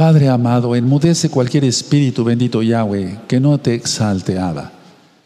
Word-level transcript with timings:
Padre 0.00 0.30
amado, 0.30 0.74
enmudece 0.74 1.28
cualquier 1.28 1.64
espíritu, 1.64 2.24
bendito 2.24 2.62
Yahweh, 2.62 3.18
que 3.28 3.38
no 3.38 3.58
te 3.58 3.74
exalte, 3.74 4.38
Abba. 4.38 4.72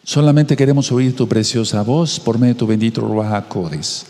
Solamente 0.02 0.56
queremos 0.56 0.90
oír 0.90 1.14
tu 1.14 1.28
preciosa 1.28 1.80
voz 1.82 2.18
por 2.18 2.40
medio 2.40 2.54
de 2.54 2.58
tu 2.58 2.66
bendito 2.66 3.00
Ruach 3.00 3.46
Codes. 3.46 4.04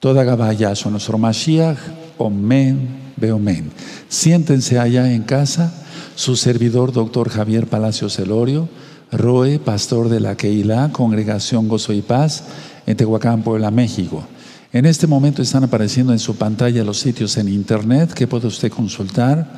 Toda 0.00 0.24
Gabaya, 0.24 0.72
nuestro 0.90 1.18
Mashiach, 1.18 1.76
Omen, 2.16 2.88
Beomen. 3.18 3.70
Siéntense 4.08 4.78
allá 4.78 5.12
en 5.12 5.24
casa, 5.24 5.74
su 6.14 6.36
servidor, 6.36 6.90
doctor 6.90 7.28
Javier 7.28 7.66
Palacios 7.66 8.18
Elorio, 8.18 8.66
Roe, 9.12 9.58
pastor 9.58 10.08
de 10.08 10.20
la 10.20 10.38
Keilah, 10.38 10.90
Congregación 10.90 11.68
Gozo 11.68 11.92
y 11.92 12.00
Paz, 12.00 12.44
en 12.86 12.96
Tehuacán, 12.96 13.42
Puebla, 13.42 13.70
México. 13.70 14.24
En 14.72 14.84
este 14.84 15.06
momento 15.06 15.40
están 15.40 15.64
apareciendo 15.64 16.12
en 16.12 16.18
su 16.18 16.36
pantalla 16.36 16.84
los 16.84 16.98
sitios 16.98 17.36
en 17.38 17.48
internet 17.48 18.12
que 18.12 18.26
puede 18.26 18.48
usted 18.48 18.70
consultar 18.70 19.48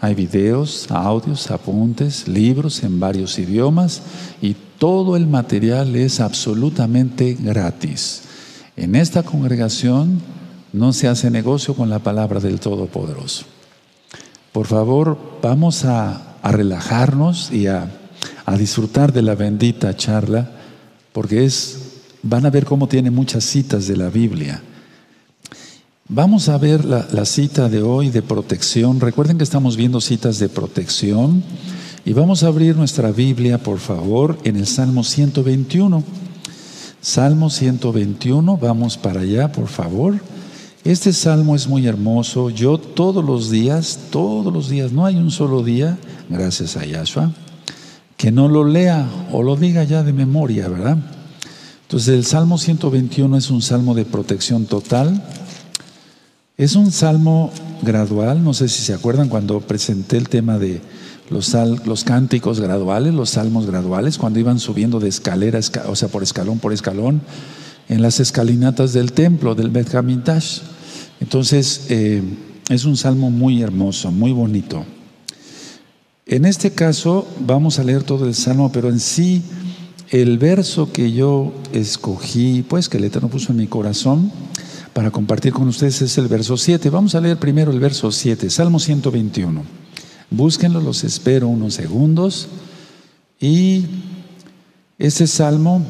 hay 0.00 0.14
videos, 0.14 0.86
audios, 0.90 1.50
apuntes, 1.50 2.28
libros 2.28 2.84
en 2.84 3.00
varios 3.00 3.38
idiomas 3.38 4.02
y 4.40 4.54
todo 4.78 5.16
el 5.16 5.26
material 5.26 5.96
es 5.96 6.20
absolutamente 6.20 7.36
gratis. 7.40 8.22
En 8.76 8.94
esta 8.94 9.24
congregación 9.24 10.20
no 10.72 10.92
se 10.92 11.08
hace 11.08 11.32
negocio 11.32 11.74
con 11.74 11.90
la 11.90 11.98
palabra 11.98 12.38
del 12.38 12.60
Todopoderoso. 12.60 13.44
Por 14.52 14.66
favor, 14.66 15.18
vamos 15.42 15.84
a, 15.84 16.24
relajarnos 16.44 17.52
y 17.52 17.66
a, 17.66 17.90
a, 18.46 18.56
disfrutar 18.56 19.12
de 19.12 19.22
la 19.22 19.34
bendita 19.34 19.94
charla, 19.96 20.48
porque 21.12 21.44
es, 21.44 21.87
van 22.28 22.44
a 22.44 22.50
ver 22.50 22.66
cómo 22.66 22.86
tiene 22.86 23.10
muchas 23.10 23.44
citas 23.44 23.86
de 23.88 23.96
la 23.96 24.10
Biblia. 24.10 24.62
Vamos 26.08 26.48
a 26.48 26.58
ver 26.58 26.84
la, 26.84 27.24
cita 27.24 27.68
de 27.68 27.82
hoy 27.82 28.10
de 28.10 28.22
protección. 28.22 29.00
Recuerden 29.00 29.38
que 29.38 29.44
estamos 29.44 29.76
viendo 29.76 30.00
citas 30.00 30.38
de 30.38 30.48
protección 30.48 31.42
y 32.04 32.12
vamos 32.12 32.42
a 32.42 32.48
abrir 32.48 32.76
nuestra 32.76 33.12
Biblia, 33.12 33.58
por 33.58 33.78
favor, 33.78 34.38
en 34.44 34.56
el 34.56 34.66
Salmo 34.66 35.04
121. 35.04 36.02
Salmo 37.00 37.50
121, 37.50 38.56
vamos 38.56 38.96
para 38.96 39.20
allá, 39.20 39.52
por 39.52 39.68
favor. 39.68 40.18
Este 40.84 41.12
salmo 41.12 41.54
es 41.54 41.68
muy 41.68 41.86
hermoso. 41.86 42.50
Yo 42.50 42.78
todos 42.78 43.24
los 43.24 43.50
días, 43.50 43.98
todos 44.10 44.52
los 44.52 44.68
días, 44.68 44.92
no 44.92 45.04
hay 45.04 45.16
un 45.16 45.30
solo 45.30 45.62
día, 45.62 45.98
gracias 46.28 46.76
a 46.76 46.84
Yahshua, 46.84 47.32
que 48.16 48.32
no 48.32 48.48
lo 48.48 48.64
lea 48.64 49.06
o 49.32 49.42
lo 49.42 49.56
diga 49.56 49.84
ya 49.84 50.02
de 50.02 50.12
memoria, 50.12 50.68
¿verdad? 50.68 50.98
Entonces 51.88 52.14
el 52.14 52.24
Salmo 52.24 52.58
121 52.58 53.36
es 53.36 53.50
un 53.50 53.62
salmo 53.62 53.94
de 53.94 54.04
protección 54.04 54.66
total 54.66 55.22
es 56.58 56.74
un 56.74 56.90
salmo 56.90 57.52
gradual, 57.82 58.42
no 58.42 58.52
sé 58.52 58.68
si 58.68 58.82
se 58.82 58.92
acuerdan 58.92 59.28
cuando 59.28 59.60
presenté 59.60 60.16
el 60.16 60.28
tema 60.28 60.58
de 60.58 60.80
los, 61.30 61.54
los 61.84 62.02
cánticos 62.02 62.58
graduales, 62.58 63.14
los 63.14 63.30
salmos 63.30 63.66
graduales, 63.66 64.18
cuando 64.18 64.40
iban 64.40 64.58
subiendo 64.58 64.98
de 64.98 65.08
escalera, 65.08 65.60
o 65.86 65.94
sea, 65.94 66.08
por 66.08 66.24
escalón 66.24 66.58
por 66.58 66.72
escalón, 66.72 67.20
en 67.88 68.02
las 68.02 68.18
escalinatas 68.18 68.92
del 68.92 69.12
templo, 69.12 69.54
del 69.54 69.70
Bet. 69.70 69.94
Entonces, 71.20 71.86
eh, 71.90 72.24
es 72.68 72.84
un 72.84 72.96
salmo 72.96 73.30
muy 73.30 73.62
hermoso, 73.62 74.10
muy 74.10 74.32
bonito. 74.32 74.84
En 76.26 76.44
este 76.44 76.72
caso, 76.72 77.28
vamos 77.38 77.78
a 77.78 77.84
leer 77.84 78.02
todo 78.02 78.26
el 78.26 78.34
salmo, 78.34 78.72
pero 78.72 78.88
en 78.88 78.98
sí, 78.98 79.44
el 80.10 80.38
verso 80.38 80.92
que 80.92 81.12
yo 81.12 81.52
escogí, 81.72 82.62
pues 82.62 82.88
que 82.88 82.98
el 82.98 83.04
Eterno 83.04 83.28
puso 83.28 83.52
en 83.52 83.58
mi 83.58 83.66
corazón, 83.66 84.32
para 84.92 85.10
compartir 85.10 85.52
con 85.52 85.68
ustedes 85.68 86.02
es 86.02 86.18
el 86.18 86.28
verso 86.28 86.56
7. 86.56 86.90
Vamos 86.90 87.14
a 87.14 87.20
leer 87.20 87.36
primero 87.36 87.70
el 87.70 87.78
verso 87.78 88.10
7, 88.10 88.50
Salmo 88.50 88.80
121. 88.80 89.62
Búsquenlo, 90.30 90.80
los 90.80 91.04
espero 91.04 91.48
unos 91.48 91.74
segundos. 91.74 92.48
Y 93.38 93.84
ese 94.98 95.26
salmo 95.28 95.84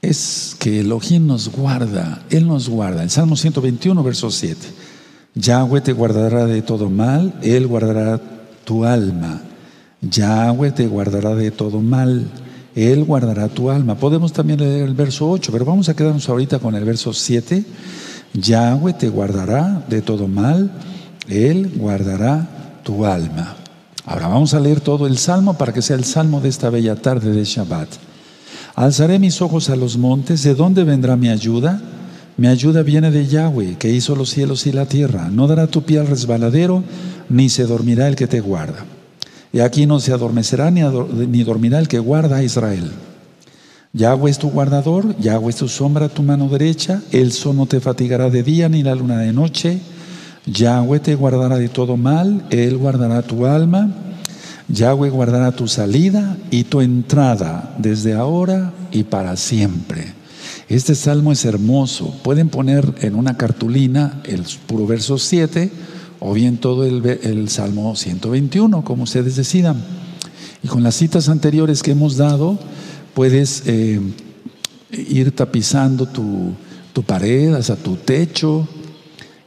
es 0.00 0.54
que 0.60 0.80
Elohim 0.80 1.26
nos 1.26 1.48
guarda, 1.48 2.22
Él 2.30 2.46
nos 2.46 2.68
guarda. 2.68 3.02
El 3.02 3.10
Salmo 3.10 3.36
121, 3.36 4.00
verso 4.04 4.30
7. 4.30 4.56
Yahweh 5.34 5.80
te 5.80 5.92
guardará 5.92 6.46
de 6.46 6.62
todo 6.62 6.88
mal, 6.88 7.34
Él 7.42 7.66
guardará 7.66 8.20
tu 8.64 8.84
alma. 8.84 9.42
Yahweh 10.00 10.70
te 10.72 10.86
guardará 10.86 11.34
de 11.34 11.50
todo 11.50 11.80
mal. 11.80 12.26
Él 12.74 13.04
guardará 13.04 13.48
tu 13.48 13.70
alma. 13.70 13.96
Podemos 13.96 14.32
también 14.32 14.60
leer 14.60 14.84
el 14.84 14.94
verso 14.94 15.28
8, 15.28 15.50
pero 15.50 15.64
vamos 15.64 15.88
a 15.88 15.96
quedarnos 15.96 16.28
ahorita 16.28 16.60
con 16.60 16.74
el 16.76 16.84
verso 16.84 17.12
7. 17.12 17.64
Yahweh 18.34 18.92
te 18.92 19.08
guardará 19.08 19.82
de 19.88 20.02
todo 20.02 20.28
mal, 20.28 20.70
Él 21.28 21.72
guardará 21.74 22.80
tu 22.84 23.04
alma. 23.04 23.56
Ahora 24.04 24.28
vamos 24.28 24.54
a 24.54 24.60
leer 24.60 24.80
todo 24.80 25.06
el 25.06 25.18
salmo 25.18 25.54
para 25.54 25.72
que 25.72 25.82
sea 25.82 25.96
el 25.96 26.04
salmo 26.04 26.40
de 26.40 26.48
esta 26.48 26.70
bella 26.70 26.94
tarde 26.96 27.32
de 27.32 27.44
Shabbat. 27.44 27.88
Alzaré 28.76 29.18
mis 29.18 29.42
ojos 29.42 29.70
a 29.70 29.76
los 29.76 29.98
montes, 29.98 30.44
¿de 30.44 30.54
dónde 30.54 30.84
vendrá 30.84 31.16
mi 31.16 31.28
ayuda? 31.28 31.80
Mi 32.36 32.46
ayuda 32.46 32.82
viene 32.82 33.10
de 33.10 33.26
Yahweh, 33.26 33.76
que 33.76 33.90
hizo 33.90 34.14
los 34.14 34.30
cielos 34.30 34.66
y 34.68 34.72
la 34.72 34.86
tierra. 34.86 35.28
No 35.30 35.48
dará 35.48 35.66
tu 35.66 35.82
pie 35.82 35.98
al 35.98 36.06
resbaladero, 36.06 36.84
ni 37.28 37.48
se 37.48 37.64
dormirá 37.64 38.06
el 38.06 38.14
que 38.14 38.28
te 38.28 38.40
guarda. 38.40 38.84
Y 39.52 39.60
aquí 39.60 39.86
no 39.86 40.00
se 40.00 40.12
adormecerá 40.12 40.70
ni, 40.70 40.82
ni 40.82 41.42
dormirá 41.42 41.78
el 41.78 41.88
que 41.88 41.98
guarda 41.98 42.36
a 42.36 42.42
Israel. 42.42 42.90
Yahweh 43.94 44.30
es 44.30 44.38
tu 44.38 44.50
guardador, 44.50 45.18
Yahweh 45.18 45.50
es 45.50 45.56
tu 45.56 45.68
sombra, 45.68 46.08
tu 46.08 46.22
mano 46.22 46.48
derecha, 46.48 47.00
el 47.10 47.32
sol 47.32 47.56
no 47.56 47.66
te 47.66 47.80
fatigará 47.80 48.28
de 48.28 48.42
día 48.42 48.68
ni 48.68 48.82
la 48.82 48.94
luna 48.94 49.18
de 49.18 49.32
noche. 49.32 49.80
Yahweh 50.46 51.00
te 51.00 51.14
guardará 51.14 51.56
de 51.56 51.68
todo 51.68 51.96
mal, 51.96 52.46
Él 52.50 52.76
guardará 52.76 53.22
tu 53.22 53.46
alma. 53.46 53.90
Yahweh 54.68 55.08
guardará 55.08 55.52
tu 55.52 55.66
salida 55.66 56.36
y 56.50 56.64
tu 56.64 56.82
entrada 56.82 57.74
desde 57.78 58.12
ahora 58.12 58.72
y 58.92 59.04
para 59.04 59.36
siempre. 59.36 60.12
Este 60.68 60.94
salmo 60.94 61.32
es 61.32 61.46
hermoso. 61.46 62.14
Pueden 62.22 62.50
poner 62.50 62.94
en 63.00 63.14
una 63.14 63.38
cartulina 63.38 64.20
el 64.24 64.44
puro 64.66 64.86
verso 64.86 65.16
7 65.16 65.70
o 66.20 66.32
bien 66.32 66.58
todo 66.58 66.84
el, 66.84 67.48
Salmo 67.48 67.94
121, 67.94 68.84
como 68.84 69.04
ustedes 69.04 69.36
decidan. 69.36 69.82
Y 70.62 70.68
con 70.68 70.82
las 70.82 70.96
citas 70.96 71.28
anteriores 71.28 71.82
que 71.82 71.92
hemos 71.92 72.16
dado, 72.16 72.58
puedes 73.14 73.62
eh, 73.66 74.00
ir 74.90 75.34
tapizando 75.34 76.06
tu, 76.06 76.52
tu 76.92 77.02
pared, 77.02 77.54
hasta 77.54 77.76
tu 77.76 77.96
techo. 77.96 78.66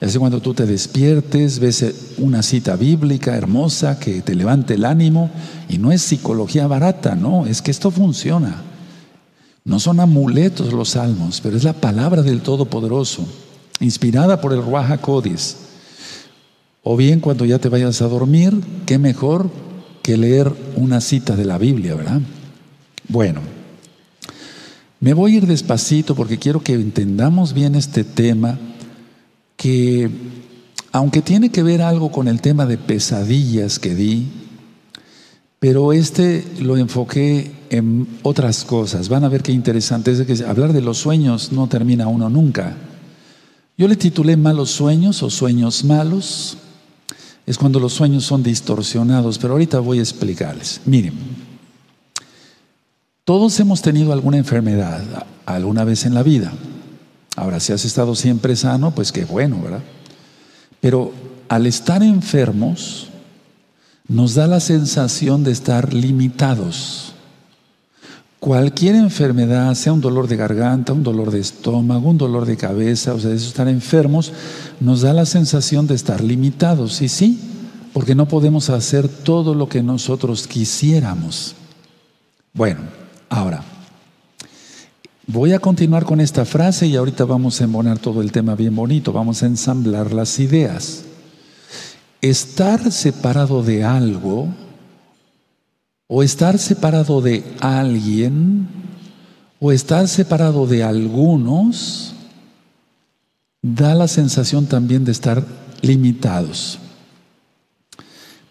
Y 0.02 0.06
así 0.06 0.18
cuando 0.18 0.42
tú 0.42 0.54
te 0.54 0.66
despiertes, 0.66 1.60
ves 1.60 1.82
eh, 1.84 1.96
una 2.18 2.42
cita 2.42 2.76
bíblica 2.76 3.36
hermosa 3.36 4.00
que 4.00 4.22
te 4.22 4.36
levante 4.36 4.76
el 4.76 4.86
ánimo. 4.86 5.30
Y 5.68 5.78
no 5.78 5.92
es 5.92 6.02
psicología 6.02 6.68
barata, 6.68 7.16
no, 7.16 7.46
es 7.46 7.62
que 7.62 7.72
esto 7.72 7.92
funciona. 7.92 8.64
No 9.64 9.80
son 9.80 10.00
amuletos 10.00 10.74
los 10.74 10.90
salmos, 10.90 11.40
pero 11.42 11.56
es 11.56 11.64
la 11.64 11.74
palabra 11.74 12.24
del 12.24 12.42
Todopoderoso, 12.42 13.28
inspirada 13.80 14.42
por 14.42 14.54
el 14.54 14.64
Ruach 14.64 15.00
Codis. 15.02 15.58
O 16.84 16.98
bien 16.98 17.20
cuando 17.20 17.46
ya 17.46 17.60
te 17.60 17.70
vayas 17.70 18.02
a 18.02 18.08
dormir, 18.08 18.60
qué 18.86 18.98
mejor 18.98 19.50
que 20.02 20.18
leer 20.18 20.52
una 20.76 21.00
cita 21.00 21.36
de 21.36 21.46
la 21.46 21.58
Biblia, 21.58 21.96
¿verdad? 21.96 22.22
Bueno, 23.08 23.42
me 25.00 25.14
voy 25.14 25.34
a 25.34 25.38
ir 25.38 25.48
despacito 25.48 26.16
porque 26.16 26.40
quiero 26.40 26.62
que 26.62 26.74
entendamos 26.74 27.54
bien 27.54 27.76
este 27.76 28.04
tema 28.04 28.58
que, 29.56 30.10
aunque 30.92 31.22
tiene 31.22 31.50
que 31.52 31.62
ver 31.62 31.84
algo 31.84 32.12
con 32.12 32.28
el 32.28 32.42
tema 32.42 32.66
de 32.66 32.80
pesadillas 32.80 33.78
que 33.78 33.94
di, 33.94 34.28
pero 35.60 35.94
este 35.94 36.44
lo 36.60 36.78
enfoqué 36.78 37.52
en 37.70 38.08
otras 38.24 38.66
cosas. 38.66 39.08
Van 39.08 39.24
a 39.24 39.30
ver 39.30 39.44
qué 39.44 39.52
interesante 39.52 40.12
es 40.12 40.22
que 40.22 40.44
hablar 40.46 40.74
de 40.74 40.82
los 40.82 40.98
sueños 40.98 41.52
no 41.52 41.68
termina 41.68 42.08
uno 42.08 42.28
nunca. 42.30 42.76
Yo 43.78 43.88
le 43.88 43.96
titulé 43.96 44.36
malos 44.36 44.72
sueños 44.72 45.22
o 45.22 45.30
sueños 45.30 45.84
malos 45.84 46.58
es 47.46 47.58
cuando 47.58 47.80
los 47.80 47.94
sueños 47.94 48.24
son 48.24 48.44
distorsionados, 48.44 49.38
pero 49.38 49.54
ahorita 49.54 49.80
voy 49.80 50.00
a 50.00 50.02
explicarles. 50.02 50.82
Miren, 50.86 51.14
todos 53.24 53.60
hemos 53.60 53.82
tenido 53.82 54.14
alguna 54.14 54.38
enfermedad 54.38 55.26
alguna 55.46 55.84
vez 55.84 56.06
en 56.06 56.14
la 56.14 56.24
vida. 56.24 56.52
Ahora, 57.36 57.60
si 57.60 57.74
has 57.74 57.86
estado 57.86 58.16
siempre 58.16 58.56
sano, 58.56 58.92
pues 58.92 59.12
qué 59.12 59.26
bueno, 59.26 59.62
¿verdad? 59.62 59.82
Pero 60.80 61.14
al 61.48 61.66
estar 61.66 62.04
enfermos, 62.04 63.08
nos 64.08 64.36
da 64.36 64.48
la 64.48 64.60
sensación 64.60 65.44
de 65.44 65.52
estar 65.52 65.94
limitados. 65.94 67.14
Cualquier 68.42 68.96
enfermedad, 68.96 69.76
sea 69.76 69.94
un 69.94 70.02
dolor 70.02 70.28
de 70.28 70.36
garganta, 70.36 70.94
un 70.94 71.04
dolor 71.04 71.30
de 71.30 71.40
estómago, 71.40 72.10
un 72.10 72.18
dolor 72.18 72.48
de 72.48 72.58
cabeza, 72.58 73.14
o 73.14 73.20
sea, 73.20 73.32
eso 73.32 73.48
estar 73.48 73.68
enfermos, 73.68 74.34
nos 74.80 75.02
da 75.02 75.14
la 75.14 75.28
sensación 75.28 75.86
de 75.86 75.94
estar 75.94 76.22
limitados. 76.24 77.04
Y 77.04 77.08
sí, 77.08 77.40
porque 77.94 78.16
no 78.16 78.28
podemos 78.28 78.72
hacer 78.72 79.08
todo 79.08 79.54
lo 79.54 79.70
que 79.70 79.84
nosotros 79.84 80.48
quisiéramos. 80.48 81.54
Bueno, 82.52 82.80
ahora, 83.30 83.64
voy 85.28 85.54
a 85.54 85.60
continuar 85.60 86.06
con 86.06 86.20
esta 86.20 86.44
frase 86.44 86.88
y 86.88 86.96
ahorita 86.96 87.26
vamos 87.26 87.62
a 87.62 87.66
embonar 87.66 88.00
todo 88.00 88.24
el 88.24 88.32
tema 88.32 88.56
bien 88.56 88.76
bonito, 88.76 89.14
vamos 89.14 89.44
a 89.44 89.46
ensamblar 89.46 90.14
las 90.14 90.40
ideas. 90.40 91.04
estar 92.22 92.92
separado 92.92 93.62
de 93.62 93.84
algo 93.84 94.48
o 96.14 96.24
estar 96.24 96.60
separado 96.60 97.22
de 97.22 97.42
alguien 97.62 98.68
o 99.62 99.72
estar 99.72 100.10
separado 100.10 100.68
de 100.68 100.84
algunos 100.84 102.12
da 103.62 103.96
la 103.96 104.10
sensación 104.10 104.66
también 104.66 105.06
de 105.06 105.14
estar 105.14 105.42
limitados. 105.82 106.80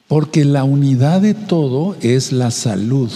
Porque 0.08 0.46
la 0.46 0.64
unidad 0.64 1.20
de 1.20 1.34
todo 1.34 1.96
es 2.00 2.32
la 2.32 2.50
salud. 2.50 3.10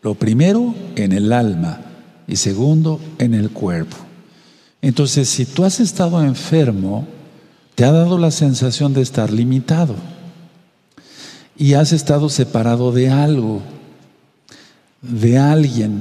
Lo 0.00 0.14
primero 0.14 0.74
en 0.96 1.12
el 1.12 1.30
alma 1.30 1.82
y 2.26 2.36
segundo 2.36 2.98
en 3.18 3.34
el 3.34 3.50
cuerpo. 3.50 3.98
Entonces, 4.80 5.28
si 5.28 5.44
tú 5.44 5.64
has 5.64 5.80
estado 5.80 6.24
enfermo, 6.24 7.06
te 7.74 7.84
ha 7.84 7.92
dado 7.92 8.16
la 8.16 8.30
sensación 8.30 8.94
de 8.94 9.02
estar 9.02 9.30
limitado 9.30 9.96
y 11.60 11.74
has 11.74 11.92
estado 11.92 12.30
separado 12.30 12.90
de 12.90 13.10
algo, 13.10 13.60
de 15.02 15.36
alguien, 15.36 16.00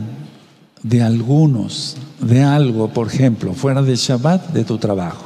de 0.84 1.04
algunos, 1.04 1.98
de 2.22 2.44
algo, 2.44 2.94
por 2.94 3.08
ejemplo, 3.08 3.54
fuera 3.54 3.82
del 3.82 3.98
Shabbat, 3.98 4.54
de 4.54 4.64
tu 4.64 4.78
trabajo, 4.78 5.26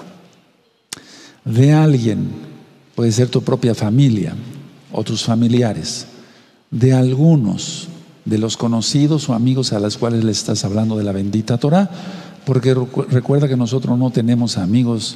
de 1.46 1.72
alguien, 1.72 2.32
puede 2.96 3.12
ser 3.12 3.30
tu 3.30 3.44
propia 3.44 3.76
familia 3.76 4.34
o 4.92 5.04
tus 5.04 5.24
familiares, 5.24 6.08
de 6.72 6.94
algunos, 6.94 7.88
de 8.26 8.40
los 8.40 8.58
conocidos 8.58 9.30
o 9.30 9.36
amigos 9.36 9.72
a 9.72 9.80
los 9.80 10.00
cuales 10.00 10.24
le 10.24 10.32
estás 10.32 10.66
hablando 10.66 10.98
de 10.98 11.04
la 11.04 11.12
bendita 11.12 11.60
Torah, 11.60 11.92
porque 12.44 12.76
recuerda 13.12 13.48
que 13.48 13.56
nosotros 13.56 14.00
no 14.00 14.10
tenemos 14.10 14.58
amigos 14.58 15.16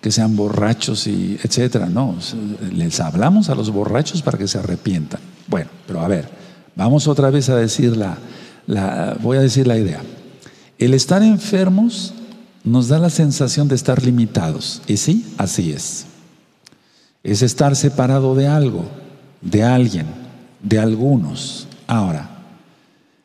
que 0.00 0.10
sean 0.10 0.34
borrachos 0.34 1.06
y 1.06 1.38
etcétera, 1.42 1.86
no, 1.86 2.16
les 2.72 3.00
hablamos 3.00 3.50
a 3.50 3.54
los 3.54 3.70
borrachos 3.70 4.22
para 4.22 4.38
que 4.38 4.48
se 4.48 4.58
arrepientan. 4.58 5.20
Bueno, 5.46 5.70
pero 5.86 6.00
a 6.00 6.08
ver, 6.08 6.28
vamos 6.74 7.06
otra 7.06 7.30
vez 7.30 7.48
a 7.50 7.56
decir 7.56 7.96
la, 7.96 8.16
la 8.66 9.16
voy 9.20 9.36
a 9.36 9.40
decir 9.42 9.66
la 9.66 9.76
idea. 9.76 10.00
El 10.78 10.94
estar 10.94 11.22
enfermos 11.22 12.14
nos 12.64 12.88
da 12.88 12.98
la 12.98 13.10
sensación 13.10 13.68
de 13.68 13.74
estar 13.74 14.02
limitados, 14.02 14.82
y 14.86 14.96
sí, 14.96 15.26
así 15.36 15.72
es. 15.72 16.06
Es 17.22 17.42
estar 17.42 17.76
separado 17.76 18.34
de 18.34 18.46
algo, 18.46 18.84
de 19.42 19.62
alguien, 19.62 20.06
de 20.62 20.78
algunos. 20.78 21.66
Ahora, 21.86 22.30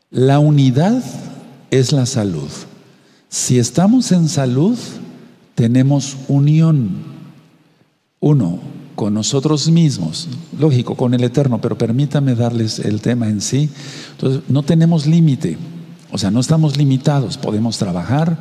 la 0.10 0.40
unidad 0.40 1.02
es 1.72 1.92
la 1.92 2.06
salud. 2.06 2.50
Si 3.30 3.60
estamos 3.60 4.12
en 4.12 4.28
salud, 4.30 4.78
tenemos 5.56 6.18
unión. 6.28 7.16
Uno, 8.20 8.60
con 8.96 9.14
nosotros 9.14 9.70
mismos, 9.70 10.28
lógico, 10.58 10.96
con 10.96 11.14
el 11.14 11.24
Eterno, 11.24 11.60
pero 11.60 11.78
permítame 11.78 12.34
darles 12.34 12.80
el 12.80 13.02
tema 13.02 13.28
en 13.28 13.42
sí. 13.42 13.70
Entonces, 14.12 14.42
no 14.48 14.64
tenemos 14.64 15.06
límite, 15.06 15.58
o 16.12 16.18
sea, 16.18 16.32
no 16.32 16.40
estamos 16.40 16.78
limitados, 16.78 17.38
podemos 17.38 17.78
trabajar, 17.78 18.38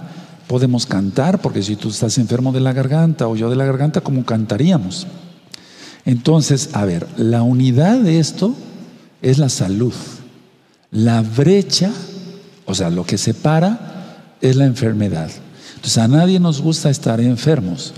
podemos 0.47 0.87
cantar, 0.87 1.41
porque 1.41 1.63
si 1.63 1.77
tú 1.77 1.89
estás 1.89 2.19
enfermo 2.19 2.53
de 2.53 2.61
la 2.61 2.73
garganta 2.73 3.27
o 3.27 3.37
yo 3.37 3.51
de 3.51 3.57
la 3.57 3.65
garganta, 3.65 4.01
¿cómo 4.01 4.25
cantaríamos? 4.25 5.07
Entonces, 6.05 6.71
a 6.73 6.85
ver, 6.85 7.07
la 7.17 7.43
unidad 7.43 7.99
de 7.99 8.21
esto 8.21 8.55
es 9.23 9.39
la 9.39 9.49
salud. 9.49 9.95
La 10.91 11.23
brecha, 11.23 11.91
o 12.67 12.75
sea, 12.75 12.91
lo 12.91 13.05
que 13.05 13.19
separa 13.19 14.37
es 14.41 14.55
la 14.55 14.67
enfermedad. 14.67 15.31
Entonces 15.85 16.03
a 16.03 16.09
nadie 16.09 16.41
nos 16.41 16.63
gusta 16.63 16.89
estar 16.89 17.21
enfermos. 17.21 17.93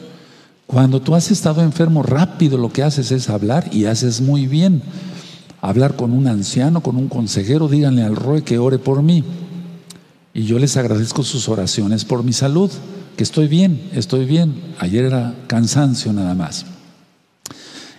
Cuando 0.67 1.00
tú 1.00 1.15
has 1.15 1.31
estado 1.31 1.62
enfermo, 1.62 2.03
rápido 2.03 2.59
lo 2.59 2.73
que 2.73 2.83
haces 2.83 3.12
es 3.12 3.31
hablar 3.31 3.69
y 3.73 3.85
haces 3.85 4.21
muy 4.21 4.49
bien. 4.49 4.83
Hablar 5.61 5.94
con 5.94 6.12
un 6.12 6.27
anciano, 6.27 6.83
con 6.83 6.97
un 6.97 7.06
consejero, 7.09 7.69
díganle 7.69 8.03
al 8.03 8.17
Roy 8.17 8.43
que 8.43 8.59
ore 8.59 8.81
por 8.81 9.05
mí. 9.05 9.23
Y 10.35 10.47
yo 10.47 10.59
les 10.59 10.77
agradezco 10.77 11.23
sus 11.23 11.49
oraciones 11.49 12.05
por 12.05 12.25
mi 12.25 12.33
salud, 12.33 12.73
que 13.17 13.23
estoy 13.23 13.47
bien, 13.47 13.89
estoy 13.93 14.25
bien. 14.25 14.61
Ayer 14.81 15.05
era 15.05 15.37
cansancio 15.47 16.12
nada 16.12 16.35
más. 16.35 16.67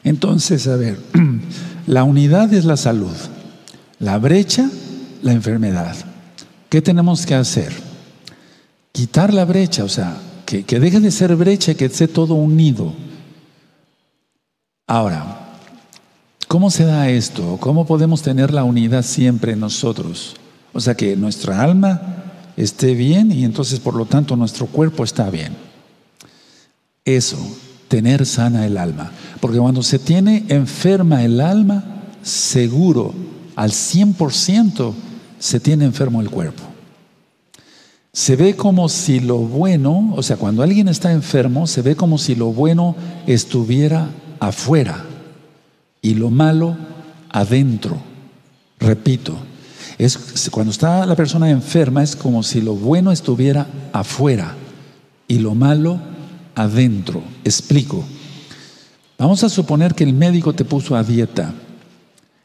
Entonces, 0.04 0.68
a 0.68 0.76
ver, 0.76 1.00
la 1.88 2.04
unidad 2.04 2.54
es 2.54 2.66
la 2.66 2.76
salud, 2.76 3.16
la 4.00 4.18
brecha, 4.18 4.70
la 5.22 5.32
enfermedad. 5.32 5.96
¿Qué 6.68 6.82
tenemos 6.82 7.26
que 7.26 7.36
hacer? 7.36 7.87
Quitar 8.98 9.32
la 9.32 9.46
brecha, 9.46 9.84
o 9.84 9.90
sea, 9.90 10.18
que, 10.44 10.64
deje 10.64 11.00
de 11.00 11.12
ser 11.12 11.36
brecha, 11.36 11.76
que 11.76 11.86
esté 11.86 12.08
todo 12.08 12.34
unido. 12.34 12.94
Ahora, 14.88 15.54
¿cómo 16.48 16.72
se 16.72 16.84
da 16.84 17.08
esto? 17.08 17.58
¿Cómo 17.60 17.86
podemos 17.86 18.24
tener 18.24 18.52
la 18.52 18.64
unidad 18.64 19.04
siempre 19.04 19.52
en 19.52 19.60
nosotros? 19.60 20.36
O 20.74 20.80
sea, 20.80 20.96
que 20.96 21.16
nuestra 21.16 21.62
alma 21.62 22.24
esté 22.58 22.96
bien 22.96 23.32
y 23.32 23.46
entonces 23.46 23.80
por 23.80 23.94
lo 23.94 24.08
tanto 24.08 24.36
nuestro 24.36 24.66
cuerpo 24.66 25.04
está 25.04 25.30
bien. 25.30 25.56
Eso, 27.06 27.38
tener 27.90 28.26
sana 28.26 28.66
el 28.66 28.78
alma. 28.80 29.12
Porque 29.40 29.60
cuando 29.60 29.84
se 29.84 30.00
tiene 30.00 30.44
enferma 30.48 31.24
el 31.24 31.40
alma, 31.40 31.84
seguro, 32.24 33.14
al 33.56 33.70
100% 33.70 34.94
se 35.38 35.60
tiene 35.60 35.86
enfermo 35.86 36.20
el 36.20 36.32
cuerpo 36.32 36.64
se 38.18 38.36
ve 38.36 38.56
como 38.56 38.90
si 38.90 39.20
lo 39.20 39.38
bueno, 39.38 40.12
o 40.16 40.24
sea, 40.24 40.38
cuando 40.38 40.64
alguien 40.64 40.88
está 40.88 41.12
enfermo, 41.12 41.68
se 41.68 41.84
ve 41.84 41.96
como 41.96 42.18
si 42.18 42.34
lo 42.34 42.48
bueno 42.48 42.96
estuviera 43.28 44.10
afuera 44.40 45.06
y 46.02 46.16
lo 46.16 46.32
malo 46.32 46.76
adentro. 47.30 47.96
Repito, 48.80 49.38
es 50.00 50.50
cuando 50.50 50.72
está 50.72 51.06
la 51.06 51.16
persona 51.16 51.52
enferma 51.52 52.02
es 52.02 52.16
como 52.16 52.42
si 52.42 52.60
lo 52.60 52.74
bueno 52.74 53.12
estuviera 53.12 53.68
afuera 53.94 54.56
y 55.28 55.38
lo 55.38 55.54
malo 55.54 56.00
adentro. 56.56 57.22
Explico. 57.44 58.04
Vamos 59.20 59.44
a 59.44 59.50
suponer 59.50 59.94
que 59.94 60.06
el 60.06 60.14
médico 60.14 60.54
te 60.54 60.66
puso 60.66 60.96
a 60.96 61.04
dieta 61.04 61.54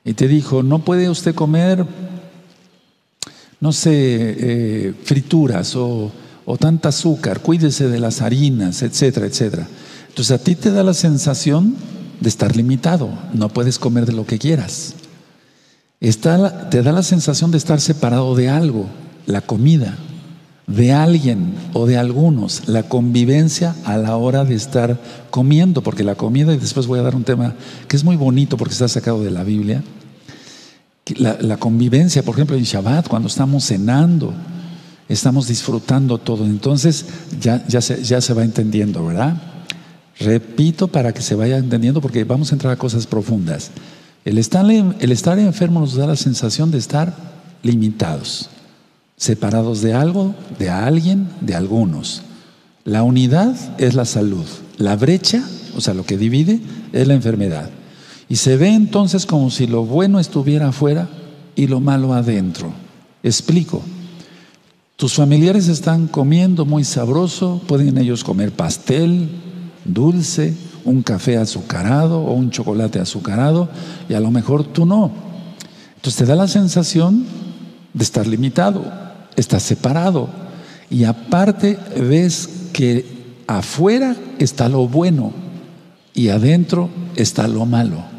y 0.04 0.12
te 0.12 0.28
dijo, 0.28 0.62
no 0.62 0.80
puede 0.80 1.08
usted 1.08 1.34
comer 1.34 1.86
no 3.62 3.70
sé, 3.70 3.92
eh, 3.94 4.94
frituras 5.04 5.76
o, 5.76 6.10
o 6.44 6.58
tanta 6.58 6.88
azúcar, 6.88 7.40
cuídese 7.40 7.88
de 7.88 8.00
las 8.00 8.20
harinas, 8.20 8.82
etcétera, 8.82 9.26
etcétera. 9.26 9.68
Entonces 10.08 10.32
a 10.32 10.42
ti 10.42 10.56
te 10.56 10.72
da 10.72 10.82
la 10.82 10.94
sensación 10.94 11.76
de 12.20 12.28
estar 12.28 12.56
limitado, 12.56 13.08
no 13.32 13.48
puedes 13.50 13.78
comer 13.78 14.04
de 14.04 14.14
lo 14.14 14.26
que 14.26 14.40
quieras. 14.40 14.94
Te 16.00 16.82
da 16.82 16.92
la 16.92 17.04
sensación 17.04 17.52
de 17.52 17.58
estar 17.58 17.80
separado 17.80 18.34
de 18.34 18.48
algo, 18.48 18.86
la 19.26 19.42
comida, 19.42 19.96
de 20.66 20.92
alguien 20.92 21.54
o 21.72 21.86
de 21.86 21.98
algunos, 21.98 22.66
la 22.66 22.82
convivencia 22.82 23.76
a 23.84 23.96
la 23.96 24.16
hora 24.16 24.44
de 24.44 24.56
estar 24.56 25.00
comiendo, 25.30 25.84
porque 25.84 26.02
la 26.02 26.16
comida, 26.16 26.52
y 26.52 26.58
después 26.58 26.88
voy 26.88 26.98
a 26.98 27.02
dar 27.02 27.14
un 27.14 27.22
tema 27.22 27.54
que 27.86 27.94
es 27.94 28.02
muy 28.02 28.16
bonito 28.16 28.56
porque 28.56 28.72
está 28.72 28.88
sacado 28.88 29.22
de 29.22 29.30
la 29.30 29.44
Biblia, 29.44 29.84
la, 31.16 31.56
convivencia, 31.56 32.22
por 32.22 32.34
ejemplo, 32.34 32.56
en 32.56 32.64
Shabbat, 32.64 33.08
cuando 33.08 33.28
estamos 33.28 33.64
cenando, 33.64 34.32
estamos 35.08 35.48
disfrutando 35.48 36.18
todo. 36.18 36.44
Entonces 36.44 37.06
ya, 37.40 37.66
ya, 37.66 37.80
se, 37.80 38.02
ya 38.02 38.20
se 38.20 38.34
va 38.34 38.44
entendiendo, 38.44 39.04
¿verdad? 39.04 39.36
Repito 40.18 40.88
para 40.88 41.12
que 41.12 41.22
se 41.22 41.34
vaya 41.34 41.58
entendiendo 41.58 42.00
porque 42.00 42.24
vamos 42.24 42.52
a 42.52 42.54
entrar 42.54 42.72
a 42.72 42.76
cosas 42.76 43.06
profundas. 43.06 43.70
El 44.24 44.38
estar, 44.38 44.64
el 44.70 45.12
estar 45.12 45.38
enfermo 45.38 45.80
nos 45.80 45.96
da 45.96 46.06
la 46.06 46.16
sensación 46.16 46.70
de 46.70 46.78
estar 46.78 47.14
limitados, 47.62 48.48
separados 49.16 49.82
de 49.82 49.94
algo, 49.94 50.34
de 50.58 50.70
alguien, 50.70 51.28
de 51.40 51.56
algunos. 51.56 52.22
La 52.84 53.02
unidad 53.02 53.56
es 53.78 53.94
la 53.94 54.04
salud. 54.04 54.46
La 54.76 54.96
brecha, 54.96 55.42
o 55.76 55.80
sea, 55.80 55.94
lo 55.94 56.04
que 56.04 56.16
divide, 56.16 56.60
es 56.92 57.08
la 57.08 57.14
enfermedad. 57.14 57.70
Y 58.32 58.36
se 58.36 58.56
ve 58.56 58.72
entonces 58.72 59.26
como 59.26 59.50
si 59.50 59.66
lo 59.66 59.84
bueno 59.84 60.18
estuviera 60.18 60.68
afuera 60.68 61.06
y 61.54 61.66
lo 61.66 61.80
malo 61.80 62.14
adentro. 62.14 62.72
Explico. 63.22 63.82
Tus 64.96 65.12
familiares 65.12 65.68
están 65.68 66.08
comiendo 66.08 66.64
muy 66.64 66.82
sabroso, 66.82 67.60
pueden 67.66 67.98
ellos 67.98 68.24
comer 68.24 68.50
pastel, 68.50 69.28
dulce, 69.84 70.54
un 70.86 71.02
café 71.02 71.36
azucarado 71.36 72.22
o 72.22 72.32
un 72.32 72.48
chocolate 72.50 73.00
azucarado 73.00 73.68
y 74.08 74.14
a 74.14 74.20
lo 74.20 74.30
mejor 74.30 74.64
tú 74.64 74.86
no. 74.86 75.10
Entonces 75.96 76.16
te 76.16 76.24
da 76.24 76.34
la 76.34 76.48
sensación 76.48 77.26
de 77.92 78.02
estar 78.02 78.26
limitado, 78.26 78.82
estás 79.36 79.62
separado 79.62 80.30
y 80.88 81.04
aparte 81.04 81.78
ves 82.00 82.48
que 82.72 83.04
afuera 83.46 84.16
está 84.38 84.70
lo 84.70 84.88
bueno 84.88 85.34
y 86.14 86.30
adentro 86.30 86.88
está 87.14 87.46
lo 87.46 87.66
malo. 87.66 88.11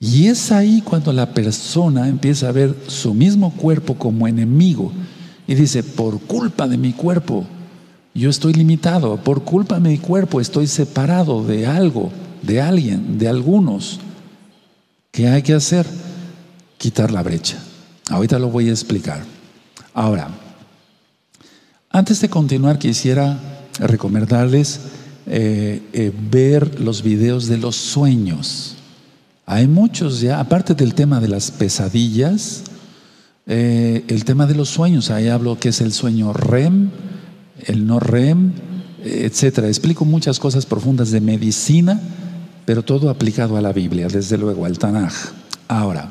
Y 0.00 0.26
es 0.28 0.52
ahí 0.52 0.82
cuando 0.82 1.12
la 1.12 1.32
persona 1.32 2.08
empieza 2.08 2.48
a 2.48 2.52
ver 2.52 2.76
su 2.88 3.14
mismo 3.14 3.52
cuerpo 3.52 3.94
como 3.94 4.28
enemigo 4.28 4.92
y 5.46 5.54
dice, 5.54 5.82
por 5.82 6.20
culpa 6.20 6.68
de 6.68 6.76
mi 6.76 6.92
cuerpo, 6.92 7.46
yo 8.14 8.30
estoy 8.30 8.54
limitado, 8.54 9.16
por 9.16 9.44
culpa 9.44 9.76
de 9.80 9.88
mi 9.88 9.98
cuerpo 9.98 10.40
estoy 10.40 10.66
separado 10.66 11.44
de 11.44 11.66
algo, 11.66 12.12
de 12.42 12.60
alguien, 12.60 13.18
de 13.18 13.28
algunos. 13.28 13.98
¿Qué 15.10 15.28
hay 15.28 15.42
que 15.42 15.54
hacer? 15.54 15.86
Quitar 16.78 17.10
la 17.10 17.22
brecha. 17.22 17.58
Ahorita 18.10 18.38
lo 18.38 18.50
voy 18.50 18.68
a 18.68 18.72
explicar. 18.72 19.24
Ahora, 19.94 20.28
antes 21.90 22.20
de 22.20 22.28
continuar 22.28 22.78
quisiera 22.78 23.38
recomendarles 23.78 24.80
eh, 25.26 25.80
eh, 25.92 26.12
ver 26.30 26.80
los 26.80 27.02
videos 27.02 27.46
de 27.46 27.56
los 27.56 27.76
sueños. 27.76 28.73
Hay 29.46 29.66
muchos 29.68 30.20
ya, 30.20 30.40
aparte 30.40 30.74
del 30.74 30.94
tema 30.94 31.20
de 31.20 31.28
las 31.28 31.50
pesadillas, 31.50 32.64
eh, 33.46 34.04
el 34.08 34.24
tema 34.24 34.46
de 34.46 34.54
los 34.54 34.70
sueños, 34.70 35.10
ahí 35.10 35.28
hablo 35.28 35.58
que 35.58 35.68
es 35.68 35.80
el 35.82 35.92
sueño 35.92 36.32
REM, 36.32 36.90
el 37.66 37.86
no 37.86 38.00
REM, 38.00 38.52
etcétera. 39.04 39.68
Explico 39.68 40.06
muchas 40.06 40.38
cosas 40.38 40.64
profundas 40.64 41.10
de 41.10 41.20
medicina, 41.20 42.00
pero 42.64 42.82
todo 42.82 43.10
aplicado 43.10 43.58
a 43.58 43.60
la 43.60 43.72
Biblia, 43.72 44.08
desde 44.08 44.38
luego 44.38 44.64
al 44.64 44.78
Tanaj. 44.78 45.12
Ahora, 45.68 46.08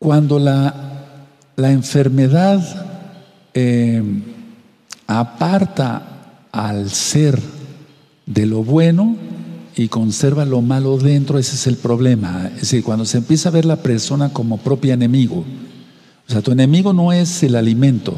cuando 0.00 0.40
la, 0.40 1.16
la 1.54 1.70
enfermedad 1.70 2.60
eh, 3.54 4.02
aparta 5.06 6.46
al 6.50 6.90
ser 6.90 7.40
de 8.26 8.46
lo 8.46 8.64
bueno 8.64 9.16
y 9.80 9.88
conserva 9.88 10.44
lo 10.44 10.60
malo 10.60 10.98
dentro, 10.98 11.38
ese 11.38 11.54
es 11.54 11.66
el 11.66 11.76
problema. 11.76 12.50
Es 12.52 12.60
decir, 12.60 12.82
cuando 12.82 13.06
se 13.06 13.16
empieza 13.16 13.48
a 13.48 13.52
ver 13.52 13.64
la 13.64 13.76
persona 13.76 14.30
como 14.30 14.58
propio 14.58 14.92
enemigo, 14.92 15.38
o 15.38 16.30
sea, 16.30 16.42
tu 16.42 16.52
enemigo 16.52 16.92
no 16.92 17.14
es 17.14 17.42
el 17.44 17.56
alimento, 17.56 18.14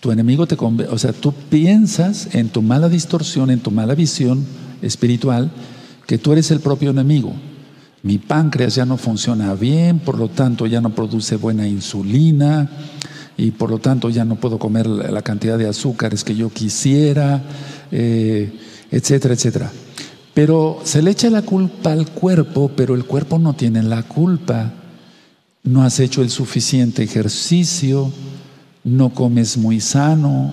tu 0.00 0.10
enemigo 0.10 0.48
te 0.48 0.56
o 0.56 0.98
sea, 0.98 1.12
tú 1.12 1.32
piensas 1.48 2.34
en 2.34 2.48
tu 2.48 2.62
mala 2.62 2.88
distorsión, 2.88 3.50
en 3.50 3.60
tu 3.60 3.70
mala 3.70 3.94
visión 3.94 4.44
espiritual, 4.82 5.52
que 6.08 6.18
tú 6.18 6.32
eres 6.32 6.50
el 6.50 6.58
propio 6.58 6.90
enemigo. 6.90 7.32
Mi 8.02 8.18
páncreas 8.18 8.74
ya 8.74 8.84
no 8.84 8.96
funciona 8.96 9.54
bien, 9.54 10.00
por 10.00 10.18
lo 10.18 10.30
tanto 10.30 10.66
ya 10.66 10.80
no 10.80 10.96
produce 10.96 11.36
buena 11.36 11.68
insulina 11.68 12.68
y 13.36 13.52
por 13.52 13.70
lo 13.70 13.78
tanto 13.78 14.10
ya 14.10 14.24
no 14.24 14.34
puedo 14.34 14.58
comer 14.58 14.88
la 14.88 15.22
cantidad 15.22 15.56
de 15.58 15.68
azúcares 15.68 16.24
que 16.24 16.34
yo 16.34 16.50
quisiera, 16.50 17.40
eh, 17.92 18.52
etcétera, 18.90 19.34
etcétera. 19.34 19.70
Pero 20.34 20.80
se 20.84 21.02
le 21.02 21.10
echa 21.10 21.28
la 21.30 21.42
culpa 21.42 21.92
al 21.92 22.08
cuerpo, 22.10 22.70
pero 22.74 22.94
el 22.94 23.04
cuerpo 23.04 23.38
no 23.38 23.54
tiene 23.54 23.82
la 23.82 24.02
culpa. 24.02 24.72
No 25.62 25.82
has 25.82 26.00
hecho 26.00 26.22
el 26.22 26.30
suficiente 26.30 27.02
ejercicio, 27.02 28.10
no 28.84 29.10
comes 29.10 29.56
muy 29.58 29.80
sano, 29.80 30.52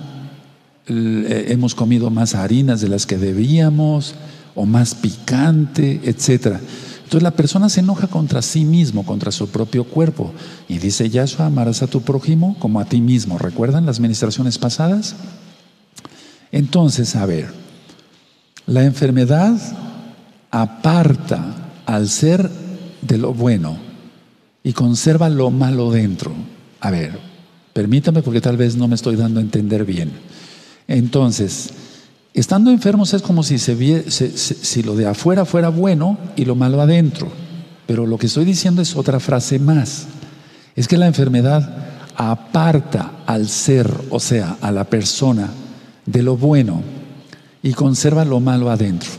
eh, 0.86 1.46
hemos 1.48 1.74
comido 1.74 2.10
más 2.10 2.34
harinas 2.34 2.80
de 2.80 2.88
las 2.88 3.06
que 3.06 3.16
debíamos 3.16 4.14
o 4.54 4.66
más 4.66 4.94
picante, 4.94 6.00
etc. 6.04 6.58
Entonces 7.04 7.22
la 7.22 7.30
persona 7.32 7.68
se 7.68 7.80
enoja 7.80 8.06
contra 8.06 8.42
sí 8.42 8.64
mismo, 8.64 9.04
contra 9.04 9.32
su 9.32 9.48
propio 9.48 9.84
cuerpo. 9.84 10.32
Y 10.68 10.78
dice 10.78 11.08
Yahshua, 11.08 11.46
amarás 11.46 11.82
a 11.82 11.86
tu 11.86 12.02
prójimo 12.02 12.56
como 12.58 12.80
a 12.80 12.84
ti 12.84 13.00
mismo. 13.00 13.38
¿Recuerdan 13.38 13.86
las 13.86 13.98
ministraciones 13.98 14.58
pasadas? 14.58 15.16
Entonces, 16.52 17.16
a 17.16 17.26
ver, 17.26 17.52
la 18.70 18.84
enfermedad 18.84 19.60
aparta 20.50 21.44
al 21.84 22.08
ser 22.08 22.48
de 23.02 23.18
lo 23.18 23.34
bueno 23.34 23.76
y 24.64 24.72
conserva 24.72 25.28
lo 25.28 25.50
malo 25.50 25.90
dentro. 25.90 26.32
A 26.80 26.90
ver, 26.90 27.30
Permítame 27.72 28.22
porque 28.22 28.40
tal 28.40 28.56
vez 28.56 28.76
no 28.76 28.88
me 28.88 28.96
estoy 28.96 29.16
dando 29.16 29.38
a 29.38 29.42
entender 29.42 29.84
bien. 29.84 30.10
Entonces, 30.88 31.70
estando 32.34 32.70
enfermos 32.70 33.14
es 33.14 33.22
como 33.22 33.42
si, 33.42 33.58
se, 33.58 34.10
si 34.10 34.82
lo 34.82 34.96
de 34.96 35.06
afuera 35.06 35.44
fuera 35.44 35.68
bueno 35.68 36.18
y 36.34 36.44
lo 36.44 36.56
malo 36.56 36.80
adentro. 36.80 37.28
Pero 37.86 38.06
lo 38.06 38.18
que 38.18 38.26
estoy 38.26 38.44
diciendo 38.44 38.82
es 38.82 38.96
otra 38.96 39.20
frase 39.20 39.58
más. 39.58 40.06
Es 40.74 40.88
que 40.88 40.96
la 40.98 41.06
enfermedad 41.06 41.76
aparta 42.16 43.22
al 43.24 43.48
ser, 43.48 43.88
o 44.10 44.18
sea, 44.18 44.56
a 44.60 44.72
la 44.72 44.84
persona, 44.84 45.48
de 46.06 46.22
lo 46.22 46.36
bueno 46.36 46.82
y 47.62 47.72
conserva 47.72 48.24
lo 48.24 48.40
malo 48.40 48.70
adentro. 48.70 49.10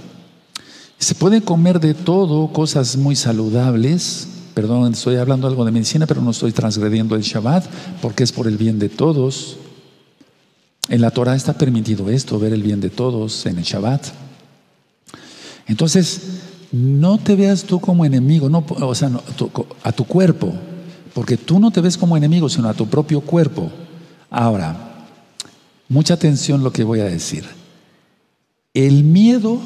Se 0.97 1.15
puede 1.15 1.41
comer 1.41 1.79
de 1.79 1.93
todo, 1.93 2.51
cosas 2.53 2.97
muy 2.97 3.15
saludables, 3.15 4.27
Perdón, 4.53 4.91
estoy 4.91 5.15
hablando 5.15 5.47
algo 5.47 5.63
de 5.63 5.71
medicina, 5.71 6.05
pero 6.05 6.21
no 6.21 6.31
estoy 6.31 6.51
transgrediendo 6.51 7.15
el 7.15 7.21
Shabbat 7.21 7.65
porque 8.01 8.23
es 8.23 8.31
por 8.31 8.47
el 8.47 8.57
bien 8.57 8.79
de 8.79 8.89
todos. 8.89 9.57
En 10.89 10.99
la 10.99 11.11
Torah 11.11 11.35
está 11.35 11.53
permitido 11.53 12.09
esto, 12.09 12.37
ver 12.37 12.51
el 12.51 12.61
bien 12.61 12.81
de 12.81 12.89
todos 12.89 13.45
en 13.45 13.59
el 13.59 13.63
Shabbat. 13.63 14.07
Entonces, 15.67 16.21
no 16.73 17.17
te 17.17 17.35
veas 17.35 17.63
tú 17.63 17.79
como 17.79 18.03
enemigo, 18.03 18.49
no, 18.49 18.65
o 18.67 18.93
sea, 18.93 19.09
a 19.83 19.91
tu 19.93 20.05
cuerpo, 20.05 20.53
porque 21.13 21.37
tú 21.37 21.59
no 21.59 21.71
te 21.71 21.79
ves 21.79 21.97
como 21.97 22.17
enemigo, 22.17 22.49
sino 22.49 22.67
a 22.67 22.73
tu 22.73 22.87
propio 22.87 23.21
cuerpo. 23.21 23.71
Ahora, 24.29 25.05
mucha 25.87 26.15
atención 26.15 26.61
lo 26.61 26.73
que 26.73 26.83
voy 26.83 26.99
a 26.99 27.05
decir. 27.05 27.45
El 28.73 29.03
miedo 29.03 29.59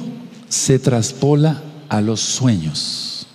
se 0.49 0.79
traspola 0.79 1.61
a 1.89 2.01
los 2.01 2.21
sueños. 2.21 3.27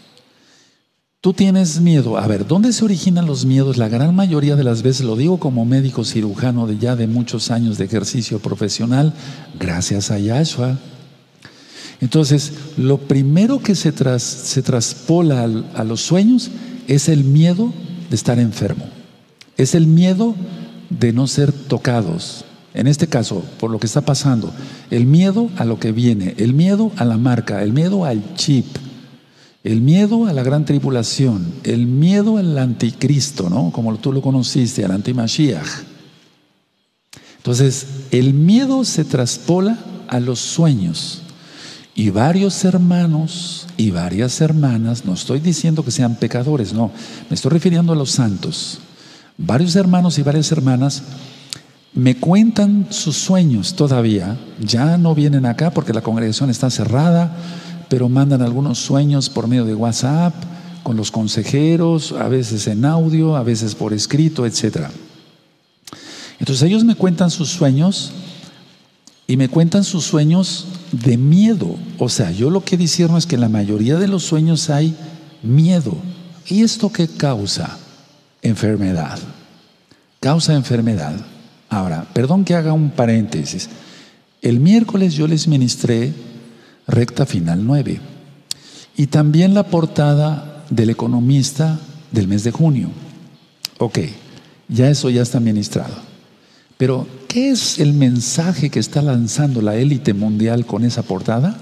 Tú 1.21 1.33
tienes 1.33 1.81
miedo. 1.81 2.17
A 2.17 2.27
ver, 2.27 2.47
¿dónde 2.47 2.73
se 2.73 2.85
originan 2.85 3.27
los 3.27 3.45
miedos? 3.45 3.77
La 3.77 3.89
gran 3.89 4.15
mayoría 4.15 4.57
de 4.57 4.65
las 4.65 4.83
veces, 4.83 5.05
lo 5.05 5.17
digo 5.17 5.39
como 5.39 5.65
médico 5.65 6.05
cirujano 6.05 6.67
de 6.67 6.79
ya 6.79 6.97
de 6.97 7.07
muchos 7.07 7.51
años 7.51 7.79
de 7.79 7.85
ejercicio 7.85 8.41
profesional, 8.41 9.13
gracias 9.59 10.11
a 10.11 10.19
Yahshua. 10.19 10.79
Entonces, 12.01 12.53
lo 12.79 12.99
primero 12.99 13.61
que 13.61 13.75
se, 13.75 13.93
se 14.19 14.63
traspola 14.63 15.45
a 15.75 15.85
los 15.85 16.01
sueños 16.01 16.51
es 16.89 17.09
el 17.09 17.23
miedo 17.23 17.73
de 18.09 18.17
estar 18.17 18.39
enfermo. 18.39 18.89
Es 19.57 19.75
el 19.75 19.87
miedo 19.87 20.35
de 20.89 21.13
no 21.13 21.27
ser 21.27 21.53
tocados. 21.53 22.47
En 22.75 22.87
este 22.87 23.09
caso, 23.09 23.45
por 23.59 23.71
lo 23.71 23.81
que 23.81 23.87
está 23.87 24.01
pasando, 24.01 24.53
el 24.91 25.07
miedo 25.07 25.51
a 25.57 25.65
lo 25.65 25.79
que 25.79 25.93
viene, 25.93 26.35
el 26.39 26.55
miedo 26.55 26.93
a 26.97 27.05
la 27.05 27.19
marca, 27.19 27.63
el 27.63 27.73
miedo 27.73 28.05
al 28.05 28.35
chip 28.35 28.67
el 29.63 29.83
miedo 29.83 30.27
a 30.27 30.33
la 30.33 30.43
gran 30.43 30.65
tribulación, 30.65 31.53
el 31.65 31.87
miedo 31.87 32.39
al 32.39 32.57
anticristo, 32.57 33.51
¿no? 33.51 33.71
Como 33.73 33.95
tú 33.97 34.13
lo 34.13 34.23
conociste, 34.23 34.85
al 34.85 34.93
antimashiach. 34.93 35.69
Entonces, 37.37 37.87
el 38.11 38.33
miedo 38.33 38.85
se 38.85 39.05
traspola 39.05 39.79
a 40.09 40.19
los 40.19 40.39
sueños. 40.41 41.23
Y 41.95 42.09
varios 42.09 42.65
hermanos 42.65 43.67
y 43.77 43.91
varias 43.91 44.41
hermanas, 44.41 45.05
no 45.05 45.13
estoy 45.13 45.41
diciendo 45.41 45.85
que 45.85 45.91
sean 45.91 46.17
pecadores, 46.17 46.73
no, 46.73 46.91
me 47.29 47.35
estoy 47.35 47.51
refiriendo 47.51 47.93
a 47.93 47.97
los 47.97 48.13
santos. 48.13 48.79
Varios 49.37 49.77
hermanos 49.77 50.19
y 50.19 50.23
varias 50.23 50.51
hermanas 50.53 51.03
me 51.93 52.17
cuentan 52.17 52.87
sus 52.91 53.17
sueños 53.17 53.75
todavía, 53.75 54.39
ya 54.61 54.97
no 54.97 55.15
vienen 55.15 55.45
acá 55.47 55.71
porque 55.71 55.93
la 55.93 56.03
congregación 56.03 56.51
está 56.51 56.71
cerrada, 56.71 57.37
pero 57.89 58.09
mandan 58.09 58.43
algunos 58.43 58.79
sueños 58.79 59.29
por 59.29 59.49
medio 59.49 59.65
de 59.65 59.75
WhatsApp, 59.75 60.35
con 60.83 60.97
los 60.97 61.11
consejeros, 61.11 62.13
a 62.13 62.29
veces 62.29 62.67
en 62.69 62.85
audio, 62.85 63.37
a 63.37 63.43
veces 63.43 63.75
por 63.75 63.93
escrito, 63.93 64.47
etc. 64.47 64.87
Entonces 66.39 66.63
ellos 66.63 66.85
me 66.85 66.95
cuentan 66.95 67.31
sus 67.31 67.49
sueños 67.49 68.13
y 69.27 69.37
me 69.37 69.49
cuentan 69.49 69.85
sus 69.85 70.05
sueños 70.05 70.67
de 70.93 71.17
miedo. 71.17 71.77
O 71.99 72.09
sea, 72.09 72.31
yo 72.31 72.51
lo 72.51 72.65
que 72.65 72.77
discierno 72.77 73.19
es 73.19 73.27
que 73.27 73.35
en 73.35 73.43
la 73.43 73.49
mayoría 73.49 73.97
de 73.97 74.09
los 74.09 74.25
sueños 74.25 74.71
hay 74.71 74.97
miedo. 75.43 75.97
¿Y 76.47 76.63
esto 76.63 76.91
qué 76.91 77.09
causa? 77.09 77.79
Enfermedad. 78.43 79.19
Causa 80.21 80.55
enfermedad. 80.55 81.15
Ahora, 81.71 82.05
perdón 82.13 82.45
que 82.45 82.55
haga 82.55 82.73
un 82.73 82.91
paréntesis. 82.91 83.71
El 84.43 84.59
miércoles 84.59 85.15
yo 85.15 85.29
les 85.29 85.47
ministré 85.47 86.13
recta 86.89 87.25
final 87.25 87.65
9. 87.65 88.01
Y 88.97 89.07
también 89.07 89.55
la 89.55 89.63
portada 89.69 90.65
del 90.69 90.91
economista 90.91 91.79
del 92.11 92.27
mes 92.27 92.43
de 92.43 92.51
junio. 92.51 92.91
Ok, 93.79 94.01
ya 94.69 94.91
eso 94.91 95.09
ya 95.11 95.23
está 95.23 95.39
ministrado. 95.39 95.95
Pero, 96.77 97.07
¿qué 97.29 97.51
es 97.51 97.79
el 97.79 97.93
mensaje 97.93 98.69
que 98.71 98.81
está 98.81 99.01
lanzando 99.01 99.63
la 99.63 99.77
élite 99.77 100.13
mundial 100.13 100.67
con 100.67 100.85
esa 100.85 101.03
portada? 101.03 101.57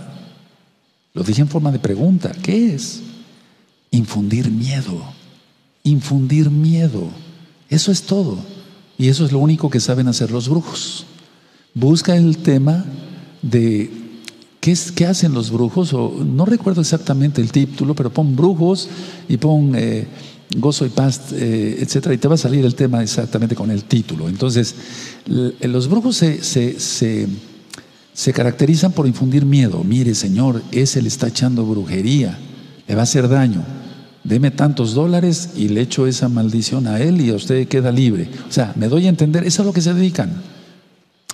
Lo 1.13 1.23
dije 1.23 1.43
en 1.43 1.49
forma 1.49 1.71
de 1.71 1.81
pregunta. 1.81 2.33
¿Qué 2.43 2.75
es? 2.75 3.01
Infundir 3.91 4.51
miedo. 4.51 5.03
Infundir 5.83 6.51
miedo. 6.51 7.09
Eso 7.69 7.93
es 7.93 8.03
todo. 8.03 8.39
Y 8.99 9.09
eso 9.09 9.25
es 9.25 9.33
lo 9.33 9.39
único 9.39 9.71
que 9.71 9.81
saben 9.81 10.09
hacer 10.09 10.31
los 10.31 10.49
brujos. 10.49 11.07
Busca 11.73 12.17
el 12.17 12.39
tema 12.39 12.85
de 13.41 14.09
¿Qué, 14.61 15.07
hacen 15.07 15.33
los 15.33 15.51
brujos? 15.51 15.95
O, 15.95 16.13
no 16.25 16.45
recuerdo 16.45 16.81
exactamente 16.81 17.41
el 17.41 17.53
título, 17.53 17.95
pero 17.95 18.11
pon 18.11 18.35
brujos 18.35 18.89
y 19.29 19.37
pon 19.37 19.73
eh, 19.75 20.07
gozo 20.57 20.85
y 20.85 20.89
paz, 20.89 21.33
eh, 21.33 21.79
etcétera, 21.81 22.15
y 22.15 22.19
te 22.19 22.29
va 22.29 22.35
a 22.35 22.39
salir 22.39 22.65
el 22.65 22.75
tema 22.75 23.03
exactamente 23.03 23.55
con 23.55 23.71
el 23.71 23.85
título. 23.85 24.29
Entonces, 24.29 24.75
los 25.27 25.89
brujos 25.89 26.17
se, 26.17 26.43
se 26.43 28.33
caracterizan 28.33 28.93
por 28.93 29.07
infundir 29.07 29.47
miedo. 29.47 29.83
Mire, 29.85 30.15
Señor, 30.15 30.61
ese 30.73 31.01
le 31.01 31.09
está 31.09 31.29
echando 31.29 31.65
brujería, 31.65 32.37
le 32.87 32.95
va 32.95 33.03
a 33.03 33.05
hacer 33.05 33.29
daño. 33.29 33.65
Deme 34.29 34.51
tantos 34.51 34.93
dólares 34.93 35.51
y 35.57 35.69
le 35.69 35.81
echo 35.81 36.07
esa 36.07 36.29
maldición 36.29 36.87
a 36.87 37.01
él 37.01 37.19
y 37.23 37.31
a 37.31 37.35
usted 37.35 37.67
queda 37.67 37.91
libre. 37.91 38.29
O 38.47 38.53
sea, 38.53 38.75
me 38.77 38.89
doy 38.89 39.07
a 39.07 39.09
entender, 39.09 39.47
es 39.47 39.59
a 39.59 39.65
lo 39.65 39.73
que 39.73 39.81
se 39.81 39.95
dedican. 39.95 40.43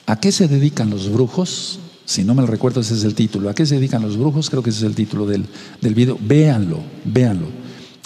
¿A 0.06 0.20
qué 0.20 0.30
se 0.30 0.46
dedican 0.46 0.90
los 0.90 1.10
brujos? 1.10 1.80
Si 2.04 2.22
no 2.22 2.36
me 2.36 2.46
recuerdo, 2.46 2.82
ese 2.82 2.94
es 2.94 3.02
el 3.02 3.16
título. 3.16 3.50
¿A 3.50 3.54
qué 3.54 3.66
se 3.66 3.74
dedican 3.74 4.02
los 4.02 4.16
brujos? 4.16 4.48
Creo 4.48 4.62
que 4.62 4.70
ese 4.70 4.80
es 4.80 4.84
el 4.84 4.94
título 4.94 5.26
del, 5.26 5.44
del 5.80 5.94
video. 5.94 6.16
Véanlo, 6.20 6.78
véanlo. 7.04 7.48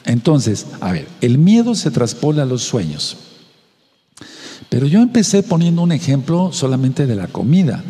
Entonces, 0.07 0.64
a 0.80 0.90
ver, 0.92 1.07
el 1.21 1.37
miedo 1.37 1.75
se 1.75 1.90
traspola 1.90 2.45
a 2.45 2.47
los 2.47 2.62
sueños. 2.62 3.18
Pero 4.71 4.87
yo 4.87 5.02
empecé 5.02 5.42
poniendo 5.42 5.83
un 5.83 5.92
ejemplo 5.92 6.50
solamente 6.54 7.07
de 7.07 7.14
la 7.14 7.26
comida 7.26 7.85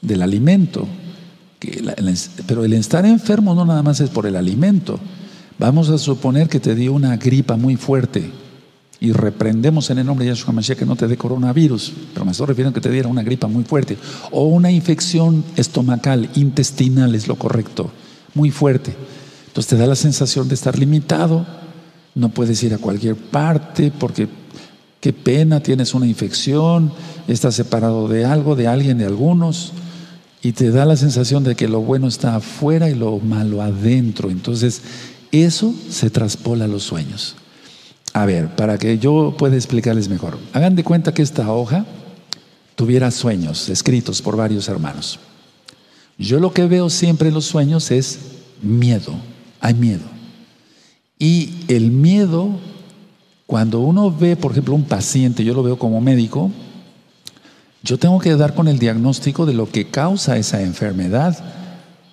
del 0.00 0.22
alimento. 0.22 0.86
pero 2.46 2.64
el 2.64 2.74
estar 2.74 3.04
enfermo 3.06 3.56
no 3.56 3.64
nada 3.64 3.82
más 3.82 3.98
es 3.98 4.10
por 4.10 4.26
el 4.26 4.36
alimento. 4.36 5.00
Vamos 5.62 5.90
a 5.90 5.98
suponer 5.98 6.48
que 6.48 6.58
te 6.58 6.74
dio 6.74 6.92
una 6.92 7.16
gripa 7.16 7.56
muy 7.56 7.76
fuerte 7.76 8.32
y 8.98 9.12
reprendemos 9.12 9.90
en 9.90 9.98
el 9.98 10.06
nombre 10.06 10.24
de 10.24 10.32
Yahshua 10.32 10.52
Mashiach 10.52 10.76
que 10.76 10.84
no 10.84 10.96
te 10.96 11.06
dé 11.06 11.16
coronavirus, 11.16 11.92
pero 12.12 12.24
me 12.24 12.32
estoy 12.32 12.48
refiriendo 12.48 12.70
a 12.70 12.74
que 12.74 12.80
te 12.80 12.90
diera 12.90 13.08
una 13.08 13.22
gripa 13.22 13.46
muy 13.46 13.62
fuerte 13.62 13.96
o 14.32 14.42
una 14.46 14.72
infección 14.72 15.44
estomacal, 15.54 16.28
intestinal 16.34 17.14
es 17.14 17.28
lo 17.28 17.36
correcto, 17.36 17.92
muy 18.34 18.50
fuerte. 18.50 18.92
Entonces 19.46 19.68
te 19.68 19.76
da 19.76 19.86
la 19.86 19.94
sensación 19.94 20.48
de 20.48 20.56
estar 20.56 20.76
limitado, 20.76 21.46
no 22.16 22.30
puedes 22.30 22.60
ir 22.64 22.74
a 22.74 22.78
cualquier 22.78 23.14
parte 23.14 23.92
porque 23.96 24.26
qué 25.00 25.12
pena, 25.12 25.60
tienes 25.60 25.94
una 25.94 26.08
infección, 26.08 26.92
estás 27.28 27.54
separado 27.54 28.08
de 28.08 28.24
algo, 28.24 28.56
de 28.56 28.66
alguien, 28.66 28.98
de 28.98 29.06
algunos 29.06 29.74
y 30.42 30.52
te 30.52 30.72
da 30.72 30.84
la 30.84 30.96
sensación 30.96 31.44
de 31.44 31.54
que 31.54 31.68
lo 31.68 31.82
bueno 31.82 32.08
está 32.08 32.34
afuera 32.34 32.90
y 32.90 32.96
lo 32.96 33.20
malo 33.20 33.62
adentro. 33.62 34.28
Entonces, 34.28 34.82
eso 35.32 35.74
se 35.88 36.10
traspola 36.10 36.66
a 36.66 36.68
los 36.68 36.82
sueños. 36.82 37.34
A 38.12 38.26
ver, 38.26 38.54
para 38.54 38.78
que 38.78 38.98
yo 38.98 39.34
pueda 39.38 39.56
explicarles 39.56 40.08
mejor. 40.08 40.38
Hagan 40.52 40.76
de 40.76 40.84
cuenta 40.84 41.14
que 41.14 41.22
esta 41.22 41.50
hoja 41.50 41.86
tuviera 42.76 43.10
sueños 43.10 43.68
escritos 43.68 44.20
por 44.20 44.36
varios 44.36 44.68
hermanos. 44.68 45.18
Yo 46.18 46.38
lo 46.38 46.52
que 46.52 46.66
veo 46.66 46.90
siempre 46.90 47.28
en 47.28 47.34
los 47.34 47.46
sueños 47.46 47.90
es 47.90 48.18
miedo. 48.60 49.14
Hay 49.60 49.74
miedo. 49.74 50.04
Y 51.18 51.50
el 51.68 51.90
miedo, 51.90 52.50
cuando 53.46 53.80
uno 53.80 54.10
ve, 54.10 54.36
por 54.36 54.52
ejemplo, 54.52 54.74
un 54.74 54.84
paciente, 54.84 55.44
yo 55.44 55.54
lo 55.54 55.62
veo 55.62 55.78
como 55.78 56.00
médico, 56.00 56.50
yo 57.82 57.98
tengo 57.98 58.18
que 58.18 58.36
dar 58.36 58.54
con 58.54 58.68
el 58.68 58.78
diagnóstico 58.78 59.46
de 59.46 59.54
lo 59.54 59.70
que 59.70 59.88
causa 59.88 60.36
esa 60.36 60.62
enfermedad. 60.62 61.61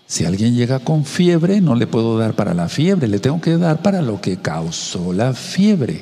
Si 0.09 0.25
alguien 0.25 0.55
llega 0.55 0.79
con 0.79 1.05
fiebre, 1.05 1.61
no 1.61 1.75
le 1.75 1.85
puedo 1.85 2.17
dar 2.17 2.35
para 2.35 2.55
la 2.55 2.67
fiebre, 2.67 3.07
le 3.07 3.19
tengo 3.19 3.39
que 3.39 3.57
dar 3.57 3.83
para 3.83 4.01
lo 4.01 4.19
que 4.19 4.37
causó 4.37 5.13
la 5.13 5.35
fiebre. 5.35 6.01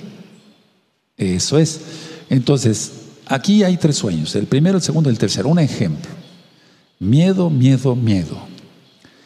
Eso 1.18 1.60
es. 1.60 1.82
Entonces, 2.30 2.92
aquí 3.26 3.66
hay 3.66 3.76
tres 3.76 3.98
sueños, 3.98 4.34
el 4.38 4.46
primero, 4.48 4.78
el 4.78 4.82
segundo 4.82 5.10
y 5.10 5.12
el 5.12 5.20
tercero. 5.20 5.50
Un 5.50 5.60
ejemplo. 5.60 6.10
Miedo, 7.00 7.50
miedo, 7.50 7.98
miedo. 7.98 8.38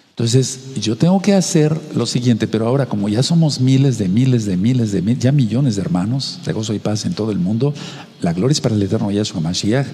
Entonces, 0.09 0.73
yo 0.81 0.95
tengo 0.95 1.21
que 1.21 1.35
hacer 1.35 1.79
lo 1.95 2.07
siguiente, 2.07 2.47
pero 2.47 2.67
ahora 2.67 2.87
como 2.87 3.07
ya 3.07 3.21
somos 3.21 3.59
miles 3.59 3.99
de 3.99 4.09
miles 4.09 4.45
de 4.45 4.57
miles 4.57 4.91
de 4.91 5.03
miles, 5.03 5.21
ya 5.21 5.31
millones 5.31 5.75
de 5.75 5.83
hermanos 5.83 6.39
de 6.43 6.53
gozo 6.53 6.73
y 6.73 6.79
paz 6.79 7.05
en 7.05 7.13
todo 7.13 7.31
el 7.31 7.37
mundo, 7.37 7.75
la 8.19 8.33
gloria 8.33 8.53
es 8.53 8.61
para 8.61 8.73
el 8.73 8.81
eterno 8.81 9.11
Yahshua 9.11 9.41
Mashiach. 9.41 9.85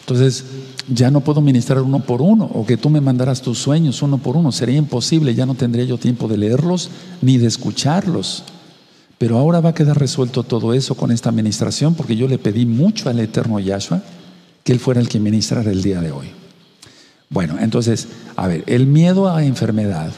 Entonces, 0.00 0.42
ya 0.88 1.10
no 1.10 1.20
puedo 1.20 1.40
ministrar 1.40 1.80
uno 1.80 2.00
por 2.00 2.20
uno, 2.20 2.44
o 2.52 2.66
que 2.66 2.76
tú 2.76 2.90
me 2.90 3.00
mandaras 3.00 3.42
tus 3.42 3.58
sueños 3.58 4.02
uno 4.02 4.18
por 4.18 4.36
uno. 4.36 4.52
Sería 4.52 4.76
imposible, 4.76 5.34
ya 5.34 5.46
no 5.46 5.54
tendría 5.54 5.84
yo 5.84 5.98
tiempo 5.98 6.28
de 6.28 6.36
leerlos 6.36 6.90
ni 7.22 7.38
de 7.38 7.46
escucharlos. 7.46 8.44
Pero 9.18 9.38
ahora 9.38 9.60
va 9.60 9.70
a 9.70 9.74
quedar 9.74 9.98
resuelto 9.98 10.42
todo 10.42 10.74
eso 10.74 10.96
con 10.96 11.10
esta 11.10 11.30
administración, 11.30 11.94
porque 11.94 12.16
yo 12.16 12.28
le 12.28 12.38
pedí 12.38 12.66
mucho 12.66 13.08
al 13.08 13.20
eterno 13.20 13.60
Yahshua 13.60 14.02
que 14.62 14.72
él 14.72 14.80
fuera 14.80 15.00
el 15.00 15.08
que 15.08 15.20
ministrara 15.20 15.70
el 15.70 15.82
día 15.82 16.00
de 16.00 16.10
hoy. 16.10 16.28
Bueno, 17.30 17.56
entonces, 17.60 18.08
a 18.36 18.46
ver, 18.48 18.64
el 18.66 18.86
miedo 18.86 19.28
a 19.28 19.44
enfermedad, 19.44 20.12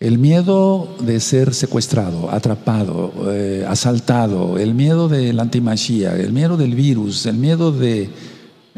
el 0.00 0.18
miedo 0.18 0.96
de 1.00 1.20
ser 1.20 1.54
secuestrado, 1.54 2.30
atrapado, 2.30 3.12
eh, 3.28 3.64
asaltado, 3.68 4.58
el 4.58 4.74
miedo 4.74 5.08
de 5.08 5.32
la 5.32 5.42
antimachía, 5.42 6.16
el 6.16 6.32
miedo 6.32 6.56
del 6.56 6.74
virus, 6.74 7.26
el 7.26 7.36
miedo 7.36 7.72
de 7.72 8.10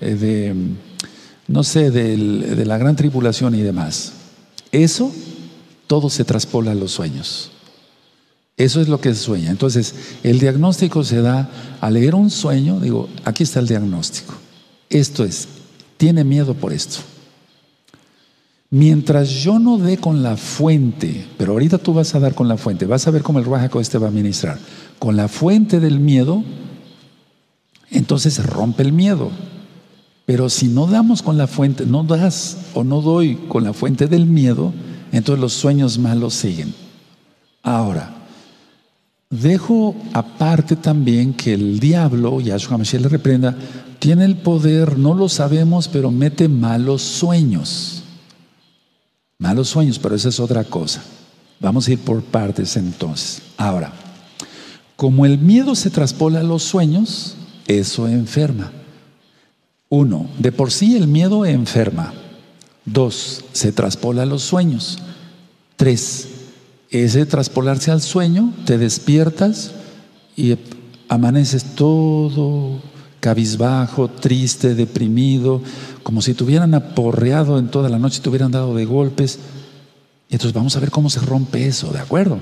eh, 0.02 0.14
de, 0.14 0.54
no 1.48 1.64
sé, 1.64 1.90
de 1.90 2.64
la 2.64 2.78
gran 2.78 2.96
tribulación 2.96 3.54
y 3.54 3.62
demás. 3.62 4.12
Eso 4.70 5.12
todo 5.86 6.08
se 6.08 6.24
traspola 6.24 6.72
a 6.72 6.74
los 6.74 6.92
sueños. 6.92 7.50
Eso 8.56 8.80
es 8.80 8.88
lo 8.88 9.00
que 9.00 9.14
se 9.14 9.20
sueña. 9.20 9.50
Entonces, 9.50 9.94
el 10.22 10.38
diagnóstico 10.38 11.04
se 11.04 11.20
da 11.20 11.50
al 11.80 11.94
leer 11.94 12.14
un 12.14 12.30
sueño, 12.30 12.80
digo, 12.80 13.08
aquí 13.24 13.42
está 13.42 13.60
el 13.60 13.68
diagnóstico. 13.68 14.34
Esto 14.88 15.24
es, 15.24 15.48
tiene 15.96 16.22
miedo 16.22 16.54
por 16.54 16.72
esto. 16.72 16.98
Mientras 18.70 19.28
yo 19.28 19.58
no 19.58 19.78
dé 19.78 19.98
con 19.98 20.22
la 20.22 20.36
fuente, 20.36 21.26
pero 21.36 21.52
ahorita 21.52 21.78
tú 21.78 21.92
vas 21.92 22.14
a 22.14 22.20
dar 22.20 22.34
con 22.34 22.48
la 22.48 22.56
fuente, 22.56 22.86
vas 22.86 23.06
a 23.06 23.10
ver 23.10 23.22
cómo 23.22 23.38
el 23.38 23.44
Rajaco 23.44 23.80
este 23.80 23.98
va 23.98 24.08
a 24.08 24.10
ministrar, 24.10 24.58
con 24.98 25.16
la 25.16 25.28
fuente 25.28 25.78
del 25.78 26.00
miedo, 26.00 26.42
entonces 27.90 28.32
se 28.34 28.42
rompe 28.42 28.82
el 28.82 28.92
miedo. 28.92 29.30
Pero 30.24 30.48
si 30.48 30.68
no 30.68 30.86
damos 30.86 31.22
con 31.22 31.36
la 31.36 31.46
fuente, 31.46 31.84
no 31.84 32.04
das 32.04 32.56
o 32.74 32.84
no 32.84 33.00
doy 33.00 33.36
con 33.48 33.64
la 33.64 33.72
fuente 33.72 34.06
del 34.06 34.26
miedo, 34.26 34.72
entonces 35.10 35.40
los 35.40 35.52
sueños 35.52 35.98
malos 35.98 36.34
siguen. 36.34 36.74
Ahora, 37.62 38.14
dejo 39.30 39.94
aparte 40.12 40.76
también 40.76 41.34
que 41.34 41.54
el 41.54 41.80
diablo, 41.80 42.40
Yahshua 42.40 42.78
Mashiach 42.78 43.02
le 43.02 43.08
reprenda, 43.08 43.56
tiene 43.98 44.24
el 44.24 44.36
poder, 44.36 44.98
no 44.98 45.14
lo 45.14 45.28
sabemos, 45.28 45.88
pero 45.88 46.10
mete 46.10 46.48
malos 46.48 47.02
sueños. 47.02 48.02
Malos 49.38 49.68
sueños, 49.68 49.98
pero 49.98 50.14
esa 50.14 50.28
es 50.28 50.40
otra 50.40 50.64
cosa. 50.64 51.02
Vamos 51.60 51.86
a 51.86 51.92
ir 51.92 51.98
por 51.98 52.22
partes 52.22 52.76
entonces. 52.76 53.42
Ahora, 53.56 53.92
como 54.96 55.26
el 55.26 55.38
miedo 55.38 55.74
se 55.74 55.90
traspola 55.90 56.40
a 56.40 56.44
los 56.44 56.62
sueños, 56.62 57.36
eso 57.66 58.08
enferma. 58.08 58.72
Uno, 59.92 60.26
de 60.38 60.52
por 60.52 60.70
sí 60.70 60.96
el 60.96 61.06
miedo 61.06 61.44
enferma. 61.44 62.14
Dos, 62.86 63.44
se 63.52 63.72
traspola 63.72 64.22
a 64.22 64.26
los 64.26 64.40
sueños. 64.40 64.98
Tres, 65.76 66.28
ese 66.88 67.26
traspolarse 67.26 67.90
al 67.90 68.00
sueño, 68.00 68.54
te 68.64 68.78
despiertas 68.78 69.72
y 70.34 70.56
amaneces 71.10 71.74
todo 71.74 72.80
cabizbajo, 73.20 74.08
triste, 74.08 74.74
deprimido, 74.74 75.60
como 76.02 76.22
si 76.22 76.32
te 76.32 76.44
hubieran 76.44 76.72
aporreado 76.72 77.58
en 77.58 77.68
toda 77.68 77.90
la 77.90 77.98
noche, 77.98 78.22
te 78.22 78.30
hubieran 78.30 78.50
dado 78.50 78.74
de 78.74 78.86
golpes. 78.86 79.40
Entonces 80.30 80.54
vamos 80.54 80.74
a 80.74 80.80
ver 80.80 80.90
cómo 80.90 81.10
se 81.10 81.20
rompe 81.20 81.66
eso, 81.66 81.92
¿de 81.92 81.98
acuerdo? 81.98 82.38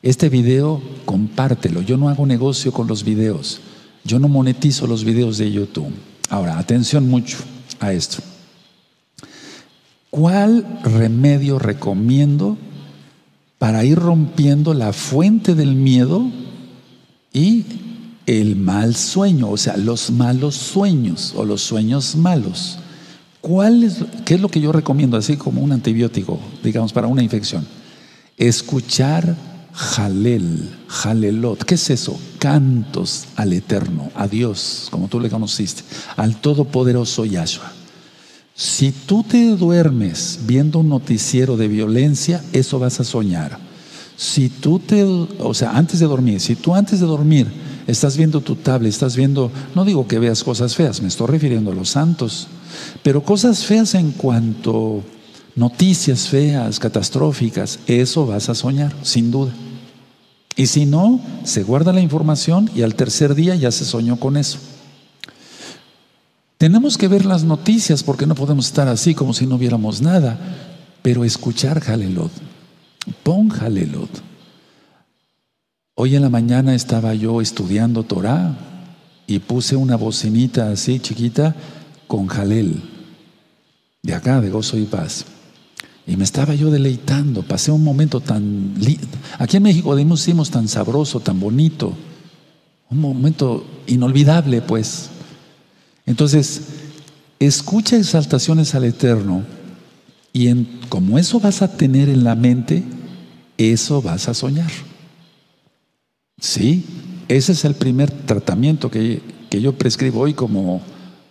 Este 0.00 0.30
video, 0.30 0.80
compártelo. 1.04 1.82
Yo 1.82 1.98
no 1.98 2.08
hago 2.08 2.24
negocio 2.24 2.72
con 2.72 2.86
los 2.86 3.04
videos. 3.04 3.60
Yo 4.04 4.18
no 4.18 4.28
monetizo 4.28 4.86
los 4.86 5.04
videos 5.04 5.38
de 5.38 5.50
YouTube. 5.50 5.92
Ahora, 6.30 6.58
atención 6.58 7.08
mucho 7.08 7.38
a 7.80 7.92
esto. 7.92 8.18
¿Cuál 10.10 10.80
remedio 10.82 11.58
recomiendo 11.58 12.56
para 13.58 13.84
ir 13.84 13.98
rompiendo 13.98 14.72
la 14.74 14.92
fuente 14.92 15.54
del 15.54 15.74
miedo 15.74 16.30
y 17.32 17.64
el 18.26 18.56
mal 18.56 18.94
sueño, 18.94 19.50
o 19.50 19.56
sea, 19.56 19.76
los 19.76 20.10
malos 20.10 20.54
sueños 20.54 21.34
o 21.36 21.44
los 21.44 21.62
sueños 21.62 22.16
malos? 22.16 22.78
¿Cuál 23.40 23.84
es, 23.84 24.04
¿Qué 24.24 24.34
es 24.34 24.40
lo 24.40 24.48
que 24.48 24.60
yo 24.60 24.72
recomiendo, 24.72 25.16
así 25.16 25.36
como 25.36 25.60
un 25.60 25.72
antibiótico, 25.72 26.38
digamos, 26.62 26.92
para 26.92 27.06
una 27.06 27.22
infección? 27.22 27.66
Escuchar 28.36 29.36
Jalel, 29.72 30.70
Jalelot. 30.88 31.64
¿Qué 31.64 31.74
es 31.74 31.90
eso? 31.90 32.18
Cantos 32.38 33.26
al 33.36 33.52
Eterno, 33.52 34.10
a 34.14 34.26
Dios, 34.26 34.88
como 34.90 35.08
tú 35.08 35.20
le 35.20 35.30
conociste, 35.30 35.82
al 36.16 36.36
Todopoderoso 36.36 37.24
Yahshua. 37.24 37.72
Si 38.54 38.90
tú 38.90 39.22
te 39.22 39.54
duermes 39.56 40.40
viendo 40.44 40.80
un 40.80 40.88
noticiero 40.88 41.56
de 41.56 41.68
violencia, 41.68 42.42
eso 42.52 42.80
vas 42.80 42.98
a 42.98 43.04
soñar. 43.04 43.56
Si 44.16 44.48
tú 44.48 44.80
te, 44.80 45.04
o 45.04 45.54
sea, 45.54 45.76
antes 45.76 46.00
de 46.00 46.06
dormir, 46.06 46.40
si 46.40 46.56
tú 46.56 46.74
antes 46.74 46.98
de 46.98 47.06
dormir 47.06 47.46
estás 47.86 48.16
viendo 48.16 48.40
tu 48.40 48.56
tablet, 48.56 48.90
estás 48.90 49.14
viendo, 49.14 49.52
no 49.76 49.84
digo 49.84 50.08
que 50.08 50.18
veas 50.18 50.42
cosas 50.42 50.74
feas, 50.74 51.00
me 51.00 51.06
estoy 51.06 51.28
refiriendo 51.28 51.70
a 51.70 51.74
los 51.74 51.90
santos, 51.90 52.48
pero 53.04 53.22
cosas 53.22 53.64
feas 53.64 53.94
en 53.94 54.10
cuanto 54.10 55.04
noticias 55.58 56.28
feas, 56.28 56.78
catastróficas, 56.78 57.80
eso 57.88 58.26
vas 58.26 58.48
a 58.48 58.54
soñar, 58.54 58.94
sin 59.02 59.32
duda. 59.32 59.52
Y 60.54 60.66
si 60.66 60.86
no, 60.86 61.20
se 61.42 61.64
guarda 61.64 61.92
la 61.92 62.00
información 62.00 62.70
y 62.74 62.82
al 62.82 62.94
tercer 62.94 63.34
día 63.34 63.56
ya 63.56 63.72
se 63.72 63.84
soñó 63.84 64.18
con 64.20 64.36
eso. 64.36 64.58
Tenemos 66.58 66.96
que 66.96 67.08
ver 67.08 67.24
las 67.24 67.42
noticias 67.42 68.04
porque 68.04 68.26
no 68.26 68.36
podemos 68.36 68.66
estar 68.66 68.86
así 68.86 69.14
como 69.14 69.34
si 69.34 69.46
no 69.46 69.58
viéramos 69.58 70.00
nada, 70.00 70.38
pero 71.02 71.24
escuchar 71.24 71.80
Jalelot. 71.80 72.30
Pon 73.24 73.48
Jalelot. 73.48 74.10
Hoy 75.94 76.14
en 76.14 76.22
la 76.22 76.30
mañana 76.30 76.76
estaba 76.76 77.14
yo 77.14 77.40
estudiando 77.40 78.04
Torah 78.04 78.56
y 79.26 79.40
puse 79.40 79.74
una 79.74 79.96
bocinita 79.96 80.70
así 80.70 81.00
chiquita 81.00 81.56
con 82.06 82.28
Jalel, 82.28 82.80
de 84.02 84.14
acá, 84.14 84.40
de 84.40 84.50
gozo 84.50 84.78
y 84.78 84.84
paz. 84.84 85.24
Y 86.08 86.16
me 86.16 86.24
estaba 86.24 86.54
yo 86.54 86.70
deleitando, 86.70 87.42
pasé 87.42 87.70
un 87.70 87.84
momento 87.84 88.20
tan... 88.20 88.74
Aquí 89.38 89.58
en 89.58 89.62
México 89.62 89.96
hicimos 89.98 90.50
tan 90.50 90.66
sabroso, 90.66 91.20
tan 91.20 91.38
bonito, 91.38 91.92
un 92.88 92.98
momento 92.98 93.66
inolvidable, 93.86 94.62
pues. 94.62 95.10
Entonces, 96.06 96.62
escucha 97.38 97.98
exaltaciones 97.98 98.74
al 98.74 98.84
Eterno 98.84 99.44
y 100.32 100.48
en, 100.48 100.80
como 100.88 101.18
eso 101.18 101.40
vas 101.40 101.60
a 101.60 101.76
tener 101.76 102.08
en 102.08 102.24
la 102.24 102.34
mente, 102.34 102.84
eso 103.58 104.00
vas 104.00 104.30
a 104.30 104.34
soñar. 104.34 104.70
Sí, 106.40 106.86
ese 107.28 107.52
es 107.52 107.66
el 107.66 107.74
primer 107.74 108.10
tratamiento 108.10 108.90
que, 108.90 109.20
que 109.50 109.60
yo 109.60 109.74
prescribo 109.74 110.20
hoy 110.20 110.32
como, 110.32 110.80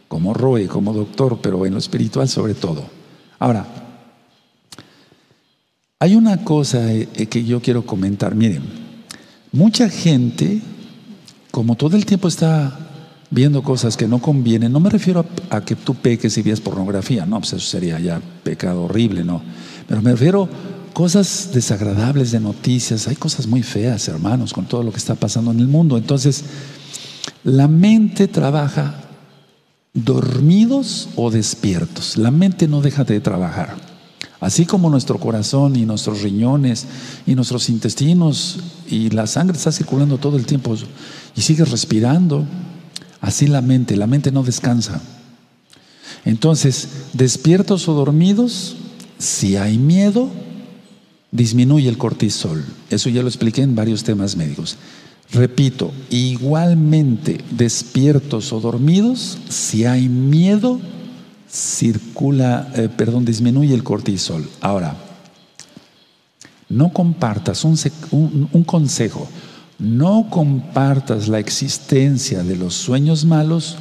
como 0.08 0.36
Roe, 0.36 0.68
como 0.68 0.94
doctor, 0.94 1.40
pero 1.42 1.66
en 1.66 1.74
lo 1.74 1.80
espiritual 1.80 2.30
sobre 2.30 2.54
todo. 2.54 2.84
Ahora, 3.40 3.87
hay 6.00 6.16
una 6.16 6.44
cosa 6.44 6.94
eh, 6.94 7.08
que 7.30 7.44
yo 7.44 7.62
quiero 7.62 7.86
comentar. 7.86 8.36
Miren, 8.36 8.62
mucha 9.52 9.90
gente, 9.90 10.62
como 11.52 11.76
todo 11.76 11.98
el 11.98 12.06
tiempo 12.06 12.28
está 12.28 12.78
viendo 13.30 13.64
cosas 13.64 13.98
que 13.98 14.08
no 14.08 14.20
convienen, 14.20 14.72
no 14.72 14.80
me 14.80 14.90
refiero 14.90 15.26
a, 15.50 15.62
que 15.62 15.76
tú 15.76 15.96
peques 15.96 16.38
y 16.38 16.44
veas 16.44 16.62
pornografía, 16.62 17.26
no, 17.26 17.40
pues 17.40 17.54
eso 17.54 17.68
sería 17.68 18.00
ya 18.00 18.22
pecado 18.44 18.84
horrible, 18.84 19.24
no. 19.24 19.42
Pero 19.88 20.02
me 20.02 20.12
refiero 20.12 20.44
a 20.44 20.94
cosas 20.94 21.50
desagradables 21.54 22.32
de 22.32 22.40
noticias, 22.40 23.08
hay 23.08 23.16
cosas 23.16 23.48
muy 23.48 23.64
feas, 23.64 24.08
hermanos, 24.08 24.54
con 24.54 24.66
todo 24.66 24.84
lo 24.84 24.92
que 24.92 24.98
está 24.98 25.16
pasando 25.16 25.52
en 25.52 25.60
el 25.60 25.68
mundo. 25.68 25.98
Entonces, 25.98 26.44
la 27.44 27.68
mente 27.68 28.28
trabaja 28.28 29.02
dormidos 29.94 31.10
o 31.16 31.32
despiertos. 31.32 32.18
La 32.18 32.30
mente 32.30 32.68
no 32.68 32.82
deja 32.82 33.04
de 33.04 33.20
trabajar. 33.20 33.97
Así 34.40 34.66
como 34.66 34.90
nuestro 34.90 35.20
corazón 35.20 35.76
y 35.76 35.86
nuestros 35.86 36.22
riñones 36.22 36.86
y 37.26 37.34
nuestros 37.34 37.70
intestinos 37.70 38.60
y 38.88 39.10
la 39.10 39.26
sangre 39.26 39.58
está 39.58 39.72
circulando 39.72 40.18
todo 40.20 40.38
el 40.38 40.46
tiempo 40.46 40.76
y 41.36 41.42
sigues 41.42 41.72
respirando, 41.72 42.46
Así 43.22 43.48
la 43.48 43.62
mente, 43.62 43.96
la 43.96 44.08
mente 44.08 44.32
no 44.32 44.44
descansa. 44.44 45.02
Entonces, 46.26 46.90
despiertos 47.14 47.88
o 47.88 47.94
dormidos, 47.94 48.76
si 49.18 49.58
hay 49.58 49.78
miedo, 49.78 50.30
disminuye 51.32 51.90
el 51.90 51.98
cortisol. 51.98 52.64
Eso 52.90 53.10
ya 53.10 53.22
lo 53.22 53.28
expliqué 53.28 53.62
en 53.62 53.76
varios 53.76 54.04
temas 54.04 54.36
médicos. 54.36 54.78
Repito, 55.32 55.92
igualmente 56.10 57.40
despiertos 57.52 58.54
o 58.54 58.60
dormidos, 58.60 59.38
si 59.50 59.86
hay 59.86 60.08
miedo, 60.10 60.80
circula, 61.50 62.72
eh, 62.76 62.90
perdón, 62.90 63.26
disminuye 63.26 63.74
el 63.74 63.84
cortisol. 63.84 64.50
Ahora, 64.62 64.96
no 66.70 66.90
compartas 66.94 67.64
un 67.64 68.64
consejo. 68.66 69.28
No 69.80 70.28
compartas 70.30 71.28
la 71.28 71.38
existencia 71.40 72.44
de 72.44 72.56
los 72.56 72.74
sueños 72.74 73.26
malos 73.26 73.78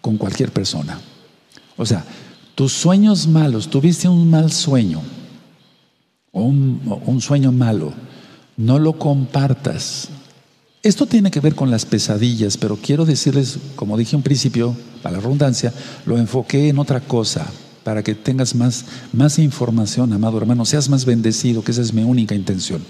con 0.00 0.16
cualquier 0.16 0.50
persona. 0.50 0.98
O 1.76 1.84
sea, 1.84 2.04
tus 2.54 2.72
sueños 2.72 3.26
malos, 3.26 3.68
tuviste 3.68 4.08
un 4.08 4.30
mal 4.30 4.50
sueño 4.50 5.02
o 6.32 6.42
un, 6.42 7.20
sueño 7.20 7.52
malo, 7.52 7.92
no 8.56 8.78
lo 8.78 8.98
compartas. 8.98 10.08
Esto 10.86 11.06
tiene 11.06 11.32
que 11.32 11.40
ver 11.40 11.56
con 11.56 11.68
las 11.68 11.84
pesadillas, 11.84 12.56
pero 12.56 12.76
quiero 12.76 13.04
decirles, 13.04 13.58
como 13.74 13.96
dije 13.96 14.14
en 14.14 14.22
principio, 14.22 14.76
para 15.02 15.16
la 15.16 15.20
redundancia, 15.20 15.74
lo 16.04 16.16
enfoqué 16.16 16.68
en 16.68 16.78
otra 16.78 17.00
cosa, 17.00 17.44
para 17.82 18.04
que 18.04 18.14
tengas 18.14 18.54
más, 18.54 18.84
más 19.12 19.40
información, 19.40 20.12
amado 20.12 20.38
hermano, 20.38 20.64
seas 20.64 20.88
más 20.88 21.04
bendecido, 21.04 21.64
que 21.64 21.72
esa 21.72 21.82
es 21.82 21.92
mi 21.92 22.04
única 22.04 22.36
intención. 22.36 22.84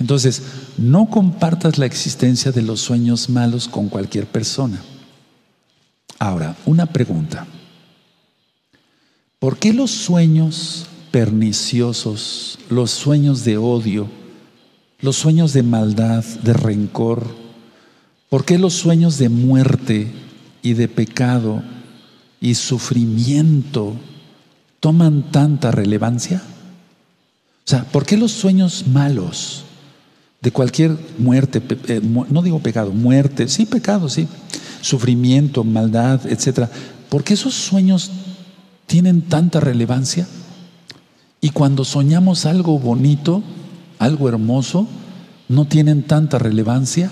Entonces, 0.00 0.40
no 0.78 1.10
compartas 1.10 1.76
la 1.76 1.84
existencia 1.84 2.50
de 2.50 2.62
los 2.62 2.80
sueños 2.80 3.28
malos 3.28 3.68
con 3.68 3.90
cualquier 3.90 4.24
persona. 4.24 4.82
Ahora, 6.18 6.56
una 6.64 6.86
pregunta. 6.86 7.46
¿Por 9.38 9.58
qué 9.58 9.74
los 9.74 9.90
sueños 9.90 10.86
perniciosos, 11.10 12.58
los 12.70 12.90
sueños 12.90 13.44
de 13.44 13.58
odio, 13.58 14.08
los 15.00 15.16
sueños 15.16 15.52
de 15.52 15.62
maldad, 15.62 16.24
de 16.42 16.52
rencor, 16.52 17.26
por 18.28 18.44
qué 18.44 18.58
los 18.58 18.74
sueños 18.74 19.18
de 19.18 19.28
muerte 19.28 20.12
y 20.62 20.74
de 20.74 20.88
pecado 20.88 21.62
y 22.40 22.54
sufrimiento 22.54 23.96
toman 24.80 25.30
tanta 25.30 25.70
relevancia? 25.70 26.42
O 27.64 27.70
sea, 27.70 27.84
¿por 27.84 28.06
qué 28.06 28.16
los 28.16 28.32
sueños 28.32 28.86
malos? 28.86 29.64
de 30.40 30.52
cualquier 30.52 30.96
muerte, 31.18 31.60
eh, 31.88 32.00
no 32.02 32.42
digo 32.42 32.60
pecado, 32.60 32.92
muerte, 32.92 33.48
sí 33.48 33.66
pecado, 33.66 34.08
sí, 34.08 34.28
sufrimiento, 34.80 35.64
maldad, 35.64 36.20
etcétera. 36.26 36.70
¿Por 37.08 37.24
qué 37.24 37.34
esos 37.34 37.54
sueños 37.54 38.10
tienen 38.86 39.22
tanta 39.22 39.58
relevancia? 39.60 40.28
Y 41.40 41.50
cuando 41.50 41.84
soñamos 41.84 42.46
algo 42.46 42.78
bonito, 42.78 43.42
algo 43.98 44.28
hermoso, 44.28 44.86
no 45.48 45.66
tienen 45.66 46.02
tanta 46.02 46.38
relevancia. 46.38 47.10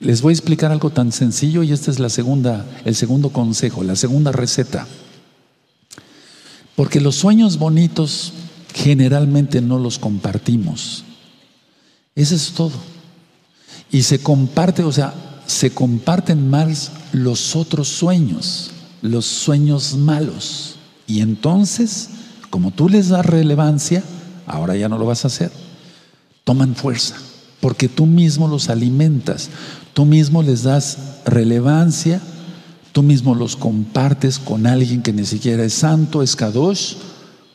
Les 0.00 0.22
voy 0.22 0.32
a 0.32 0.34
explicar 0.34 0.70
algo 0.70 0.90
tan 0.90 1.12
sencillo 1.12 1.62
y 1.62 1.72
este 1.72 1.90
es 1.90 1.98
la 1.98 2.08
segunda, 2.08 2.66
el 2.84 2.94
segundo 2.94 3.30
consejo, 3.30 3.82
la 3.82 3.96
segunda 3.96 4.32
receta. 4.32 4.86
Porque 6.76 7.00
los 7.00 7.16
sueños 7.16 7.58
bonitos 7.58 8.32
generalmente 8.74 9.60
no 9.60 9.78
los 9.78 9.98
compartimos. 9.98 11.04
Eso 12.14 12.34
es 12.34 12.52
todo. 12.52 12.72
Y 13.90 14.02
se 14.02 14.20
comparte, 14.20 14.84
o 14.84 14.92
sea, 14.92 15.14
se 15.46 15.70
comparten 15.70 16.48
más 16.48 16.92
los 17.12 17.56
otros 17.56 17.88
sueños, 17.88 18.70
los 19.02 19.24
sueños 19.24 19.94
malos. 19.96 20.76
Y 21.06 21.20
entonces, 21.20 22.10
como 22.50 22.70
tú 22.70 22.88
les 22.88 23.08
das 23.08 23.24
relevancia, 23.24 24.04
ahora 24.48 24.76
ya 24.76 24.88
no 24.88 24.98
lo 24.98 25.06
vas 25.06 25.24
a 25.24 25.28
hacer. 25.28 25.50
Toman 26.44 26.74
fuerza, 26.74 27.16
porque 27.60 27.88
tú 27.88 28.06
mismo 28.06 28.48
los 28.48 28.68
alimentas, 28.68 29.50
tú 29.94 30.04
mismo 30.04 30.42
les 30.42 30.62
das 30.62 30.98
relevancia, 31.24 32.20
tú 32.92 33.02
mismo 33.02 33.34
los 33.34 33.56
compartes 33.56 34.38
con 34.38 34.66
alguien 34.66 35.02
que 35.02 35.12
ni 35.12 35.24
siquiera 35.24 35.64
es 35.64 35.74
santo, 35.74 36.22
es 36.22 36.34
kadosh, 36.36 36.94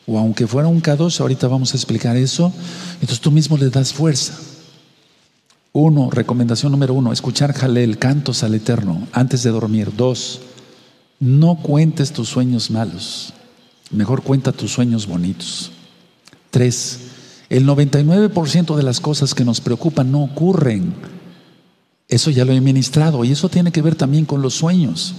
o 0.06 0.20
aunque 0.20 0.48
fuera 0.48 0.68
un 0.68 0.82
kadosh, 0.82 1.22
ahorita 1.22 1.48
vamos 1.48 1.74
a 1.74 1.78
explicar 1.78 2.18
eso, 2.18 2.54
entonces 2.96 3.20
tú 3.20 3.32
mismo 3.32 3.58
les 3.58 3.72
das 3.72 3.94
fuerza. 3.94 4.34
Uno, 5.72 6.12
recomendación 6.12 6.72
número 6.72 6.94
uno, 6.94 7.12
escuchar 7.12 7.54
Jalel, 7.54 7.98
cantos 7.98 8.44
al 8.44 8.54
Eterno 8.54 9.08
antes 9.12 9.42
de 9.42 9.50
dormir. 9.50 9.92
Dos, 9.98 10.42
no 11.20 11.56
cuentes 11.56 12.14
tus 12.14 12.30
sueños 12.30 12.70
malos, 12.70 13.34
mejor 13.90 14.22
cuenta 14.22 14.52
tus 14.52 14.72
sueños 14.72 15.08
bonitos. 15.08 15.72
Tres, 16.54 17.00
el 17.50 17.66
99% 17.66 18.76
de 18.76 18.84
las 18.84 19.00
cosas 19.00 19.34
que 19.34 19.44
nos 19.44 19.60
preocupan 19.60 20.12
no 20.12 20.22
ocurren. 20.22 20.94
Eso 22.08 22.30
ya 22.30 22.46
lo 22.46 22.54
he 22.54 22.62
ministrado 22.62 23.26
y 23.26 23.32
eso 23.32 23.50
tiene 23.50 23.72
que 23.72 23.82
ver 23.82 23.96
también 23.96 24.26
con 24.26 24.44
los 24.44 24.54
sueños. 24.54 25.16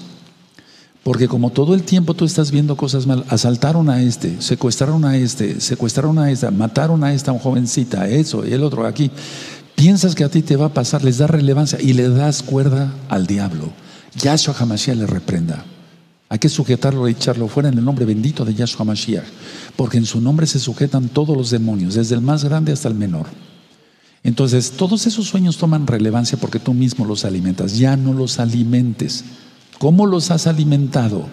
Porque 1.02 1.26
como 1.26 1.50
todo 1.50 1.74
el 1.74 1.82
tiempo 1.82 2.14
tú 2.14 2.24
estás 2.24 2.52
viendo 2.52 2.76
cosas 2.76 3.08
mal, 3.08 3.24
asaltaron 3.30 3.90
a 3.90 4.00
este, 4.00 4.40
secuestraron 4.40 5.04
a 5.04 5.16
este, 5.16 5.60
secuestraron 5.60 6.20
a 6.20 6.30
esta, 6.30 6.52
mataron 6.52 7.02
a 7.02 7.12
esta 7.12 7.36
jovencita, 7.36 8.08
eso 8.08 8.46
y 8.46 8.52
el 8.52 8.62
otro 8.62 8.86
aquí 8.86 9.10
piensas 9.74 10.14
que 10.14 10.22
a 10.22 10.28
ti 10.28 10.40
te 10.40 10.54
va 10.54 10.66
a 10.66 10.72
pasar, 10.72 11.02
les 11.02 11.18
da 11.18 11.26
relevancia 11.26 11.80
y 11.80 11.94
le 11.94 12.08
das 12.10 12.44
cuerda 12.44 12.94
al 13.08 13.26
diablo. 13.26 13.72
Yahshua 14.22 14.54
HaMashiach 14.56 14.96
le 14.96 15.06
reprenda. 15.08 15.64
Hay 16.34 16.40
que 16.40 16.48
sujetarlo 16.48 17.08
y 17.08 17.12
echarlo 17.12 17.46
fuera 17.46 17.68
en 17.68 17.78
el 17.78 17.84
nombre 17.84 18.04
bendito 18.04 18.44
de 18.44 18.52
Yahshua 18.52 18.80
HaMashiach, 18.80 19.22
porque 19.76 19.98
en 19.98 20.04
su 20.04 20.20
nombre 20.20 20.48
se 20.48 20.58
sujetan 20.58 21.08
todos 21.08 21.36
los 21.36 21.50
demonios, 21.50 21.94
desde 21.94 22.16
el 22.16 22.22
más 22.22 22.42
grande 22.42 22.72
hasta 22.72 22.88
el 22.88 22.96
menor. 22.96 23.26
Entonces, 24.24 24.72
todos 24.72 25.06
esos 25.06 25.28
sueños 25.28 25.58
toman 25.58 25.86
relevancia 25.86 26.36
porque 26.36 26.58
tú 26.58 26.74
mismo 26.74 27.04
los 27.04 27.24
alimentas. 27.24 27.78
Ya 27.78 27.96
no 27.96 28.12
los 28.12 28.40
alimentes. 28.40 29.24
¿Cómo 29.78 30.06
los 30.06 30.32
has 30.32 30.48
alimentado? 30.48 31.28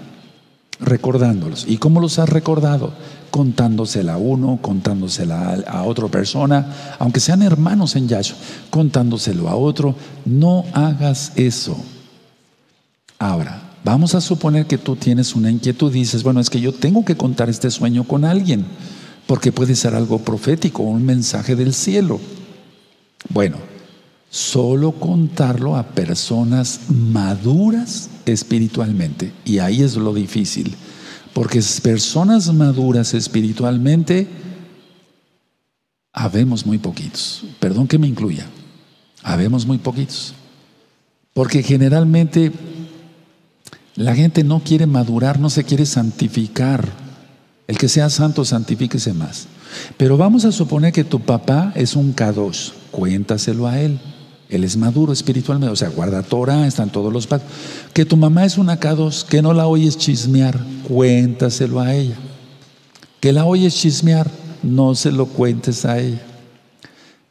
Recordándolos. 0.80 1.66
¿Y 1.68 1.78
cómo 1.78 2.00
los 2.00 2.20
has 2.20 2.30
recordado? 2.30 2.94
contándosela 3.32 4.16
a 4.16 4.18
uno, 4.18 4.60
contándosela 4.62 5.64
a, 5.66 5.82
otra 5.82 6.10
persona, 6.10 6.96
aunque 7.00 7.20
sean 7.20 7.42
hermanos 7.42 7.96
en 7.96 8.08
Yahshua, 8.08 8.38
contándoselo 8.70 9.50
a 9.50 9.56
otro. 9.56 9.96
No 10.26 10.64
hagas 10.74 11.32
eso. 11.38 11.76
Ahora, 13.18 13.71
vamos 13.84 14.16
a 14.16 14.22
suponer 14.22 14.66
que 14.66 14.78
tú 14.78 14.96
tienes 14.96 15.36
una 15.36 15.52
inquietud, 15.52 15.92
dices, 15.92 16.24
bueno, 16.24 16.40
es 16.40 16.50
que 16.50 16.62
yo 16.62 16.74
tengo 16.74 17.04
que 17.06 17.18
contar 17.18 17.50
este 17.50 17.72
sueño 17.72 18.04
con 18.04 18.26
alguien, 18.26 18.66
porque 19.28 19.52
puede 19.52 19.76
ser 19.76 19.96
algo 19.96 20.20
profético, 20.20 20.84
un 20.84 21.06
mensaje 21.06 21.56
del 21.56 21.74
cielo. 21.74 22.20
Bueno, 23.30 23.58
solo 24.30 24.94
contarlo 24.94 25.76
a 25.76 25.84
personas 25.84 26.82
maduras 26.90 28.10
espiritualmente, 28.26 29.32
y 29.46 29.60
ahí 29.60 29.82
es 29.82 29.96
lo 29.96 30.14
difícil, 30.14 30.76
porque 31.34 31.62
personas 31.82 32.54
maduras 32.54 33.14
espiritualmente, 33.14 34.28
habemos 36.14 36.66
muy 36.66 36.78
poquitos, 36.78 37.46
perdón 37.60 37.88
que 37.88 37.98
me 37.98 38.08
incluya, 38.08 38.46
habemos 39.24 39.66
muy 39.66 39.78
poquitos. 39.78 40.36
Porque 41.34 41.64
generalmente 41.64 42.52
la 43.96 44.16
gente 44.16 44.44
no 44.44 44.62
quiere 44.64 44.86
madurar, 44.86 45.40
no 45.40 45.50
se 45.50 45.64
quiere 45.64 45.86
santificar. 45.86 46.88
El 47.68 47.78
que 47.78 47.90
sea 47.90 48.10
santo, 48.10 48.46
santifíquese 48.46 49.14
más. 49.14 49.48
Pero 49.98 50.18
vamos 50.18 50.46
a 50.46 50.52
suponer 50.52 50.92
que 50.94 51.04
tu 51.04 51.20
papá 51.20 51.72
es 51.76 51.96
un 51.96 52.16
K2, 52.16 52.74
cuéntaselo 52.92 53.68
a 53.68 53.80
él. 53.80 54.00
Él 54.50 54.66
es 54.66 54.76
maduro 54.76 55.14
espiritualmente, 55.14 55.72
o 55.72 55.78
sea, 55.78 55.90
guarda 55.90 56.24
Torah, 56.24 56.68
están 56.68 56.90
todos 56.90 57.12
los 57.12 57.26
pactos. 57.26 57.50
Que 57.94 58.04
tu 58.04 58.18
mamá 58.18 58.44
es 58.46 58.58
una 58.58 58.80
K2, 58.80 59.26
que 59.26 59.42
no 59.42 59.54
la 59.54 59.68
oyes 59.68 59.98
chismear, 59.98 60.60
cuéntaselo 60.88 61.80
a 61.80 61.94
ella. 61.94 62.16
Que 63.22 63.32
la 63.32 63.46
oyes 63.46 63.76
chismear, 63.76 64.30
no 64.62 64.94
se 64.96 65.12
lo 65.12 65.28
cuentes 65.28 65.86
a 65.86 66.00
ella. 66.00 66.22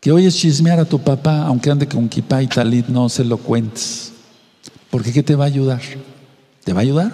Que 0.01 0.13
oyes 0.13 0.35
chismear 0.35 0.81
a 0.81 0.87
tu 0.87 0.99
papá, 0.99 1.43
aunque 1.43 1.71
ande 1.71 1.87
con 1.87 2.09
kipá 2.09 2.43
y 2.43 2.47
talit, 2.47 2.87
no 2.87 3.11
se 3.11 3.25
lo 3.25 3.37
cuentes. 3.37 4.13
Porque 4.91 5.13
¿qué 5.13 5.23
te 5.23 5.35
va 5.35 5.45
a 5.45 5.49
ayudar? 5.49 5.83
¿Te 6.71 6.75
va 6.75 6.83
a 6.83 6.83
ayudar? 6.83 7.13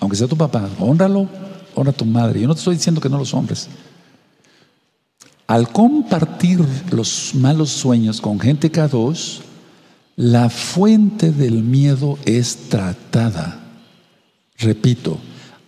Aunque 0.00 0.16
sea 0.16 0.28
tu 0.28 0.36
papá, 0.38 0.66
honralo, 0.78 1.28
honra 1.74 1.90
a 1.90 1.94
tu 1.94 2.06
madre. 2.06 2.40
Yo 2.40 2.48
no 2.48 2.54
te 2.54 2.60
estoy 2.60 2.76
diciendo 2.76 3.02
que 3.02 3.10
no 3.10 3.18
los 3.18 3.34
hombres. 3.34 3.68
Al 5.46 5.68
compartir 5.68 6.64
los 6.90 7.34
malos 7.34 7.68
sueños 7.68 8.22
con 8.22 8.40
gente 8.40 8.72
K2, 8.72 9.40
la 10.16 10.48
fuente 10.48 11.32
del 11.32 11.62
miedo 11.62 12.18
es 12.24 12.70
tratada. 12.70 13.60
Repito, 14.56 15.18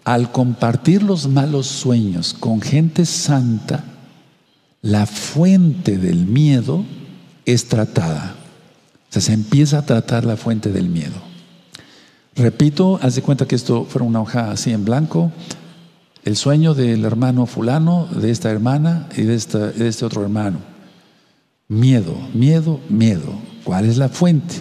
al 0.04 0.32
compartir 0.32 1.02
los 1.02 1.28
malos 1.28 1.66
sueños 1.66 2.32
con 2.32 2.62
gente 2.62 3.04
santa, 3.04 3.84
la 4.80 5.04
fuente 5.04 5.98
del 5.98 6.24
miedo 6.24 6.86
es 7.44 7.68
tratada. 7.68 8.34
O 9.10 9.12
sea, 9.12 9.20
se 9.20 9.34
empieza 9.34 9.76
a 9.76 9.84
tratar 9.84 10.24
la 10.24 10.38
fuente 10.38 10.72
del 10.72 10.88
miedo. 10.88 11.29
Repito, 12.36 12.98
haz 13.02 13.16
de 13.16 13.22
cuenta 13.22 13.46
que 13.46 13.56
esto 13.56 13.84
fuera 13.84 14.06
una 14.06 14.20
hoja 14.20 14.50
así 14.50 14.72
en 14.72 14.84
blanco. 14.84 15.32
El 16.24 16.36
sueño 16.36 16.74
del 16.74 17.04
hermano 17.04 17.46
fulano, 17.46 18.06
de 18.06 18.30
esta 18.30 18.50
hermana 18.50 19.08
y 19.16 19.22
de, 19.22 19.34
este 19.34 20.04
otro 20.04 20.22
hermano. 20.22 20.58
Miedo, 21.68 22.14
miedo, 22.34 22.80
miedo. 22.88 23.32
¿Cuál 23.64 23.86
es 23.86 23.96
la 23.96 24.08
fuente? 24.08 24.56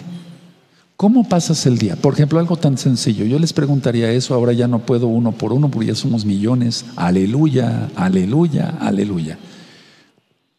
¿Cómo 0.96 1.28
pasas 1.28 1.64
el 1.66 1.78
día? 1.78 1.96
Por 1.96 2.14
ejemplo, 2.14 2.38
algo 2.38 2.56
tan 2.56 2.76
sencillo. 2.76 3.24
Yo 3.24 3.38
les 3.38 3.52
preguntaría 3.52 4.10
eso, 4.12 4.34
ahora 4.34 4.52
ya 4.52 4.68
no 4.68 4.80
puedo 4.80 5.06
uno 5.06 5.32
por 5.32 5.52
uno 5.52 5.70
porque 5.70 5.88
ya 5.88 5.94
somos 5.94 6.24
millones. 6.24 6.84
Aleluya, 6.96 7.88
aleluya, 7.96 8.76
aleluya. 8.80 9.38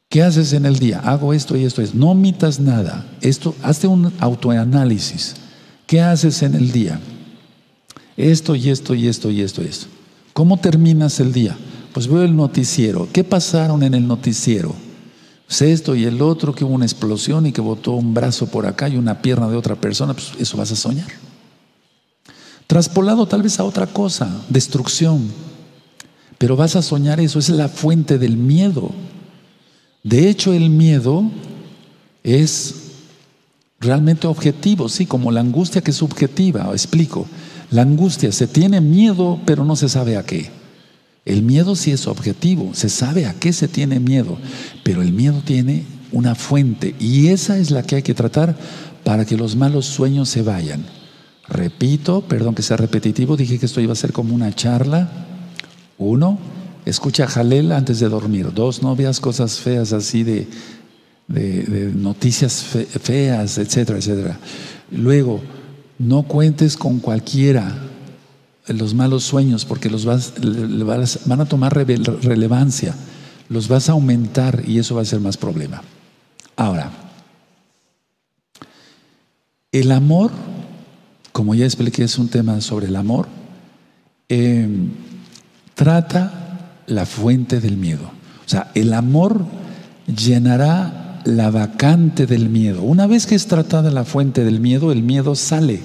¿Qué 0.10 0.24
haces 0.24 0.54
en 0.54 0.66
el 0.66 0.78
día? 0.78 1.00
Hago 1.00 1.34
esto 1.34 1.56
y 1.56 1.64
esto 1.64 1.82
es. 1.82 1.96
No 1.96 2.10
omitas 2.10 2.60
nada. 2.60 3.06
Esto, 3.22 3.56
hazte 3.64 3.88
un 3.88 4.12
autoanálisis. 4.20 5.36
¿Qué 5.92 6.00
haces 6.00 6.42
en 6.42 6.56
el 6.56 6.72
día? 6.72 7.02
Esto 8.16 8.56
y 8.56 8.70
esto 8.70 8.96
y 8.96 9.10
esto 9.10 9.30
y 9.30 9.42
esto 9.42 9.62
y 9.62 9.66
esto. 9.66 9.88
¿Cómo 10.32 10.56
terminas 10.56 11.20
el 11.20 11.34
día? 11.34 11.58
Pues 11.92 12.08
veo 12.08 12.24
el 12.24 12.34
noticiero. 12.34 13.10
¿Qué 13.12 13.26
pasaron 13.26 13.84
en 13.84 13.94
el 13.94 14.08
noticiero? 14.08 14.74
Pues 15.46 15.62
esto 15.64 15.94
y 15.94 16.06
el 16.06 16.22
otro, 16.22 16.56
que 16.56 16.64
hubo 16.64 16.76
una 16.76 16.86
explosión 16.86 17.46
y 17.46 17.52
que 17.52 17.60
botó 17.60 17.92
un 17.92 18.14
brazo 18.14 18.48
por 18.48 18.68
acá 18.68 18.88
y 18.88 18.96
una 18.96 19.22
pierna 19.22 19.50
de 19.50 19.58
otra 19.58 19.76
persona. 19.76 20.14
Pues 20.14 20.32
eso 20.40 20.56
vas 20.56 20.72
a 20.72 20.78
soñar. 20.78 21.10
Traspolado 22.68 23.26
tal 23.26 23.44
vez 23.44 23.60
a 23.60 23.66
otra 23.66 23.86
cosa, 23.86 24.32
destrucción. 24.48 25.30
Pero 26.38 26.56
vas 26.56 26.78
a 26.78 26.82
soñar 26.82 27.20
eso. 27.20 27.38
Es 27.38 27.50
la 27.50 27.68
fuente 27.68 28.18
del 28.18 28.38
miedo. 28.38 28.92
De 30.04 30.30
hecho, 30.30 30.54
el 30.54 30.70
miedo 30.70 31.30
es 32.24 32.81
realmente 33.82 34.28
objetivo, 34.28 34.88
sí, 34.88 35.06
como 35.06 35.32
la 35.32 35.42
angustia 35.42 35.82
que 35.82 35.92
es 35.92 35.98
subjetiva. 35.98 36.70
Explico. 36.72 37.28
La 37.72 37.82
angustia, 37.82 38.32
se 38.32 38.48
tiene 38.48 38.80
miedo, 38.80 39.40
pero 39.46 39.66
no 39.66 39.76
se 39.76 39.90
sabe 39.90 40.18
a 40.18 40.24
qué. 40.24 40.52
El 41.26 41.44
miedo 41.44 41.76
sí 41.76 41.92
es 41.92 42.08
objetivo, 42.08 42.72
se 42.74 42.90
sabe 42.90 43.26
a 43.26 43.34
qué 43.34 43.54
se 43.54 43.68
tiene 43.68 44.00
miedo, 44.00 44.38
pero 44.84 45.02
el 45.02 45.14
miedo 45.14 45.42
tiene 45.44 45.86
una 46.12 46.36
fuente 46.36 46.96
y 47.00 47.28
esa 47.28 47.58
es 47.58 47.72
la 47.72 47.84
que 47.84 47.98
hay 47.98 48.02
que 48.02 48.16
tratar 48.16 48.58
para 49.04 49.24
que 49.24 49.38
los 49.38 49.56
malos 49.56 49.86
sueños 49.86 50.30
se 50.30 50.42
vayan. 50.42 50.84
Repito, 51.48 52.22
perdón 52.22 52.56
que 52.56 52.64
sea 52.64 52.76
repetitivo, 52.78 53.38
dije 53.38 53.60
que 53.60 53.68
esto 53.68 53.82
iba 53.82 53.94
a 53.94 53.96
ser 53.96 54.14
como 54.14 54.34
una 54.34 54.54
charla. 54.54 55.10
Uno, 55.98 56.40
Escucha 56.86 57.28
Jalel 57.28 57.72
antes 57.72 58.00
de 58.00 58.10
dormir. 58.10 58.52
Dos, 58.54 58.82
no 58.82 58.96
veas 58.96 59.20
cosas 59.20 59.60
feas 59.60 59.94
así 59.94 60.24
de, 60.24 60.48
de, 61.32 61.92
noticias 61.96 62.64
feas, 63.02 63.58
etcétera, 63.58 64.00
etcétera. 64.00 64.40
Luego, 64.92 65.42
no 66.00 66.24
cuentes 66.24 66.78
con 66.78 67.00
cualquiera 67.00 67.74
los 68.68 68.94
malos 68.94 69.24
sueños 69.24 69.66
porque 69.66 69.90
los 69.90 70.06
vas, 70.06 70.34
van 71.26 71.42
a 71.42 71.46
tomar 71.46 71.76
relevancia, 71.76 72.96
los 73.50 73.68
vas 73.68 73.90
a 73.90 73.94
aumentar 73.94 74.64
y 74.68 74.80
eso 74.80 74.96
va 74.96 75.02
a 75.02 75.06
ser 75.06 75.20
más 75.20 75.38
problema. 75.38 75.82
Ahora, 76.56 76.92
el 79.72 79.92
amor, 79.92 80.32
como 81.32 81.56
ya 81.56 81.66
expliqué, 81.66 82.04
es 82.04 82.18
un 82.18 82.28
tema 82.28 82.60
sobre 82.62 82.88
el 82.88 82.96
amor, 82.96 83.28
eh, 84.30 84.68
trata 85.76 86.84
la 86.88 87.06
fuente 87.06 87.60
del 87.60 87.78
miedo. 87.78 88.12
O 88.46 88.50
sea, 88.50 88.72
el 88.76 88.94
amor 88.94 89.46
llenará 90.08 91.11
la 91.26 91.52
vacante 91.52 92.26
del 92.26 92.50
miedo. 92.50 92.82
Una 92.82 93.08
vez 93.08 93.26
que 93.26 93.36
es 93.36 93.48
tratada 93.48 93.92
la 93.92 94.06
fuente 94.06 94.44
del 94.44 94.60
miedo, 94.60 94.92
el 94.92 95.04
miedo 95.04 95.36
sale. 95.36 95.82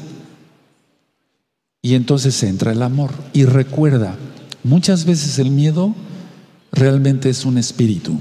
Y 1.82 1.94
entonces 1.94 2.42
entra 2.42 2.72
el 2.72 2.82
amor. 2.82 3.10
Y 3.32 3.44
recuerda, 3.44 4.16
muchas 4.64 5.04
veces 5.04 5.38
el 5.38 5.50
miedo 5.50 5.94
realmente 6.72 7.30
es 7.30 7.44
un 7.44 7.58
espíritu, 7.58 8.20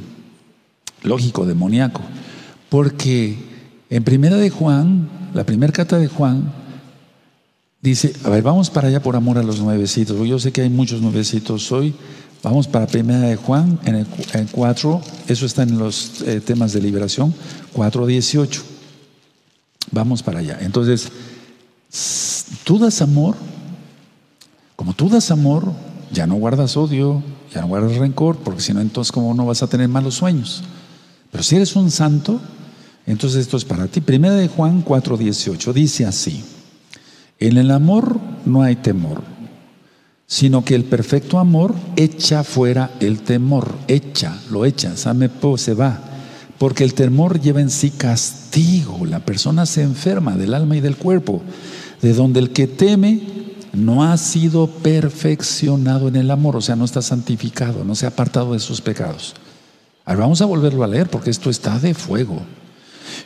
lógico, 1.04 1.46
demoníaco. 1.46 2.02
Porque 2.70 3.38
en 3.90 4.04
primera 4.04 4.38
de 4.38 4.50
Juan, 4.50 5.10
la 5.34 5.46
primera 5.46 5.74
carta 5.74 5.98
de 5.98 6.08
Juan, 6.08 6.52
dice, 7.82 8.14
a 8.24 8.30
ver, 8.30 8.44
vamos 8.44 8.70
para 8.70 8.88
allá 8.88 9.02
por 9.02 9.16
amor 9.16 9.38
a 9.38 9.44
los 9.44 9.60
nuevecitos. 9.60 10.28
Yo 10.28 10.40
sé 10.40 10.52
que 10.52 10.62
hay 10.62 10.70
muchos 10.70 11.02
nuevecitos 11.02 11.72
hoy. 11.72 11.94
Vamos 12.46 12.68
para 12.68 12.86
Primera 12.86 13.22
de 13.22 13.38
Juan, 13.38 13.80
en 13.86 13.96
el, 13.96 14.06
4, 14.52 15.02
eso 15.28 15.48
está 15.48 15.64
en 15.64 15.80
los 15.80 16.22
eh, 16.22 16.40
temas 16.40 16.74
de 16.74 16.80
liberación, 16.80 17.34
4.18. 17.74 18.62
Vamos 19.90 20.22
para 20.22 20.42
allá. 20.42 20.60
Entonces, 20.62 21.12
tú 22.64 22.78
das 22.78 23.02
amor, 23.02 23.36
como 24.76 24.94
tú 24.94 25.10
das 25.10 25.32
amor, 25.32 25.72
ya 26.12 26.28
no 26.28 26.36
guardas 26.36 26.78
odio, 26.78 27.24
ya 27.52 27.62
no 27.62 27.68
guardas 27.70 27.96
rencor, 27.96 28.38
porque 28.38 28.62
si 28.62 28.76
no, 28.76 28.80
entonces, 28.82 29.12
¿cómo 29.12 29.34
no 29.34 29.48
vas 29.48 29.64
a 29.64 29.68
tener 29.68 29.90
malos 29.90 30.14
sueños? 30.14 30.62
Pero 31.32 31.44
si 31.44 31.56
eres 31.56 31.76
un 31.76 31.90
santo, 31.90 32.40
entonces 33.08 33.42
esto 33.42 33.58
es 33.58 33.66
para 33.66 33.88
ti. 33.88 34.02
Primera 34.02 34.36
de 34.36 34.50
Juan 34.50 34.86
4.18 34.86 35.74
dice 35.74 36.06
así, 36.06 36.46
en 37.40 37.58
el 37.58 37.72
amor 37.72 38.20
no 38.46 38.62
hay 38.62 38.76
temor 38.76 39.35
sino 40.28 40.66
que 40.66 40.76
el 40.76 40.84
perfecto 40.86 41.40
amor 41.40 41.76
echa 41.96 42.44
fuera 42.44 42.92
el 43.00 43.20
temor, 43.20 43.76
echa, 43.88 44.38
lo 44.50 44.66
echa, 44.66 44.94
po, 45.40 45.58
se 45.58 45.74
va, 45.74 46.00
porque 46.58 46.84
el 46.84 46.94
temor 46.94 47.40
lleva 47.40 47.62
en 47.62 47.70
sí 47.70 47.92
castigo, 47.92 49.06
la 49.06 49.20
persona 49.20 49.66
se 49.66 49.84
enferma 49.84 50.36
del 50.36 50.54
alma 50.54 50.78
y 50.78 50.82
del 50.82 50.98
cuerpo, 50.98 51.42
de 52.02 52.14
donde 52.14 52.40
el 52.40 52.52
que 52.52 52.68
teme 52.68 53.22
no 53.74 54.04
ha 54.04 54.18
sido 54.18 54.68
perfeccionado 54.68 56.08
en 56.08 56.16
el 56.16 56.32
amor, 56.32 56.56
o 56.56 56.62
sea, 56.62 56.76
no 56.76 56.86
está 56.86 57.02
santificado, 57.02 57.84
no 57.84 57.94
se 57.94 58.06
ha 58.06 58.10
apartado 58.10 58.54
de 58.54 58.60
sus 58.60 58.82
pecados. 58.82 59.36
Ahora 60.06 60.22
vamos 60.22 60.42
a 60.42 60.46
volverlo 60.46 60.84
a 60.84 60.88
leer 60.88 61.10
porque 61.10 61.30
esto 61.30 61.50
está 61.50 61.78
de 61.80 61.94
fuego. 61.94 62.42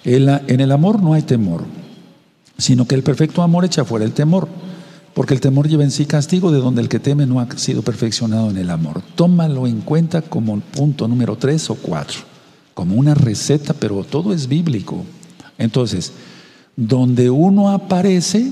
En 0.04 0.60
el 0.60 0.72
amor 0.72 1.02
no 1.02 1.14
hay 1.14 1.22
temor, 1.22 1.66
sino 2.58 2.88
que 2.88 2.96
el 2.96 3.04
perfecto 3.04 3.42
amor 3.42 3.66
echa 3.66 3.86
fuera 3.86 4.06
el 4.06 4.14
temor 4.14 4.48
porque 5.14 5.34
el 5.34 5.42
temor 5.42 5.68
lleva 5.68 5.84
en 5.84 5.92
sí 5.92 6.06
castigo, 6.06 6.52
de 6.52 6.60
donde 6.60 6.82
el 6.82 6.90
que 6.90 7.00
teme 7.00 7.26
no 7.26 7.40
ha 7.40 7.48
sido 7.58 7.82
perfeccionado 7.82 8.50
en 8.50 8.58
el 8.58 8.70
amor. 8.70 9.02
Tómalo 9.16 9.68
en 9.68 9.82
cuenta 9.82 10.22
como 10.22 10.60
punto 10.60 11.08
número 11.08 11.36
tres 11.38 11.70
o 11.70 11.76
cuatro, 11.76 12.20
como 12.74 12.96
una 12.96 13.16
receta, 13.16 13.74
pero 13.74 14.04
todo 14.04 14.34
es 14.34 14.48
bíblico. 14.48 15.04
Entonces, 15.58 16.14
donde 16.76 17.30
uno 17.30 17.70
aparece, 17.70 18.52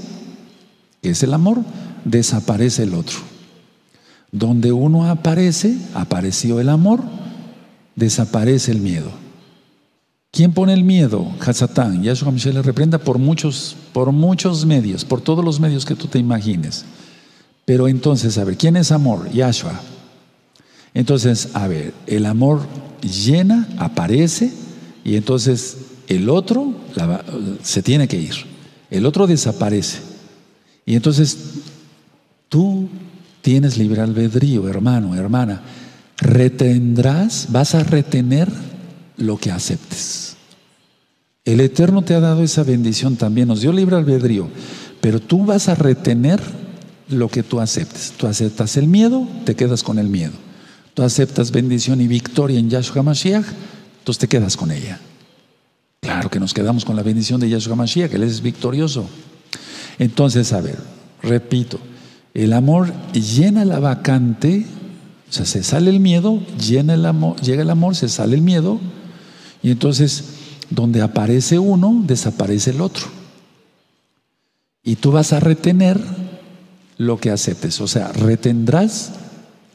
que 1.02 1.12
es 1.12 1.24
el 1.24 1.34
amor, 1.34 1.64
desaparece 2.04 2.84
el 2.84 2.94
otro. 2.94 3.18
Donde 4.32 4.72
uno 4.72 5.10
aparece, 5.10 5.78
apareció 5.94 6.60
el 6.60 6.70
amor, 6.70 7.02
desaparece 7.96 8.72
el 8.72 8.82
miedo. 8.82 9.27
¿Quién 10.32 10.54
pone 10.54 10.74
el 10.74 10.84
miedo? 10.84 11.34
Hazatán. 11.40 12.04
Yahshua 12.04 12.32
Michel 12.32 12.56
le 12.56 12.62
reprenda 12.62 12.98
por 12.98 13.18
muchos, 13.18 13.76
por 13.94 14.12
muchos 14.12 14.66
medios, 14.66 15.06
por 15.06 15.22
todos 15.22 15.44
los 15.44 15.60
medios 15.60 15.86
que 15.86 15.96
tú 15.96 16.08
te 16.08 16.20
imagines. 16.20 16.86
Pero 17.66 17.88
entonces, 17.88 18.38
a 18.38 18.44
ver, 18.44 18.58
¿quién 18.58 18.78
es 18.78 18.92
amor? 18.92 19.32
Yahshua. 19.32 19.80
Entonces, 20.94 21.50
a 21.54 21.68
ver, 21.68 21.94
el 22.06 22.26
amor 22.26 22.62
llena, 23.02 23.68
aparece, 23.78 24.52
y 25.04 25.16
entonces 25.16 25.78
el 26.08 26.30
otro 26.30 26.74
se 27.64 27.82
tiene 27.82 28.08
que 28.08 28.20
ir. 28.20 28.36
El 28.90 29.06
otro 29.06 29.28
desaparece. 29.28 30.00
Y 30.86 30.96
entonces 30.96 31.38
tú 32.50 32.90
tienes 33.42 33.78
libre 33.78 34.02
albedrío, 34.02 34.68
hermano, 34.68 35.16
hermana. 35.16 35.62
Retendrás, 36.18 37.48
vas 37.50 37.76
a 37.76 37.84
retener 37.84 38.50
lo 39.18 39.38
que 39.38 39.52
aceptes. 39.52 40.36
El 41.46 41.62
Eterno 41.62 42.02
te 42.02 42.14
ha 42.14 42.20
dado 42.20 42.44
esa 42.44 42.64
bendición 42.64 43.16
también, 43.16 43.48
nos 43.48 43.62
dio 43.62 43.72
libre 43.72 43.96
albedrío, 43.96 44.50
pero 45.02 45.20
tú 45.20 45.46
vas 45.46 45.70
a 45.70 45.76
retener 45.76 46.42
lo 47.10 47.30
que 47.30 47.44
tú 47.44 47.60
aceptes. 47.60 48.14
Tú 48.18 48.28
aceptas 48.28 48.78
el 48.78 48.88
miedo, 48.88 49.28
te 49.46 49.56
quedas 49.56 49.84
con 49.84 50.00
el 50.00 50.10
miedo. 50.10 50.34
Tú 50.94 51.04
aceptas 51.04 51.52
bendición 51.52 52.02
y 52.02 52.08
victoria 52.08 52.60
en 52.60 52.70
Yahshua 52.70 53.04
Mashiach, 53.04 53.46
entonces 54.00 54.20
te 54.20 54.28
quedas 54.28 54.58
con 54.58 54.72
ella. 54.72 55.00
Claro 56.02 56.30
que 56.30 56.40
nos 56.40 56.54
quedamos 56.54 56.86
con 56.86 56.96
la 56.96 57.04
bendición 57.04 57.40
de 57.40 57.50
Yahshua 57.50 57.76
Mashiach, 57.76 58.14
Él 58.14 58.24
es 58.24 58.42
victorioso. 58.42 59.08
Entonces, 60.00 60.54
a 60.54 60.62
ver, 60.62 60.78
repito, 61.22 61.80
el 62.34 62.54
amor 62.54 62.94
llena 63.14 63.66
la 63.66 63.80
vacante, 63.80 64.66
o 65.30 65.34
sea, 65.34 65.46
se 65.46 65.64
sale 65.64 65.90
el 65.90 66.00
miedo, 66.00 66.40
llena 66.58 66.94
el 66.94 67.06
amor, 67.06 67.40
llega 67.42 67.62
el 67.62 67.70
amor, 67.70 67.96
se 67.96 68.10
sale 68.10 68.36
el 68.36 68.42
miedo, 68.42 68.80
y 69.64 69.72
entonces 69.72 70.24
donde 70.70 71.02
aparece 71.02 71.60
uno, 71.60 72.04
desaparece 72.06 72.72
el 72.72 72.82
otro. 72.82 73.06
Y 74.84 74.96
tú 74.96 75.12
vas 75.12 75.34
a 75.34 75.40
retener 75.40 76.00
lo 76.98 77.20
que 77.20 77.32
aceptes, 77.32 77.80
o 77.82 77.88
sea, 77.88 78.12
retendrás 78.12 79.12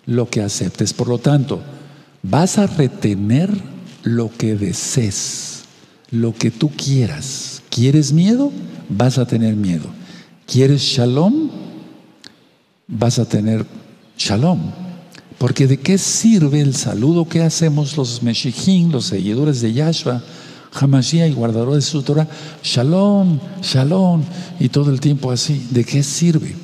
lo 0.07 0.29
que 0.29 0.43
aceptes. 0.43 0.93
Por 0.93 1.09
lo 1.09 1.19
tanto, 1.19 1.61
vas 2.23 2.59
a 2.59 2.67
retener 2.67 3.51
lo 4.03 4.31
que 4.31 4.57
desees, 4.57 5.65
lo 6.11 6.35
que 6.35 6.51
tú 6.51 6.71
quieras. 6.71 7.63
¿Quieres 7.71 8.13
miedo? 8.13 8.51
Vas 8.89 9.19
a 9.19 9.27
tener 9.27 9.55
miedo. 9.55 9.87
¿Quieres 10.47 10.83
shalom? 10.83 11.51
Vas 12.89 13.19
a 13.19 13.25
tener 13.25 13.65
shalom. 14.19 14.61
Porque 15.43 15.67
¿de 15.67 15.77
qué 15.77 15.99
sirve 15.99 16.61
el 16.61 16.77
saludo 16.77 17.29
que 17.29 17.43
hacemos 17.43 17.97
los 17.97 18.23
meshijim, 18.23 18.93
los 18.93 19.07
seguidores 19.07 19.61
de 19.61 19.73
Yahshua, 19.73 20.23
Hamashiach 20.73 21.29
y 21.29 21.35
guardadores 21.35 21.85
de 21.85 21.91
su 21.91 22.01
Torah? 22.05 22.29
Shalom, 22.63 23.41
shalom, 23.61 24.23
y 24.61 24.69
todo 24.69 24.93
el 24.93 25.01
tiempo 25.01 25.33
así. 25.33 25.67
¿De 25.71 25.83
qué 25.83 26.05
sirve? 26.05 26.55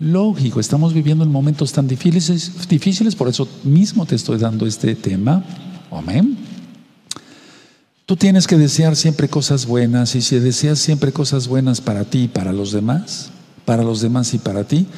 Lógico, 0.00 0.58
estamos 0.58 0.94
viviendo 0.94 1.22
en 1.22 1.30
momentos 1.30 1.70
tan 1.70 1.86
difíciles, 1.86 2.50
difíciles, 2.68 3.14
por 3.14 3.28
eso 3.28 3.48
mismo 3.62 4.04
te 4.04 4.16
estoy 4.16 4.38
dando 4.38 4.66
este 4.66 4.96
tema. 4.96 5.44
Amén. 5.92 6.36
Tú 8.04 8.16
tienes 8.16 8.48
que 8.48 8.56
desear 8.56 8.96
siempre 8.96 9.28
cosas 9.28 9.64
buenas 9.64 10.16
y 10.16 10.22
si 10.22 10.40
deseas 10.40 10.80
siempre 10.80 11.12
cosas 11.12 11.46
buenas 11.46 11.80
para 11.80 12.02
ti 12.02 12.22
y 12.22 12.28
para 12.28 12.52
los 12.52 12.72
demás, 12.72 13.30
para 13.64 13.84
los 13.84 14.00
demás 14.00 14.34
y 14.34 14.38
para 14.38 14.64
ti, 14.64 14.88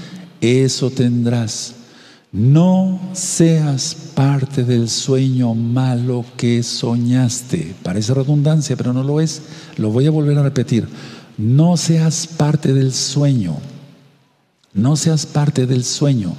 eso 0.41 0.89
tendrás. 0.89 1.75
No 2.31 3.01
seas 3.13 3.95
parte 4.15 4.65
del 4.65 4.89
sueño 4.89 5.55
malo 5.55 6.25
que 6.37 6.63
soñaste. 6.63 7.75
Parece 7.83 8.15
redundancia, 8.15 8.77
pero 8.77 8.93
no 8.93 9.03
lo 9.03 9.21
es. 9.21 9.43
Lo 9.77 9.91
voy 9.91 10.07
a 10.07 10.11
volver 10.11 10.37
a 10.39 10.43
repetir. 10.43 10.87
No 11.39 11.77
seas 11.77 12.27
parte 12.27 12.75
del 12.75 12.93
sueño 12.93 13.57
no 14.79 14.95
seas 14.97 15.27
parte 15.27 15.67
del 15.67 15.83
sueño 15.85 16.37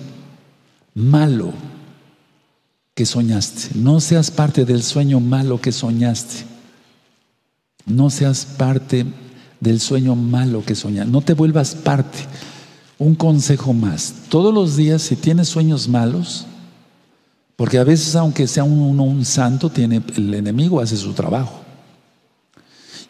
malo 0.95 1.53
que 2.95 3.05
soñaste. 3.05 3.77
No 3.77 3.99
seas 3.99 4.31
parte 4.31 4.63
del 4.63 4.83
sueño 4.83 5.19
malo 5.19 5.59
que 5.59 5.71
soñaste. 5.73 6.45
No 7.85 8.09
seas 8.09 8.45
parte 8.45 9.05
del 9.59 9.81
sueño 9.81 10.15
malo 10.15 10.63
que 10.63 10.75
soñaste. 10.75 11.11
No 11.11 11.21
te 11.21 11.33
vuelvas 11.33 11.75
parte. 11.75 12.19
Un 12.99 13.15
consejo 13.15 13.73
más. 13.73 14.13
Todos 14.29 14.53
los 14.53 14.75
días, 14.75 15.01
si 15.01 15.15
tienes 15.15 15.47
sueños 15.47 15.87
malos, 15.87 16.45
porque 17.55 17.77
a 17.77 17.83
veces, 17.83 18.15
aunque 18.15 18.45
sea 18.45 18.63
uno 18.63 19.03
un 19.03 19.25
santo, 19.25 19.69
tiene, 19.69 20.01
el 20.15 20.33
enemigo 20.33 20.79
hace 20.79 20.95
su 20.95 21.13
trabajo. 21.13 21.61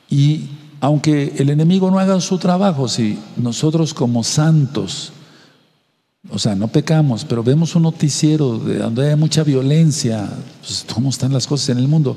Y 0.10 0.50
aunque 0.80 1.34
el 1.38 1.50
enemigo 1.50 1.92
no 1.92 2.00
haga 2.00 2.20
su 2.22 2.38
trabajo, 2.38 2.88
si 2.88 3.20
nosotros 3.36 3.94
como 3.94 4.24
santos, 4.24 5.12
o 6.30 6.40
sea, 6.40 6.56
no 6.56 6.68
pecamos, 6.68 7.26
pero 7.26 7.44
vemos 7.44 7.76
un 7.76 7.84
noticiero 7.84 8.58
de 8.58 8.78
donde 8.78 9.10
hay 9.10 9.16
mucha 9.16 9.44
violencia, 9.44 10.30
pues 10.62 10.86
cómo 10.94 11.10
están 11.10 11.34
las 11.34 11.48
cosas 11.48 11.70
en 11.70 11.80
el 11.80 11.88
mundo, 11.88 12.16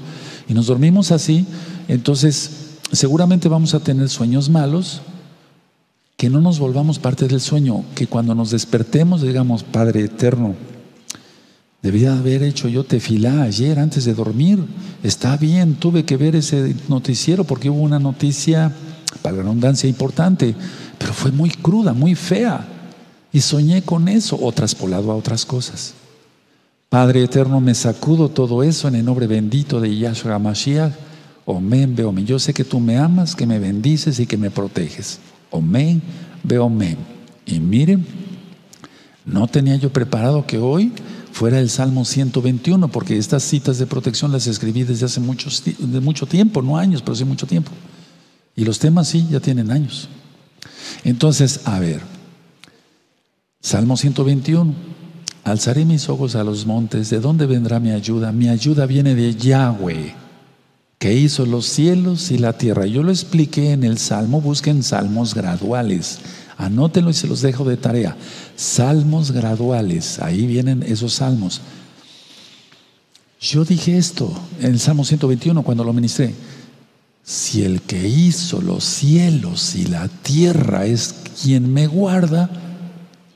y 0.49 0.55
nos 0.55 0.67
dormimos 0.67 1.11
así, 1.11 1.47
entonces 1.89 2.51
seguramente 2.93 3.49
vamos 3.49 3.75
a 3.75 3.81
tener 3.81 4.09
sueños 4.09 4.49
malos, 4.49 5.01
que 6.23 6.31
no 6.31 6.41
nos 6.41 6.61
volvamos 6.61 7.01
parte 7.01 7.27
del 7.27 7.41
sueño, 7.41 7.85
que 7.97 8.07
cuando 8.07 8.33
nos 8.33 8.53
despertemos 8.53 9.23
digamos, 9.23 9.65
Padre 9.65 10.05
eterno, 10.05 10.55
Debía 11.83 12.17
haber 12.17 12.45
hecho 12.45 12.69
yo 12.69 12.85
tefilá 12.85 13.43
ayer 13.43 13.81
antes 13.81 14.05
de 14.05 14.15
dormir. 14.15 14.65
Está 15.03 15.37
bien, 15.37 15.75
tuve 15.75 16.05
que 16.05 16.17
ver 16.17 16.37
ese 16.37 16.77
noticiero 16.87 17.43
porque 17.43 17.71
hubo 17.71 17.83
una 17.83 17.99
noticia, 17.99 18.71
para 19.21 19.39
la 19.39 19.43
redundancia, 19.43 19.89
importante, 19.89 20.55
pero 20.97 21.13
fue 21.13 21.33
muy 21.33 21.51
cruda, 21.51 21.93
muy 21.93 22.15
fea. 22.15 22.69
Y 23.33 23.41
soñé 23.41 23.83
con 23.83 24.07
eso, 24.07 24.39
o 24.41 24.53
traspolado 24.53 25.11
a 25.11 25.17
otras 25.17 25.45
cosas. 25.45 25.95
Padre 26.89 27.25
eterno, 27.25 27.61
me 27.61 27.75
sacudo 27.75 28.29
todo 28.29 28.63
eso 28.63 28.87
en 28.87 28.95
el 28.95 29.05
nombre 29.05 29.27
bendito 29.27 29.81
de 29.81 29.99
Yahshua 29.99 30.39
Mashiach. 30.39 30.93
Omen, 31.47 32.01
omen. 32.05 32.27
Yo 32.27 32.39
sé 32.39 32.55
que 32.55 32.63
tú 32.63 32.79
me 32.79 32.97
amas, 32.97 33.35
que 33.35 33.45
me 33.45 33.59
bendices 33.59 34.21
y 34.21 34.27
que 34.27 34.37
me 34.37 34.53
proteges. 34.53 35.19
Omen, 35.53 36.03
omen. 36.59 36.97
Y 37.47 37.61
miren, 37.61 38.05
no 39.25 39.47
tenía 39.47 39.77
yo 39.77 39.93
preparado 39.93 40.47
que 40.47 40.59
hoy 40.59 40.93
fuera 41.31 41.61
el 41.61 41.71
Salmo 41.71 42.05
121, 42.05 42.89
porque 42.89 43.17
estas 43.17 43.43
citas 43.43 43.79
de 43.79 43.87
protección 43.87 44.33
las 44.33 44.47
escribí 44.47 44.83
desde 44.83 45.07
hace 45.07 45.21
mucho 45.21 46.27
tiempo, 46.27 46.61
no 46.61 46.77
años, 46.77 47.03
pero 47.03 47.15
sí 47.15 47.25
mucho 47.25 47.47
tiempo. 47.47 47.71
Y 48.57 48.65
los 48.65 48.79
temas 48.79 49.09
sí, 49.09 49.27
ya 49.31 49.41
tienen 49.41 49.71
años. 49.71 50.09
Entonces, 51.05 51.61
a 51.65 51.79
ver, 51.79 52.01
Salmo 53.61 53.97
121, 53.97 54.75
alzaré 55.45 55.85
mis 55.85 56.09
ojos 56.09 56.35
a 56.35 56.45
los 56.45 56.67
montes, 56.67 57.11
¿de 57.11 57.21
dónde 57.21 57.47
vendrá 57.47 57.81
mi 57.81 57.91
ayuda? 57.91 58.33
Mi 58.33 58.49
ayuda 58.49 58.87
viene 58.87 59.15
de 59.15 59.35
Yahweh, 59.35 60.15
que 61.03 61.13
hizo 61.13 61.47
los 61.47 61.67
cielos 61.67 62.31
y 62.31 62.39
la 62.39 62.53
tierra. 62.53 62.87
Yo 62.87 63.03
lo 63.03 63.11
expliqué 63.11 63.73
en 63.73 63.83
el 63.83 63.99
Salmo, 63.99 64.41
busquen 64.41 64.85
salmos 64.85 65.35
graduales. 65.35 66.21
Anótenlo 66.57 67.11
y 67.11 67.15
se 67.15 67.27
los 67.27 67.43
dejo 67.43 67.65
de 67.65 67.77
tarea. 67.77 68.17
Salmos 68.55 69.33
graduales, 69.33 70.21
ahí 70.21 70.47
vienen 70.47 70.85
esos 70.85 71.15
salmos. 71.15 71.61
Yo 73.41 73.65
dije 73.65 73.99
esto 73.99 74.33
en 74.61 74.75
el 74.75 74.79
Salmo 74.79 75.05
121 75.05 75.65
cuando 75.65 75.83
lo 75.83 75.93
ministré. 75.93 76.37
Si 77.25 77.65
el 77.65 77.83
que 77.83 78.07
hizo 78.07 78.61
los 78.61 78.85
cielos 78.85 79.75
y 79.75 79.87
la 79.87 80.07
tierra 80.07 80.87
es 80.87 81.17
quien 81.43 81.73
me 81.73 81.89
guarda, 81.89 82.49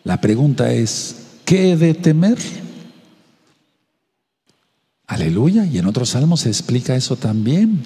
la 0.05 0.21
pregunta 0.21 0.73
es, 0.73 1.17
¿qué 1.45 1.73
he 1.73 1.77
de 1.77 1.95
temer? 1.95 2.39
Aleluya. 5.07 5.65
Y 5.67 5.79
en 5.79 5.87
otros 5.87 6.11
salmos 6.11 6.41
se 6.41 6.49
explica 6.49 6.97
eso 6.97 7.17
también. 7.17 7.83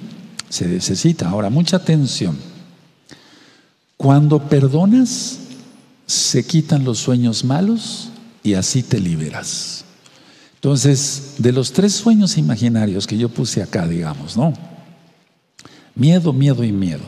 Se 0.49 0.67
necesita. 0.67 1.29
Ahora, 1.29 1.51
mucha 1.51 1.77
atención. 1.77 2.37
Cuando 3.97 4.49
perdonas, 4.49 5.39
se 6.07 6.45
quitan 6.45 6.85
los 6.85 6.99
sueños 6.99 7.45
malos 7.45 8.11
y 8.43 8.55
así 8.55 8.83
te 8.83 8.99
liberas. 8.99 9.85
Entonces, 10.55 11.35
de 11.39 11.53
los 11.53 11.73
tres 11.73 11.95
sueños 11.95 12.37
imaginarios 12.37 13.07
que 13.07 13.17
yo 13.17 13.29
puse 13.29 13.63
acá, 13.63 13.87
digamos, 13.87 14.37
¿no? 14.37 14.53
Miedo, 15.95 16.33
miedo 16.33 16.65
y 16.65 16.73
miedo. 16.73 17.03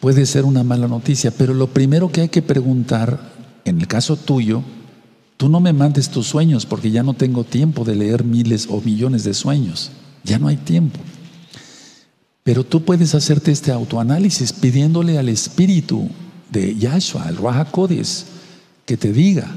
Puede 0.00 0.24
ser 0.26 0.44
una 0.44 0.62
mala 0.62 0.86
noticia, 0.86 1.30
pero 1.30 1.52
lo 1.52 1.66
primero 1.68 2.12
que 2.12 2.22
hay 2.22 2.28
que 2.28 2.42
preguntar, 2.42 3.32
en 3.64 3.80
el 3.80 3.88
caso 3.88 4.16
tuyo, 4.16 4.62
tú 5.38 5.48
no 5.48 5.60
me 5.60 5.72
mandes 5.72 6.10
tus 6.10 6.26
sueños 6.26 6.66
porque 6.66 6.90
ya 6.90 7.02
no 7.02 7.14
tengo 7.14 7.44
tiempo 7.44 7.84
de 7.84 7.94
leer 7.94 8.24
miles 8.24 8.66
o 8.68 8.82
millones 8.82 9.24
de 9.24 9.32
sueños. 9.32 9.90
Ya 10.24 10.38
no 10.38 10.48
hay 10.48 10.56
tiempo. 10.56 10.98
Pero 12.42 12.64
tú 12.64 12.84
puedes 12.84 13.14
hacerte 13.14 13.52
este 13.52 13.72
autoanálisis 13.72 14.52
pidiéndole 14.52 15.16
al 15.16 15.28
Espíritu 15.28 16.08
de 16.50 16.76
Yahshua, 16.76 17.22
al 17.22 17.36
Raja 17.36 17.68
que 18.84 18.96
te 18.96 19.12
diga. 19.12 19.54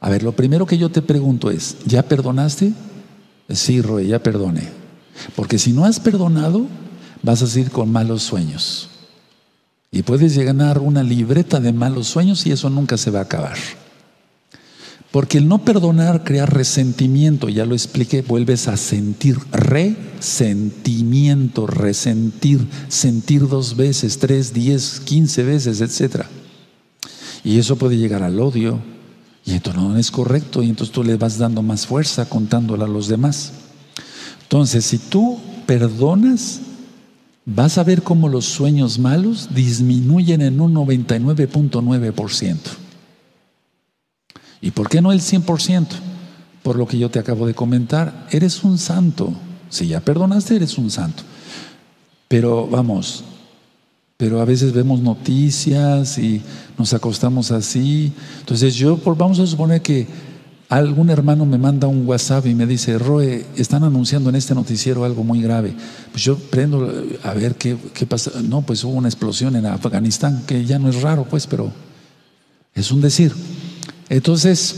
A 0.00 0.10
ver, 0.10 0.22
lo 0.22 0.32
primero 0.32 0.66
que 0.66 0.78
yo 0.78 0.90
te 0.90 1.00
pregunto 1.00 1.50
es, 1.50 1.76
¿ya 1.86 2.02
perdonaste? 2.02 2.72
Sí, 3.48 3.80
Roe, 3.80 4.06
ya 4.06 4.22
perdoné. 4.22 4.68
Porque 5.34 5.58
si 5.58 5.72
no 5.72 5.84
has 5.84 5.98
perdonado, 5.98 6.66
vas 7.22 7.42
a 7.42 7.46
seguir 7.46 7.70
con 7.70 7.90
malos 7.90 8.22
sueños. 8.24 8.90
Y 9.90 10.02
puedes 10.02 10.34
llegar 10.34 10.78
una 10.80 11.02
libreta 11.02 11.60
de 11.60 11.72
malos 11.72 12.08
sueños 12.08 12.46
y 12.46 12.52
eso 12.52 12.68
nunca 12.68 12.98
se 12.98 13.10
va 13.10 13.20
a 13.20 13.22
acabar. 13.22 13.56
Porque 15.10 15.38
el 15.38 15.48
no 15.48 15.64
perdonar 15.64 16.22
crea 16.22 16.44
resentimiento, 16.44 17.48
ya 17.48 17.64
lo 17.64 17.74
expliqué, 17.74 18.20
vuelves 18.20 18.68
a 18.68 18.76
sentir 18.76 19.38
resentimiento, 19.52 21.66
resentir, 21.66 22.68
sentir 22.88 23.48
dos 23.48 23.74
veces, 23.76 24.18
tres, 24.18 24.52
diez, 24.52 25.00
quince 25.00 25.44
veces, 25.44 25.80
etc. 25.80 26.26
Y 27.42 27.58
eso 27.58 27.76
puede 27.76 27.96
llegar 27.96 28.22
al 28.22 28.38
odio, 28.38 28.80
y 29.46 29.52
entonces 29.52 29.82
no 29.82 29.96
es 29.96 30.10
correcto, 30.10 30.62
y 30.62 30.68
entonces 30.68 30.92
tú 30.92 31.02
le 31.02 31.16
vas 31.16 31.38
dando 31.38 31.62
más 31.62 31.86
fuerza 31.86 32.28
contándola 32.28 32.84
a 32.84 32.88
los 32.88 33.08
demás. 33.08 33.52
Entonces, 34.42 34.84
si 34.84 34.98
tú 34.98 35.38
perdonas, 35.64 36.60
vas 37.46 37.78
a 37.78 37.84
ver 37.84 38.02
cómo 38.02 38.28
los 38.28 38.44
sueños 38.44 38.98
malos 38.98 39.48
disminuyen 39.54 40.42
en 40.42 40.60
un 40.60 40.74
99.9%. 40.74 42.87
¿Y 44.60 44.70
por 44.72 44.88
qué 44.88 45.00
no 45.00 45.12
el 45.12 45.20
100%? 45.20 45.86
Por 46.62 46.76
lo 46.76 46.86
que 46.86 46.98
yo 46.98 47.10
te 47.10 47.18
acabo 47.18 47.46
de 47.46 47.54
comentar, 47.54 48.26
eres 48.30 48.64
un 48.64 48.78
santo. 48.78 49.32
Si 49.70 49.86
ya 49.86 50.00
perdonaste, 50.00 50.56
eres 50.56 50.78
un 50.78 50.90
santo. 50.90 51.22
Pero 52.26 52.66
vamos, 52.66 53.24
pero 54.16 54.40
a 54.40 54.44
veces 54.44 54.72
vemos 54.72 55.00
noticias 55.00 56.18
y 56.18 56.42
nos 56.76 56.92
acostamos 56.92 57.52
así. 57.52 58.12
Entonces 58.40 58.74
yo, 58.74 58.98
vamos 59.16 59.38
a 59.38 59.46
suponer 59.46 59.80
que 59.80 60.06
algún 60.68 61.08
hermano 61.08 61.46
me 61.46 61.56
manda 61.56 61.86
un 61.86 62.06
WhatsApp 62.06 62.46
y 62.46 62.54
me 62.54 62.66
dice, 62.66 62.98
Roe, 62.98 63.46
están 63.56 63.84
anunciando 63.84 64.28
en 64.28 64.36
este 64.36 64.54
noticiero 64.54 65.04
algo 65.04 65.24
muy 65.24 65.40
grave. 65.40 65.72
Pues 66.10 66.24
yo 66.24 66.36
prendo 66.36 66.92
a 67.22 67.32
ver 67.32 67.54
qué, 67.54 67.76
qué 67.94 68.06
pasa. 68.06 68.32
No, 68.42 68.62
pues 68.62 68.84
hubo 68.84 68.92
una 68.92 69.08
explosión 69.08 69.56
en 69.56 69.66
Afganistán, 69.66 70.42
que 70.46 70.64
ya 70.64 70.78
no 70.78 70.88
es 70.88 71.00
raro, 71.00 71.24
pues, 71.24 71.46
pero 71.46 71.72
es 72.74 72.90
un 72.90 73.00
decir. 73.00 73.32
Entonces, 74.08 74.74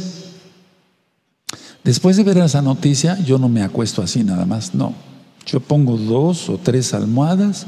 después 1.84 2.16
de 2.16 2.24
ver 2.24 2.38
esa 2.38 2.62
noticia, 2.62 3.18
yo 3.24 3.38
no 3.38 3.48
me 3.48 3.62
acuesto 3.62 4.02
así 4.02 4.24
nada 4.24 4.44
más, 4.46 4.74
no. 4.74 4.94
Yo 5.46 5.60
pongo 5.60 5.96
dos 5.96 6.48
o 6.48 6.58
tres 6.58 6.94
almohadas 6.94 7.66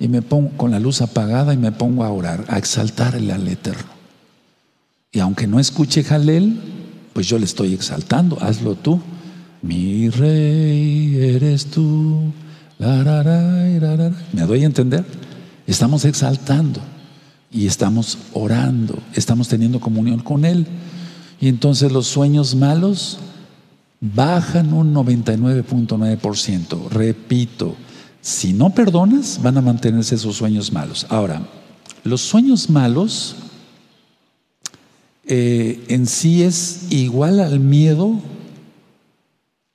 y 0.00 0.08
me 0.08 0.22
pongo 0.22 0.50
con 0.56 0.70
la 0.70 0.80
luz 0.80 1.00
apagada 1.00 1.52
y 1.54 1.56
me 1.56 1.72
pongo 1.72 2.04
a 2.04 2.10
orar, 2.10 2.44
a 2.48 2.58
exaltarle 2.58 3.32
al 3.32 3.46
Eterno. 3.48 3.98
Y 5.12 5.20
aunque 5.20 5.46
no 5.46 5.58
escuche 5.58 6.04
Jalel, 6.04 6.60
pues 7.12 7.26
yo 7.26 7.38
le 7.38 7.46
estoy 7.46 7.74
exaltando, 7.74 8.38
hazlo 8.40 8.74
tú. 8.74 9.00
Mi 9.62 10.08
rey 10.10 11.16
eres 11.16 11.66
tú. 11.66 12.32
¿Me 12.78 14.42
doy 14.46 14.62
a 14.62 14.66
entender? 14.66 15.04
Estamos 15.66 16.04
exaltando 16.04 16.80
y 17.50 17.66
estamos 17.66 18.18
orando, 18.34 18.98
estamos 19.14 19.48
teniendo 19.48 19.80
comunión 19.80 20.20
con 20.20 20.44
Él. 20.44 20.66
Y 21.40 21.48
entonces 21.48 21.92
los 21.92 22.06
sueños 22.06 22.54
malos 22.54 23.18
bajan 24.00 24.72
un 24.72 24.94
99.9%. 24.94 26.88
Repito, 26.88 27.76
si 28.20 28.52
no 28.52 28.70
perdonas, 28.70 29.40
van 29.42 29.58
a 29.58 29.62
mantenerse 29.62 30.16
esos 30.16 30.36
sueños 30.36 30.72
malos. 30.72 31.06
Ahora, 31.08 31.42
los 32.04 32.20
sueños 32.20 32.70
malos 32.70 33.36
eh, 35.26 35.84
en 35.88 36.06
sí 36.06 36.42
es 36.42 36.86
igual 36.90 37.40
al 37.40 37.60
miedo 37.60 38.20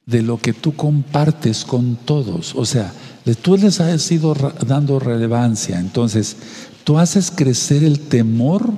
de 0.06 0.22
lo 0.22 0.38
que 0.38 0.54
tú 0.54 0.76
compartes 0.76 1.64
con 1.64 1.96
todos. 1.96 2.56
O 2.56 2.66
sea, 2.66 2.94
tú 3.42 3.56
les 3.58 3.80
has 3.80 4.12
ido 4.12 4.36
dando 4.68 5.00
relevancia. 5.00 5.80
Entonces, 5.80 6.36
tú 6.84 6.98
haces 7.00 7.32
crecer 7.32 7.84
el 7.84 8.00
temor 8.00 8.72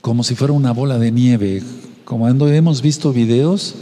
como 0.00 0.24
si 0.24 0.34
fuera 0.34 0.52
una 0.52 0.72
bola 0.72 0.98
de 0.98 1.12
nieve, 1.12 1.62
como 2.12 2.28
hemos 2.28 2.82
visto 2.82 3.10
videos 3.10 3.74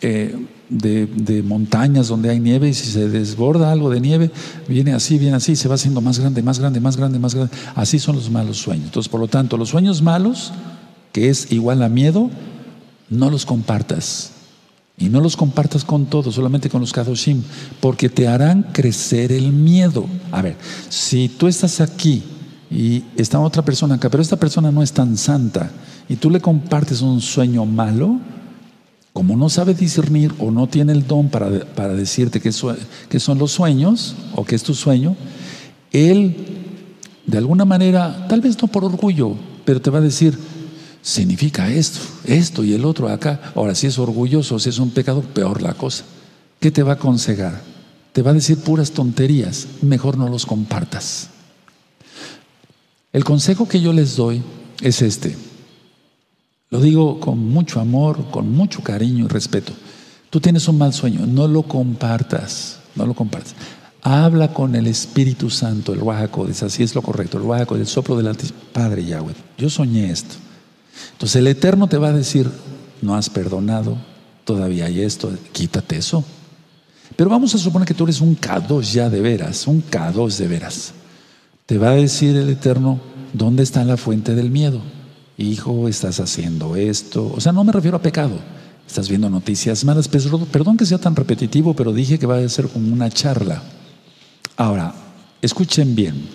eh, 0.00 0.34
de, 0.68 1.42
montañas 1.44 2.08
donde 2.08 2.30
hay 2.30 2.40
nieve 2.40 2.68
y 2.68 2.74
si 2.74 2.90
se 2.90 3.08
desborda 3.08 3.70
algo 3.70 3.90
de 3.90 4.00
nieve, 4.00 4.32
viene 4.66 4.92
así, 4.92 5.18
viene 5.18 5.36
así, 5.36 5.54
se 5.54 5.68
va 5.68 5.76
haciendo 5.76 6.00
más 6.00 6.18
grande, 6.18 6.42
más 6.42 6.58
grande, 6.58 6.80
más 6.80 6.96
grande, 6.96 7.20
más 7.20 7.36
grande. 7.36 7.54
Así 7.76 8.00
son 8.00 8.16
los 8.16 8.28
malos 8.28 8.56
sueños. 8.56 8.86
Entonces, 8.86 9.08
por 9.08 9.20
lo 9.20 9.28
tanto, 9.28 9.56
los 9.56 9.68
sueños 9.68 10.02
malos, 10.02 10.52
que 11.12 11.28
es 11.28 11.52
igual 11.52 11.80
a 11.84 11.88
miedo, 11.88 12.28
no 13.08 13.30
los 13.30 13.46
compartas. 13.46 14.32
Y 14.98 15.08
no 15.08 15.20
los 15.20 15.36
compartas 15.36 15.84
con 15.84 16.06
todos, 16.06 16.34
solamente 16.34 16.68
con 16.68 16.80
los 16.80 16.92
Kadoshim, 16.92 17.44
porque 17.78 18.08
te 18.08 18.26
harán 18.26 18.64
crecer 18.72 19.30
el 19.30 19.52
miedo. 19.52 20.06
A 20.32 20.42
ver, 20.42 20.56
si 20.88 21.28
tú 21.28 21.46
estás 21.46 21.80
aquí 21.80 22.24
y 22.68 23.04
está 23.16 23.38
otra 23.38 23.64
persona 23.64 23.94
acá, 23.94 24.10
pero 24.10 24.24
esta 24.24 24.36
persona 24.36 24.72
no 24.72 24.82
es 24.82 24.92
tan 24.92 25.16
santa, 25.16 25.70
y 26.08 26.16
tú 26.16 26.30
le 26.30 26.40
compartes 26.40 27.02
un 27.02 27.20
sueño 27.20 27.66
malo, 27.66 28.18
como 29.12 29.36
no 29.36 29.48
sabe 29.48 29.74
discernir 29.74 30.32
o 30.38 30.50
no 30.50 30.68
tiene 30.68 30.92
el 30.92 31.06
don 31.06 31.28
para, 31.28 31.50
para 31.74 31.94
decirte 31.94 32.40
que, 32.40 32.50
que 33.08 33.20
son 33.20 33.38
los 33.38 33.52
sueños 33.52 34.14
o 34.34 34.44
que 34.44 34.54
es 34.54 34.62
tu 34.62 34.74
sueño, 34.74 35.16
él 35.92 36.36
de 37.26 37.36
alguna 37.36 37.66
manera, 37.66 38.26
tal 38.26 38.40
vez 38.40 38.60
no 38.62 38.68
por 38.68 38.84
orgullo, 38.84 39.34
pero 39.66 39.82
te 39.82 39.90
va 39.90 39.98
a 39.98 40.02
decir, 40.02 40.38
significa 41.02 41.70
esto, 41.70 42.00
esto 42.24 42.64
y 42.64 42.72
el 42.72 42.86
otro 42.86 43.08
acá. 43.08 43.52
Ahora, 43.54 43.74
si 43.74 43.86
es 43.86 43.98
orgulloso, 43.98 44.58
si 44.58 44.70
es 44.70 44.78
un 44.78 44.90
pecado, 44.90 45.20
peor 45.20 45.60
la 45.60 45.74
cosa. 45.74 46.04
¿Qué 46.58 46.70
te 46.70 46.82
va 46.82 46.92
a 46.92 46.94
aconsejar? 46.94 47.60
Te 48.14 48.22
va 48.22 48.30
a 48.30 48.34
decir 48.34 48.58
puras 48.58 48.92
tonterías, 48.92 49.66
mejor 49.82 50.16
no 50.16 50.28
los 50.28 50.46
compartas. 50.46 51.28
El 53.12 53.24
consejo 53.24 53.68
que 53.68 53.80
yo 53.80 53.92
les 53.92 54.16
doy 54.16 54.42
es 54.80 55.02
este. 55.02 55.36
Lo 56.70 56.80
digo 56.80 57.18
con 57.18 57.38
mucho 57.38 57.80
amor, 57.80 58.30
con 58.30 58.52
mucho 58.52 58.82
cariño 58.82 59.24
y 59.24 59.28
respeto. 59.28 59.72
Tú 60.30 60.40
tienes 60.40 60.68
un 60.68 60.76
mal 60.76 60.92
sueño, 60.92 61.26
no 61.26 61.48
lo 61.48 61.62
compartas, 61.62 62.80
no 62.94 63.06
lo 63.06 63.14
compartas. 63.14 63.54
Habla 64.02 64.52
con 64.52 64.74
el 64.74 64.86
Espíritu 64.86 65.48
Santo, 65.48 65.92
el 65.94 66.02
Wahakodes, 66.02 66.62
así 66.62 66.82
es 66.82 66.94
lo 66.94 67.02
correcto, 67.02 67.38
el 67.38 67.44
Wahakodes, 67.44 67.80
el 67.80 67.86
soplo 67.86 68.16
del 68.16 68.28
Altísimo 68.28 68.58
Padre 68.72 69.04
Yahweh. 69.04 69.34
Yo 69.56 69.70
soñé 69.70 70.10
esto. 70.10 70.34
Entonces 71.12 71.36
el 71.36 71.46
Eterno 71.46 71.88
te 71.88 71.96
va 71.96 72.08
a 72.08 72.12
decir, 72.12 72.50
no 73.00 73.14
has 73.14 73.30
perdonado, 73.30 73.96
todavía 74.44 74.86
hay 74.86 75.00
esto, 75.00 75.32
quítate 75.52 75.96
eso. 75.96 76.22
Pero 77.16 77.30
vamos 77.30 77.54
a 77.54 77.58
suponer 77.58 77.88
que 77.88 77.94
tú 77.94 78.04
eres 78.04 78.20
un 78.20 78.36
K2 78.36 78.92
ya 78.92 79.08
de 79.08 79.20
veras, 79.20 79.66
un 79.66 79.82
K2 79.82 80.36
de 80.36 80.48
veras. 80.48 80.92
Te 81.64 81.78
va 81.78 81.90
a 81.90 81.94
decir 81.94 82.36
el 82.36 82.50
Eterno, 82.50 83.00
¿dónde 83.32 83.62
está 83.62 83.84
la 83.84 83.96
fuente 83.96 84.34
del 84.34 84.50
miedo? 84.50 84.80
Hijo, 85.38 85.88
estás 85.88 86.20
haciendo 86.20 86.76
esto. 86.76 87.32
O 87.34 87.40
sea, 87.40 87.52
no 87.52 87.64
me 87.64 87.72
refiero 87.72 87.96
a 87.96 88.02
pecado. 88.02 88.38
Estás 88.86 89.08
viendo 89.08 89.30
noticias 89.30 89.84
malas. 89.84 90.08
Pues, 90.08 90.28
perdón 90.50 90.76
que 90.76 90.84
sea 90.84 90.98
tan 90.98 91.16
repetitivo, 91.16 91.74
pero 91.74 91.92
dije 91.92 92.18
que 92.18 92.26
va 92.26 92.38
a 92.38 92.48
ser 92.48 92.68
como 92.68 92.92
una 92.92 93.08
charla. 93.08 93.62
Ahora, 94.56 94.94
escuchen 95.40 95.94
bien. 95.94 96.28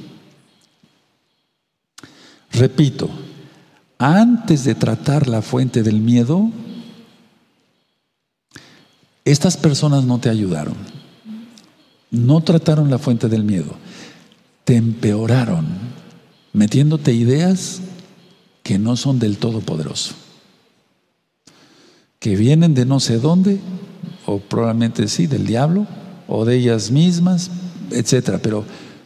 Repito, 2.52 3.10
antes 3.98 4.64
de 4.64 4.76
tratar 4.76 5.28
la 5.28 5.42
fuente 5.42 5.84
del 5.84 6.00
miedo, 6.00 6.50
estas 9.26 9.58
personas 9.58 10.06
no 10.06 10.20
te 10.20 10.30
ayudaron. 10.30 10.76
No 12.12 12.42
trataron 12.42 12.90
la 12.90 13.00
fuente 13.00 13.28
del 13.28 13.44
miedo. 13.44 13.76
Te 14.64 14.76
empeoraron, 14.76 15.66
metiéndote 16.54 17.12
ideas 17.12 17.82
que 18.64 18.80
no 18.80 18.96
son 18.96 19.20
del 19.20 19.38
Todopoderoso, 19.38 20.14
que 22.20 22.36
vienen 22.36 22.74
de 22.74 22.86
no 22.86 23.00
sé 23.00 23.20
dónde, 23.20 23.60
o 24.26 24.40
probablemente 24.40 25.08
sí, 25.10 25.28
del 25.28 25.46
diablo, 25.46 25.86
o 26.28 26.46
de 26.46 26.56
ellas 26.56 26.90
mismas, 26.90 27.52
etcétera, 27.92 28.40
pero 28.42 28.64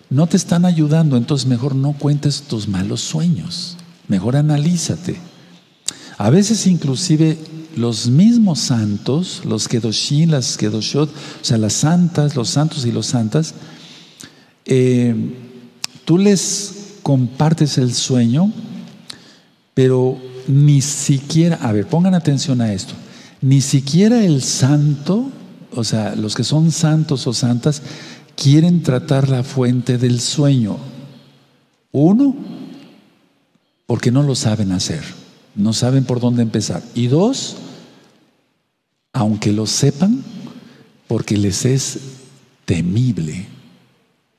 no 0.10 0.28
te 0.28 0.38
están 0.38 0.64
ayudando, 0.64 1.18
entonces 1.18 1.48
mejor 1.48 1.76
no 1.76 1.94
cuentes 1.94 2.44
tus 2.44 2.68
malos 2.68 3.02
sueños, 3.02 3.78
mejor 4.08 4.36
analízate. 4.36 5.18
A 6.18 6.30
veces 6.30 6.68
inclusive 6.68 7.38
los 7.76 8.08
mismos 8.08 8.60
santos, 8.60 9.42
los 9.44 9.68
Kedoshim, 9.68 10.30
las 10.30 10.58
Kedoshot, 10.58 11.10
o 11.10 11.46
sea, 11.46 11.58
las 11.58 11.74
santas, 11.74 12.36
los 12.36 12.50
santos 12.50 12.86
y 12.86 12.92
los 12.92 13.08
santas, 13.08 13.54
eh, 14.66 15.16
tú 16.06 16.18
les 16.18 17.00
compartes 17.04 17.78
el 17.78 17.94
sueño 17.94 18.52
pero 19.78 20.18
ni 20.48 20.82
siquiera, 20.82 21.58
a 21.62 21.72
ver, 21.72 21.86
pongan 21.86 22.16
atención 22.16 22.62
a 22.62 22.74
esto, 22.74 22.96
ni 23.42 23.62
siquiera 23.62 24.26
el 24.26 24.42
santo, 24.42 25.30
o 25.72 25.84
sea, 25.84 26.16
los 26.16 26.34
que 26.34 26.44
son 26.44 26.72
santos 26.72 27.28
o 27.28 27.34
santas, 27.34 27.84
quieren 28.36 28.82
tratar 28.82 29.30
la 29.30 29.44
fuente 29.44 30.00
del 30.00 30.20
sueño. 30.20 30.78
Uno, 31.92 32.36
porque 33.86 34.10
no 34.10 34.24
lo 34.24 34.34
saben 34.34 34.72
hacer. 34.72 35.04
no 35.54 35.74
saben 35.74 36.06
por 36.06 36.20
dónde 36.20 36.42
empezar. 36.42 36.82
Y 36.96 37.06
dos, 37.06 37.58
aunque 39.14 39.54
lo 39.54 39.68
sepan, 39.68 40.24
porque 41.08 41.38
les 41.38 41.66
es 41.66 42.00
temible, 42.66 43.46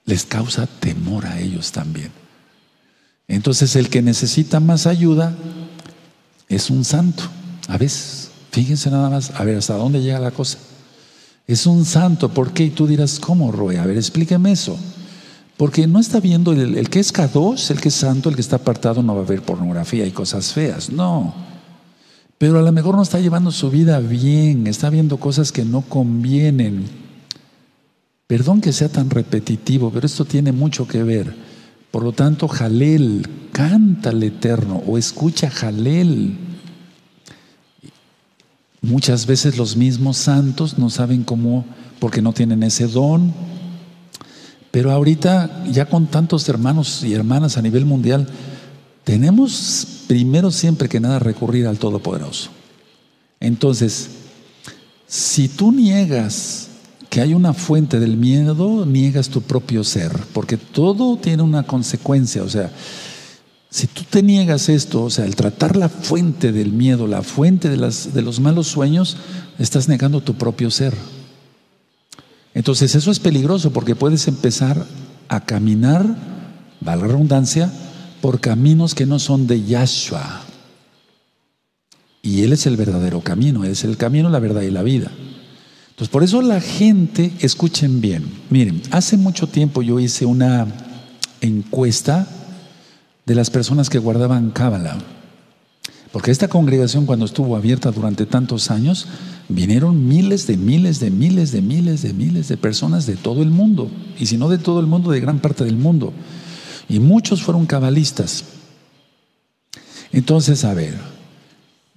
les 0.05 0.24
causa 0.24 0.66
temor 0.66 1.26
a 1.26 1.39
ellos 1.39 1.70
también. 1.70 2.11
Entonces 3.28 3.76
el 3.76 3.90
que 3.90 4.00
necesita 4.00 4.58
más 4.58 4.86
ayuda 4.86 5.36
es 6.48 6.70
un 6.70 6.84
santo. 6.84 7.24
A 7.68 7.76
veces, 7.76 8.30
fíjense 8.50 8.90
nada 8.90 9.10
más, 9.10 9.30
a 9.32 9.44
ver 9.44 9.58
hasta 9.58 9.74
dónde 9.74 10.00
llega 10.00 10.18
la 10.18 10.30
cosa. 10.30 10.58
Es 11.46 11.66
un 11.66 11.84
santo, 11.84 12.30
¿por 12.30 12.52
qué? 12.52 12.64
Y 12.64 12.70
tú 12.70 12.86
dirás, 12.86 13.18
¿cómo, 13.20 13.52
Roe? 13.52 13.78
A 13.78 13.86
ver, 13.86 13.96
explíqueme 13.96 14.52
eso. 14.52 14.78
Porque 15.58 15.86
no 15.86 15.98
está 15.98 16.20
viendo 16.20 16.52
el, 16.52 16.88
que 16.88 17.00
es 17.00 17.12
K2, 17.12 17.70
el 17.70 17.80
que 17.80 17.88
es 17.88 17.94
santo, 17.94 18.28
el 18.28 18.34
que 18.34 18.40
está 18.40 18.56
apartado, 18.56 19.02
no 19.02 19.14
va 19.14 19.22
a 19.22 19.24
ver 19.24 19.42
pornografía 19.42 20.06
y 20.06 20.10
cosas 20.10 20.52
feas. 20.52 20.90
No. 20.90 21.34
Pero 22.38 22.58
a 22.58 22.62
lo 22.62 22.70
mejor 22.70 22.94
no 22.94 23.02
está 23.02 23.18
llevando 23.18 23.50
su 23.50 23.68
vida 23.68 23.98
bien, 23.98 24.66
está 24.66 24.88
viendo 24.88 25.18
cosas 25.18 25.50
que 25.50 25.64
no 25.64 25.82
convienen. 25.82 26.84
Perdón 28.26 28.60
que 28.60 28.72
sea 28.72 28.88
tan 28.88 29.10
repetitivo, 29.10 29.90
pero 29.90 30.06
esto 30.06 30.24
tiene 30.24 30.52
mucho 30.52 30.86
que 30.86 31.02
ver. 31.02 31.47
Por 31.91 32.03
lo 32.03 32.12
tanto, 32.12 32.49
Jalel, 32.49 33.26
canta 33.53 34.11
al 34.11 34.22
Eterno 34.22 34.82
o 34.86 34.99
escucha 34.99 35.51
Jalel. 35.51 36.36
Muchas 38.80 39.26
veces 39.26 39.59
los 39.59 39.76
mismos 39.76 40.16
santos 40.16 40.78
no 40.78 40.91
saben 40.91 41.24
cómo, 41.24 41.64
porque 41.99 42.22
no 42.22 42.32
tienen 42.32 42.62
ese 42.62 42.86
don. 42.86 43.32
Pero 44.70 44.93
ahorita, 44.93 45.64
ya 45.70 45.86
con 45.86 46.07
tantos 46.07 46.49
hermanos 46.49 47.03
y 47.03 47.14
hermanas 47.14 47.57
a 47.57 47.62
nivel 47.62 47.84
mundial, 47.84 48.28
tenemos 49.05 50.05
primero 50.07 50.51
siempre 50.51 50.89
que 50.89 51.01
nada 51.01 51.18
recurrir 51.18 51.66
al 51.66 51.78
Todopoderoso. 51.78 52.51
Entonces, 53.41 54.11
si 55.07 55.49
tú 55.49 55.72
niegas 55.72 56.67
que 57.11 57.20
hay 57.20 57.34
una 57.34 57.54
fuente 57.54 58.00
del 58.00 58.16
miedo, 58.16 58.84
niegas 58.84 59.28
tu 59.28 59.40
propio 59.42 59.82
ser, 59.84 60.12
porque 60.32 60.56
todo 60.56 61.16
tiene 61.16 61.42
una 61.42 61.62
consecuencia. 61.62 62.42
O 62.42 62.48
sea, 62.48 62.70
si 63.70 63.86
tú 63.86 64.02
te 64.09 64.22
niegas 64.22 64.68
esto, 64.68 65.04
o 65.04 65.11
sea, 65.11 65.24
el 65.24 65.36
tratar 65.36 65.76
la 65.76 65.88
fuente 65.88 66.52
del 66.52 66.72
miedo, 66.72 67.06
la 67.06 67.22
fuente 67.22 67.68
de, 67.70 67.76
las, 67.76 68.12
de 68.12 68.22
los 68.22 68.40
malos 68.40 68.66
sueños, 68.66 69.16
estás 69.59 69.88
negando 69.88 70.20
tu 70.20 70.34
propio 70.34 70.70
ser. 70.70 70.94
Entonces 72.54 72.94
eso 72.94 73.11
es 73.11 73.20
peligroso 73.20 73.72
porque 73.72 73.94
puedes 73.94 74.26
empezar 74.28 74.84
a 75.28 75.44
caminar, 75.44 76.04
valga 76.80 77.06
la 77.06 77.12
redundancia, 77.12 77.72
por 78.20 78.40
caminos 78.40 78.94
que 78.94 79.06
no 79.06 79.18
son 79.18 79.46
de 79.46 79.62
Yahshua. 79.64 80.42
Y 82.20 82.42
Él 82.42 82.52
es 82.52 82.66
el 82.66 82.76
verdadero 82.76 83.20
camino, 83.20 83.64
es 83.64 83.84
el 83.84 83.96
camino, 83.96 84.28
la 84.28 84.40
verdad 84.40 84.62
y 84.62 84.70
la 84.70 84.82
vida. 84.82 85.11
Entonces 85.99 86.12
por 86.12 86.22
eso 86.22 86.42
la 86.42 86.61
gente, 86.61 87.32
escuchen 87.40 88.01
bien, 88.01 88.22
miren, 88.51 88.80
hace 88.92 89.16
mucho 89.16 89.49
tiempo 89.49 89.82
yo 89.82 89.99
hice 89.99 90.26
una 90.26 90.68
encuesta 91.40 92.28
de 93.26 93.34
las 93.34 93.51
personas 93.51 93.90
que 93.90 93.99
guardaban 93.99 94.53
Cábala. 94.53 94.96
Porque 96.12 96.30
esta 96.30 96.46
congregación 96.46 97.05
cuando 97.05 97.24
estuvo 97.24 97.57
abierta 97.57 97.90
durante 97.90 98.26
tantos 98.26 98.70
años, 98.70 99.09
vinieron 99.49 100.07
miles 100.07 100.46
de 100.46 100.57
miles 100.57 101.01
de 101.01 101.11
miles 101.11 101.51
de 101.51 101.62
miles 101.62 102.03
de 102.03 102.12
miles 102.12 102.46
de 102.46 102.57
personas 102.57 103.05
de 103.07 103.16
todo 103.16 103.42
el 103.42 103.51
mundo. 103.51 103.90
Y 104.20 104.26
si 104.26 104.36
no 104.36 104.49
de 104.49 104.59
todo 104.59 104.78
el 104.78 104.86
mundo, 104.86 105.11
de 105.11 105.18
gran 105.18 105.40
parte 105.40 105.64
del 105.64 105.78
mundo. 105.78 106.12
Y 106.88 107.01
muchos 107.01 107.42
fueron 107.42 107.66
cabalistas. 107.66 108.44
Entonces, 110.12 110.64
a 110.64 110.74
ver, 110.74 110.94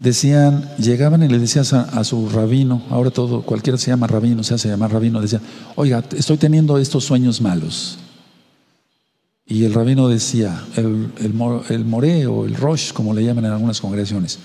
decían, 0.01 0.67
llegaban 0.79 1.21
y 1.21 1.27
le 1.27 1.37
decían 1.37 1.63
a, 1.93 2.03
su 2.03 2.27
rabino, 2.27 2.81
ahora 2.89 3.11
todo, 3.11 3.43
cualquiera 3.43 3.77
se 3.77 3.91
llama 3.91 4.07
rabino, 4.07 4.43
se 4.43 4.55
hace 4.55 4.67
llamar 4.67 4.91
rabino, 4.91 5.21
decía, 5.21 5.39
oiga, 5.75 6.03
estoy 6.17 6.37
teniendo 6.37 6.79
estos 6.79 7.05
sueños 7.05 7.39
malos. 7.39 7.99
Y 9.45 9.63
el 9.63 9.73
rabino 9.73 10.07
decía, 10.07 10.59
el, 10.75 11.11
el, 11.19 11.85
moré 11.85 12.25
o 12.25 12.45
el 12.45 12.55
rosh, 12.55 12.93
como 12.93 13.13
le 13.13 13.23
llaman 13.23 13.45
en 13.45 13.51
algunas 13.51 13.79
congregaciones. 13.79 14.39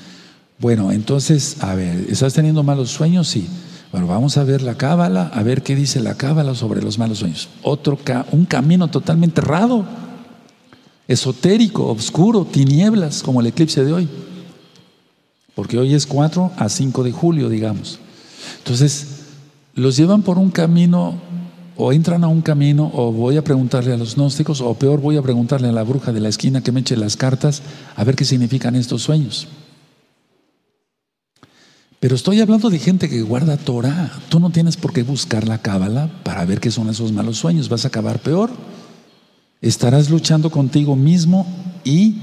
Bueno, 0.58 0.92
entonces, 0.92 1.56
a 1.60 1.74
ver, 1.74 2.04
¿estás 2.10 2.34
teniendo 2.34 2.62
malos 2.62 2.90
sueños? 2.90 3.26
Sí. 3.26 3.48
Bueno, 3.92 4.08
vamos 4.08 4.36
a 4.36 4.44
ver 4.44 4.60
la 4.60 4.74
cábala, 4.74 5.30
a 5.32 5.42
ver 5.42 5.62
qué 5.62 5.74
dice 5.74 6.00
la 6.00 6.16
cábala 6.16 6.54
sobre 6.54 6.82
los 6.82 6.98
malos 6.98 7.18
sueños. 7.18 7.48
Otro, 7.62 7.98
un 8.32 8.44
camino 8.44 8.88
totalmente 8.88 9.40
errado, 9.40 9.86
esotérico, 11.08 11.86
oscuro, 11.86 12.44
tinieblas, 12.44 13.22
como 13.22 13.40
el 13.40 13.46
eclipse 13.46 13.82
de 13.84 13.92
hoy. 13.92 14.08
Porque 15.56 15.78
hoy 15.78 15.94
es 15.94 16.06
4 16.06 16.52
a 16.58 16.68
5 16.68 17.02
de 17.02 17.12
julio, 17.12 17.48
digamos. 17.48 17.98
Entonces, 18.58 19.06
los 19.74 19.96
llevan 19.96 20.22
por 20.22 20.38
un 20.38 20.50
camino 20.50 21.14
o 21.76 21.92
entran 21.92 22.24
a 22.24 22.28
un 22.28 22.42
camino, 22.42 22.90
o 22.94 23.10
voy 23.10 23.38
a 23.38 23.44
preguntarle 23.44 23.94
a 23.94 23.96
los 23.96 24.16
gnósticos, 24.16 24.60
o 24.60 24.74
peor, 24.74 25.00
voy 25.00 25.16
a 25.16 25.22
preguntarle 25.22 25.68
a 25.68 25.72
la 25.72 25.82
bruja 25.82 26.12
de 26.12 26.20
la 26.20 26.28
esquina 26.28 26.62
que 26.62 26.72
me 26.72 26.80
eche 26.80 26.96
las 26.96 27.16
cartas 27.16 27.62
a 27.96 28.04
ver 28.04 28.16
qué 28.16 28.26
significan 28.26 28.76
estos 28.76 29.02
sueños. 29.02 29.48
Pero 32.00 32.14
estoy 32.14 32.42
hablando 32.42 32.68
de 32.68 32.78
gente 32.78 33.08
que 33.08 33.22
guarda 33.22 33.56
Torah. 33.56 34.12
Tú 34.28 34.38
no 34.40 34.50
tienes 34.50 34.76
por 34.76 34.92
qué 34.92 35.02
buscar 35.02 35.48
la 35.48 35.62
cábala 35.62 36.10
para 36.22 36.44
ver 36.44 36.60
qué 36.60 36.70
son 36.70 36.90
esos 36.90 37.12
malos 37.12 37.38
sueños. 37.38 37.70
Vas 37.70 37.86
a 37.86 37.88
acabar 37.88 38.20
peor. 38.20 38.50
Estarás 39.62 40.10
luchando 40.10 40.50
contigo 40.50 40.96
mismo 40.96 41.46
y 41.82 42.16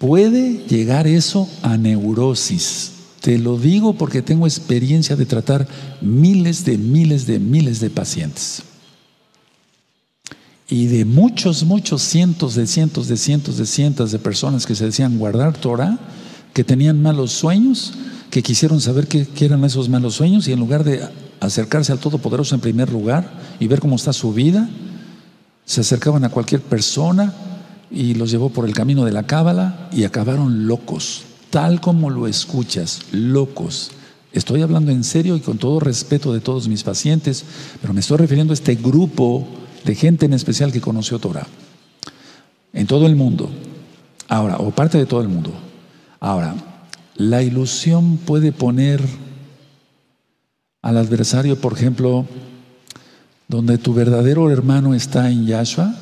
puede 0.00 0.64
llegar 0.66 1.06
eso 1.06 1.46
a 1.62 1.76
neurosis. 1.76 2.92
Te 3.20 3.38
lo 3.38 3.58
digo 3.58 3.92
porque 3.92 4.22
tengo 4.22 4.46
experiencia 4.46 5.14
de 5.14 5.26
tratar 5.26 5.68
miles 6.00 6.64
de 6.64 6.78
miles 6.78 7.26
de 7.26 7.38
miles 7.38 7.80
de 7.80 7.90
pacientes. 7.90 8.62
Y 10.70 10.86
de 10.86 11.04
muchos, 11.04 11.64
muchos 11.64 12.00
cientos 12.00 12.54
de 12.54 12.66
cientos 12.66 13.08
de 13.08 13.18
cientos 13.18 13.58
de 13.58 13.66
cientos 13.66 14.10
de 14.10 14.18
personas 14.18 14.64
que 14.64 14.74
se 14.74 14.86
decían 14.86 15.18
guardar 15.18 15.52
Torah, 15.58 15.98
que 16.54 16.64
tenían 16.64 17.02
malos 17.02 17.32
sueños, 17.32 17.92
que 18.30 18.42
quisieron 18.42 18.80
saber 18.80 19.06
qué, 19.06 19.26
qué 19.26 19.44
eran 19.44 19.62
esos 19.64 19.90
malos 19.90 20.14
sueños 20.14 20.48
y 20.48 20.52
en 20.52 20.60
lugar 20.60 20.82
de 20.82 21.06
acercarse 21.40 21.92
al 21.92 21.98
Todopoderoso 21.98 22.54
en 22.54 22.62
primer 22.62 22.90
lugar 22.90 23.30
y 23.60 23.66
ver 23.66 23.80
cómo 23.80 23.96
está 23.96 24.14
su 24.14 24.32
vida, 24.32 24.66
se 25.66 25.82
acercaban 25.82 26.24
a 26.24 26.30
cualquier 26.30 26.62
persona 26.62 27.34
y 27.90 28.14
los 28.14 28.30
llevó 28.30 28.50
por 28.50 28.66
el 28.66 28.74
camino 28.74 29.04
de 29.04 29.12
la 29.12 29.24
cábala 29.24 29.88
y 29.92 30.04
acabaron 30.04 30.66
locos, 30.66 31.22
tal 31.50 31.80
como 31.80 32.10
lo 32.10 32.28
escuchas, 32.28 33.00
locos. 33.12 33.90
Estoy 34.32 34.62
hablando 34.62 34.92
en 34.92 35.02
serio 35.02 35.36
y 35.36 35.40
con 35.40 35.58
todo 35.58 35.80
respeto 35.80 36.32
de 36.32 36.40
todos 36.40 36.68
mis 36.68 36.84
pacientes, 36.84 37.44
pero 37.80 37.92
me 37.92 38.00
estoy 38.00 38.18
refiriendo 38.18 38.52
a 38.52 38.54
este 38.54 38.76
grupo 38.76 39.46
de 39.84 39.94
gente 39.96 40.26
en 40.26 40.34
especial 40.34 40.70
que 40.70 40.80
conoció 40.80 41.18
Torah. 41.18 41.46
En 42.72 42.86
todo 42.86 43.06
el 43.06 43.16
mundo. 43.16 43.50
Ahora, 44.28 44.58
o 44.58 44.70
parte 44.70 44.98
de 44.98 45.06
todo 45.06 45.22
el 45.22 45.28
mundo. 45.28 45.52
Ahora, 46.20 46.54
la 47.16 47.42
ilusión 47.42 48.18
puede 48.18 48.52
poner 48.52 49.02
al 50.82 50.96
adversario, 50.96 51.60
por 51.60 51.72
ejemplo, 51.72 52.24
donde 53.48 53.78
tu 53.78 53.92
verdadero 53.92 54.48
hermano 54.48 54.94
está 54.94 55.28
en 55.28 55.46
Yahshua 55.46 55.92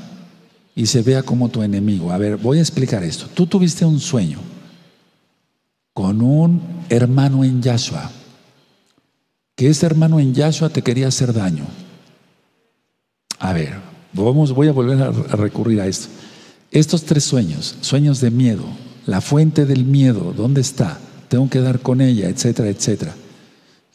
y 0.78 0.86
se 0.86 1.02
vea 1.02 1.24
como 1.24 1.48
tu 1.48 1.64
enemigo. 1.64 2.12
A 2.12 2.18
ver, 2.18 2.36
voy 2.36 2.58
a 2.58 2.60
explicar 2.60 3.02
esto. 3.02 3.26
Tú 3.34 3.48
tuviste 3.48 3.84
un 3.84 3.98
sueño 3.98 4.38
con 5.92 6.22
un 6.22 6.62
hermano 6.88 7.42
en 7.42 7.60
Yahshua, 7.60 8.12
que 9.56 9.70
ese 9.70 9.86
hermano 9.86 10.20
en 10.20 10.32
Yahshua 10.32 10.68
te 10.68 10.82
quería 10.82 11.08
hacer 11.08 11.32
daño. 11.32 11.64
A 13.40 13.52
ver, 13.52 13.74
vamos, 14.12 14.52
voy 14.52 14.68
a 14.68 14.72
volver 14.72 15.02
a, 15.02 15.10
recurrir 15.10 15.80
a 15.80 15.88
esto. 15.88 16.06
Estos 16.70 17.02
tres 17.02 17.24
sueños, 17.24 17.74
sueños 17.80 18.20
de 18.20 18.30
miedo, 18.30 18.62
la 19.04 19.20
fuente 19.20 19.66
del 19.66 19.84
miedo, 19.84 20.32
¿dónde 20.32 20.60
está? 20.60 21.00
Tengo 21.26 21.50
que 21.50 21.60
dar 21.60 21.80
con 21.80 22.00
ella, 22.00 22.28
etcétera, 22.28 22.68
etcétera. 22.68 23.16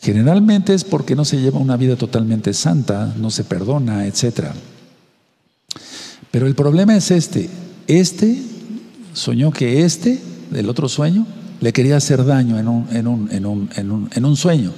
Generalmente 0.01 0.73
es 0.73 0.83
porque 0.83 1.15
no 1.15 1.23
se 1.23 1.39
lleva 1.39 1.59
una 1.59 1.77
vida 1.77 1.95
totalmente 1.95 2.53
santa, 2.53 3.13
no 3.17 3.31
se 3.31 3.45
perdona, 3.45 4.05
etcétera. 4.05 4.53
Pero 6.33 6.47
el 6.47 6.55
problema 6.55 6.95
es 6.95 7.11
este. 7.11 7.47
Este 7.85 8.41
soñó 9.13 9.51
que 9.51 9.85
este, 9.85 10.19
del 10.49 10.67
otro 10.67 10.89
sueño, 10.89 11.27
le 11.61 11.71
quería 11.73 11.97
hacer 11.97 12.25
daño 12.25 12.57
en 12.57 12.67
un, 12.67 12.87
en 12.91 13.07
un, 13.07 13.31
en 13.31 13.45
un, 13.45 13.69
en 13.75 13.91
un, 13.91 14.09
en 14.11 14.25
un 14.25 14.35
sueño. 14.35 14.71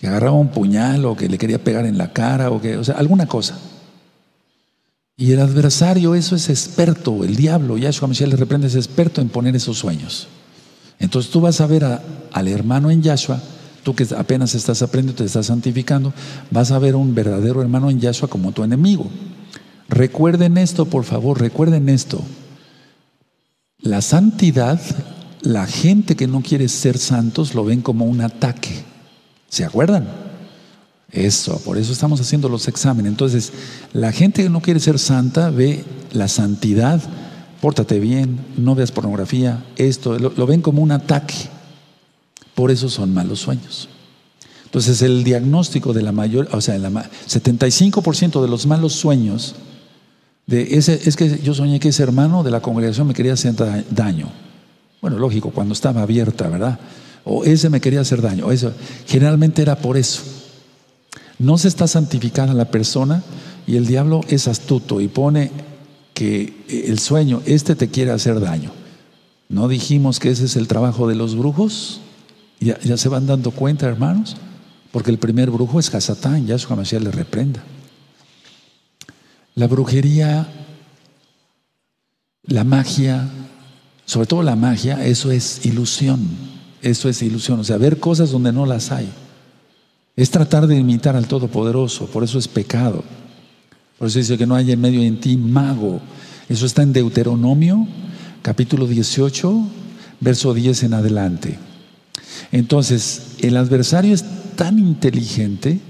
Que 0.00 0.08
agarraba 0.08 0.36
un 0.36 0.48
puñal 0.48 1.04
o 1.04 1.16
que 1.16 1.28
le 1.28 1.38
quería 1.38 1.62
pegar 1.62 1.86
en 1.86 1.96
la 1.96 2.12
cara 2.12 2.50
o 2.50 2.60
que, 2.60 2.76
o 2.76 2.82
sea, 2.82 2.96
alguna 2.96 3.26
cosa. 3.28 3.56
Y 5.16 5.30
el 5.30 5.40
adversario, 5.42 6.16
eso 6.16 6.34
es 6.34 6.50
experto, 6.50 7.22
el 7.22 7.36
diablo, 7.36 7.78
Yahshua 7.78 8.08
Michel 8.08 8.30
le 8.30 8.36
reprende, 8.36 8.66
es 8.66 8.74
experto 8.74 9.20
en 9.20 9.28
poner 9.28 9.54
esos 9.54 9.78
sueños. 9.78 10.26
Entonces 10.98 11.30
tú 11.30 11.40
vas 11.40 11.60
a 11.60 11.68
ver 11.68 11.84
al 11.84 12.48
hermano 12.48 12.90
en 12.90 13.00
Yahshua, 13.00 13.40
tú 13.84 13.94
que 13.94 14.08
apenas 14.18 14.56
estás 14.56 14.82
aprendiendo, 14.82 15.18
te 15.18 15.24
estás 15.24 15.46
santificando, 15.46 16.12
vas 16.50 16.72
a 16.72 16.80
ver 16.80 16.96
un 16.96 17.14
verdadero 17.14 17.62
hermano 17.62 17.90
en 17.90 18.00
Yahshua 18.00 18.28
como 18.28 18.50
tu 18.50 18.64
enemigo. 18.64 19.08
Recuerden 19.88 20.58
esto, 20.58 20.86
por 20.86 21.04
favor, 21.04 21.40
recuerden 21.40 21.88
esto. 21.88 22.22
La 23.78 24.00
santidad 24.00 24.80
la 25.44 25.66
gente 25.66 26.16
que 26.16 26.26
no 26.26 26.40
quiere 26.40 26.68
ser 26.68 26.96
santos 26.96 27.54
lo 27.54 27.64
ven 27.64 27.82
como 27.82 28.06
un 28.06 28.22
ataque. 28.22 28.82
¿Se 29.48 29.64
acuerdan? 29.64 30.08
Eso, 31.12 31.60
por 31.60 31.76
eso 31.76 31.92
estamos 31.92 32.20
haciendo 32.20 32.48
los 32.48 32.66
exámenes. 32.66 33.10
Entonces, 33.10 33.52
la 33.92 34.10
gente 34.10 34.42
que 34.42 34.48
no 34.48 34.62
quiere 34.62 34.80
ser 34.80 34.98
santa 34.98 35.50
ve 35.50 35.84
la 36.12 36.28
santidad, 36.28 37.00
pórtate 37.60 38.00
bien, 38.00 38.40
no 38.56 38.74
veas 38.74 38.90
pornografía, 38.90 39.62
esto, 39.76 40.18
lo, 40.18 40.46
ven 40.46 40.62
como 40.62 40.82
un 40.82 40.92
ataque. 40.92 41.34
Por 42.54 42.70
eso 42.70 42.88
son 42.88 43.12
malos 43.12 43.40
sueños. 43.40 43.90
Entonces, 44.64 45.02
el 45.02 45.24
diagnóstico 45.24 45.92
de 45.92 46.02
la 46.02 46.12
mayor, 46.12 46.48
o 46.52 46.60
sea, 46.62 46.74
el 46.74 46.84
75% 46.84 48.40
de 48.40 48.48
los 48.48 48.66
malos 48.66 48.94
sueños, 48.94 49.54
de 50.46 50.76
ese, 50.76 51.00
es 51.04 51.16
que 51.16 51.38
yo 51.42 51.54
soñé 51.54 51.80
que 51.80 51.88
ese 51.88 52.02
hermano 52.02 52.42
de 52.42 52.50
la 52.50 52.60
congregación 52.60 53.06
me 53.06 53.14
quería 53.14 53.32
hacer 53.32 53.54
daño. 53.90 54.28
Bueno, 55.00 55.18
lógico, 55.18 55.50
cuando 55.50 55.72
estaba 55.72 56.02
abierta, 56.02 56.48
¿verdad? 56.48 56.78
O 57.24 57.44
ese 57.44 57.70
me 57.70 57.80
quería 57.80 58.00
hacer 58.00 58.20
daño. 58.20 58.50
Eso, 58.52 58.72
generalmente 59.06 59.62
era 59.62 59.76
por 59.76 59.96
eso. 59.96 60.22
No 61.38 61.58
se 61.58 61.68
está 61.68 61.86
santificada 61.88 62.54
la 62.54 62.70
persona 62.70 63.22
y 63.66 63.76
el 63.76 63.86
diablo 63.86 64.20
es 64.28 64.46
astuto 64.46 65.00
y 65.00 65.08
pone 65.08 65.50
que 66.12 66.64
el 66.68 66.98
sueño, 66.98 67.42
este 67.44 67.74
te 67.74 67.88
quiere 67.88 68.12
hacer 68.12 68.38
daño. 68.40 68.70
¿No 69.48 69.68
dijimos 69.68 70.20
que 70.20 70.30
ese 70.30 70.44
es 70.44 70.56
el 70.56 70.68
trabajo 70.68 71.08
de 71.08 71.14
los 71.14 71.36
brujos? 71.36 72.00
¿Ya, 72.60 72.78
ya 72.80 72.96
se 72.96 73.08
van 73.08 73.26
dando 73.26 73.50
cuenta, 73.50 73.86
hermanos? 73.86 74.36
Porque 74.92 75.10
el 75.10 75.18
primer 75.18 75.50
brujo 75.50 75.80
es 75.80 75.92
Hasatán, 75.92 76.46
ya 76.46 76.56
su 76.58 76.74
le 76.74 77.10
reprenda. 77.10 77.62
La 79.54 79.66
brujería, 79.66 80.48
la 82.42 82.64
magia, 82.64 83.28
sobre 84.04 84.26
todo 84.26 84.42
la 84.42 84.56
magia, 84.56 85.04
eso 85.04 85.30
es 85.30 85.64
ilusión. 85.64 86.20
Eso 86.82 87.08
es 87.08 87.22
ilusión. 87.22 87.60
O 87.60 87.64
sea, 87.64 87.78
ver 87.78 87.98
cosas 87.98 88.30
donde 88.30 88.52
no 88.52 88.66
las 88.66 88.92
hay. 88.92 89.08
Es 90.16 90.30
tratar 90.30 90.66
de 90.66 90.76
imitar 90.76 91.16
al 91.16 91.26
Todopoderoso, 91.26 92.06
por 92.06 92.22
eso 92.22 92.38
es 92.38 92.46
pecado. 92.46 93.02
Por 93.98 94.08
eso 94.08 94.18
dice 94.18 94.36
que 94.36 94.46
no 94.46 94.54
hay 94.54 94.70
en 94.70 94.80
medio 94.80 95.02
en 95.02 95.18
ti 95.18 95.36
mago. 95.36 96.00
Eso 96.48 96.66
está 96.66 96.82
en 96.82 96.92
Deuteronomio, 96.92 97.86
capítulo 98.42 98.86
18, 98.86 99.66
verso 100.20 100.52
10 100.52 100.82
en 100.82 100.94
adelante. 100.94 101.58
Entonces, 102.52 103.36
el 103.40 103.56
adversario 103.56 104.14
es 104.14 104.24
tan 104.56 104.78
inteligente, 104.78 105.80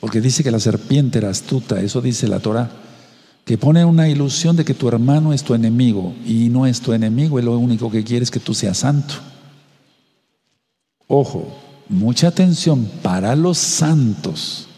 porque 0.00 0.20
dice 0.20 0.42
que 0.42 0.50
la 0.50 0.60
serpiente 0.60 1.18
era 1.18 1.30
astuta, 1.30 1.80
eso 1.80 2.00
dice 2.00 2.26
la 2.26 2.40
Torah, 2.40 2.70
que 3.44 3.58
pone 3.58 3.84
una 3.84 4.08
ilusión 4.08 4.56
de 4.56 4.64
que 4.64 4.74
tu 4.74 4.88
hermano 4.88 5.32
es 5.32 5.42
tu 5.42 5.54
enemigo 5.54 6.14
y 6.24 6.48
no 6.48 6.66
es 6.66 6.80
tu 6.80 6.92
enemigo, 6.92 7.38
y 7.38 7.42
lo 7.42 7.58
único 7.58 7.90
que 7.90 8.04
quiere 8.04 8.22
es 8.22 8.30
que 8.30 8.40
tú 8.40 8.54
seas 8.54 8.78
santo. 8.78 9.14
Ojo, 11.08 11.52
mucha 11.88 12.28
atención 12.28 12.88
para 13.02 13.34
los 13.34 13.58
santos, 13.58 14.68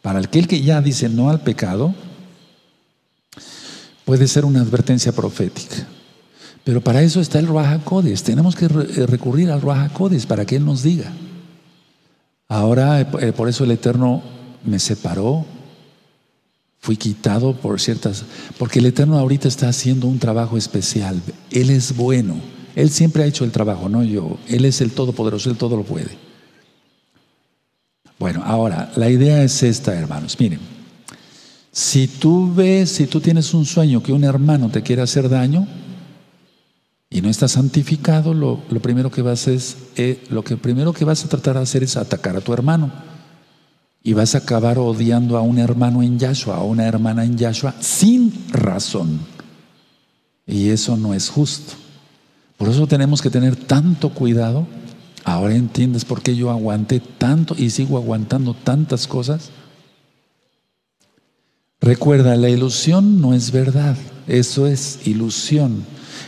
para 0.00 0.20
aquel 0.20 0.48
que 0.48 0.62
ya 0.62 0.80
dice 0.80 1.08
no 1.08 1.28
al 1.28 1.42
pecado, 1.42 1.94
puede 4.04 4.26
ser 4.26 4.44
una 4.44 4.60
advertencia 4.60 5.12
profética. 5.12 5.86
Pero 6.64 6.80
para 6.80 7.02
eso 7.02 7.20
está 7.20 7.38
el 7.38 7.46
Ruach 7.46 7.82
Tenemos 8.24 8.56
que 8.56 8.64
eh, 8.64 9.06
recurrir 9.06 9.50
al 9.50 9.60
Ruach 9.60 9.92
para 10.26 10.46
que 10.46 10.56
Él 10.56 10.64
nos 10.64 10.82
diga. 10.82 11.12
Ahora, 12.48 13.00
eh, 13.00 13.32
por 13.32 13.48
eso 13.48 13.64
el 13.64 13.72
Eterno 13.72 14.22
me 14.64 14.78
separó, 14.78 15.44
fui 16.84 16.98
quitado 16.98 17.54
por 17.54 17.80
ciertas, 17.80 18.26
porque 18.58 18.78
el 18.78 18.84
Eterno 18.84 19.18
ahorita 19.18 19.48
está 19.48 19.70
haciendo 19.70 20.06
un 20.06 20.18
trabajo 20.18 20.58
especial. 20.58 21.18
Él 21.50 21.70
es 21.70 21.96
bueno. 21.96 22.34
Él 22.76 22.90
siempre 22.90 23.22
ha 23.22 23.26
hecho 23.26 23.46
el 23.46 23.52
trabajo, 23.52 23.88
no 23.88 24.04
yo. 24.04 24.36
Él 24.48 24.66
es 24.66 24.82
el 24.82 24.90
Todopoderoso, 24.90 25.48
Él 25.48 25.56
todo 25.56 25.78
lo 25.78 25.84
puede. 25.84 26.18
Bueno, 28.18 28.42
ahora, 28.44 28.92
la 28.96 29.08
idea 29.08 29.42
es 29.42 29.62
esta, 29.62 29.94
hermanos. 29.94 30.36
Miren, 30.38 30.60
si 31.72 32.06
tú 32.06 32.52
ves, 32.54 32.90
si 32.90 33.06
tú 33.06 33.18
tienes 33.18 33.54
un 33.54 33.64
sueño 33.64 34.02
que 34.02 34.12
un 34.12 34.22
hermano 34.22 34.68
te 34.68 34.82
quiere 34.82 35.00
hacer 35.00 35.30
daño 35.30 35.66
y 37.08 37.22
no 37.22 37.30
estás 37.30 37.52
santificado, 37.52 38.34
lo, 38.34 38.58
primero 38.82 39.10
que 39.10 39.22
vas 39.22 39.48
es, 39.48 39.78
eh, 39.96 40.22
lo 40.28 40.44
que 40.44 40.58
primero 40.58 40.92
que 40.92 41.06
vas 41.06 41.24
a 41.24 41.28
tratar 41.30 41.56
de 41.56 41.62
hacer 41.62 41.82
es 41.82 41.96
atacar 41.96 42.36
a 42.36 42.42
tu 42.42 42.52
hermano. 42.52 43.13
Y 44.04 44.12
vas 44.12 44.36
a 44.36 44.38
acabar 44.38 44.78
odiando 44.78 45.36
a 45.36 45.40
un 45.40 45.58
hermano 45.58 46.00
en 46.00 46.20
Yahshua, 46.20 46.58
a 46.58 46.62
una 46.62 46.86
hermana 46.86 47.24
en 47.24 47.36
Yahshua, 47.36 47.74
sin 47.80 48.32
razón. 48.52 49.18
Y 50.46 50.68
eso 50.68 50.96
no 50.96 51.12
es 51.12 51.28
justo. 51.28 51.72
Por 52.56 52.68
eso 52.68 52.86
tenemos 52.86 53.20
que 53.20 53.30
tener 53.30 53.56
tanto 53.56 54.10
cuidado 54.10 54.68
Ahora 55.24 55.54
entiendes 55.54 56.04
por 56.04 56.22
qué 56.22 56.36
yo 56.36 56.50
aguanté 56.50 57.00
tanto 57.00 57.56
y 57.56 57.70
sigo 57.70 57.96
aguantando 57.96 58.52
tantas 58.52 59.06
cosas. 59.06 59.50
Recuerda, 61.80 62.36
la 62.36 62.50
ilusión 62.50 63.20
no 63.22 63.32
es 63.32 63.50
verdad, 63.50 63.96
eso 64.28 64.66
es 64.66 65.06
ilusión. 65.06 65.84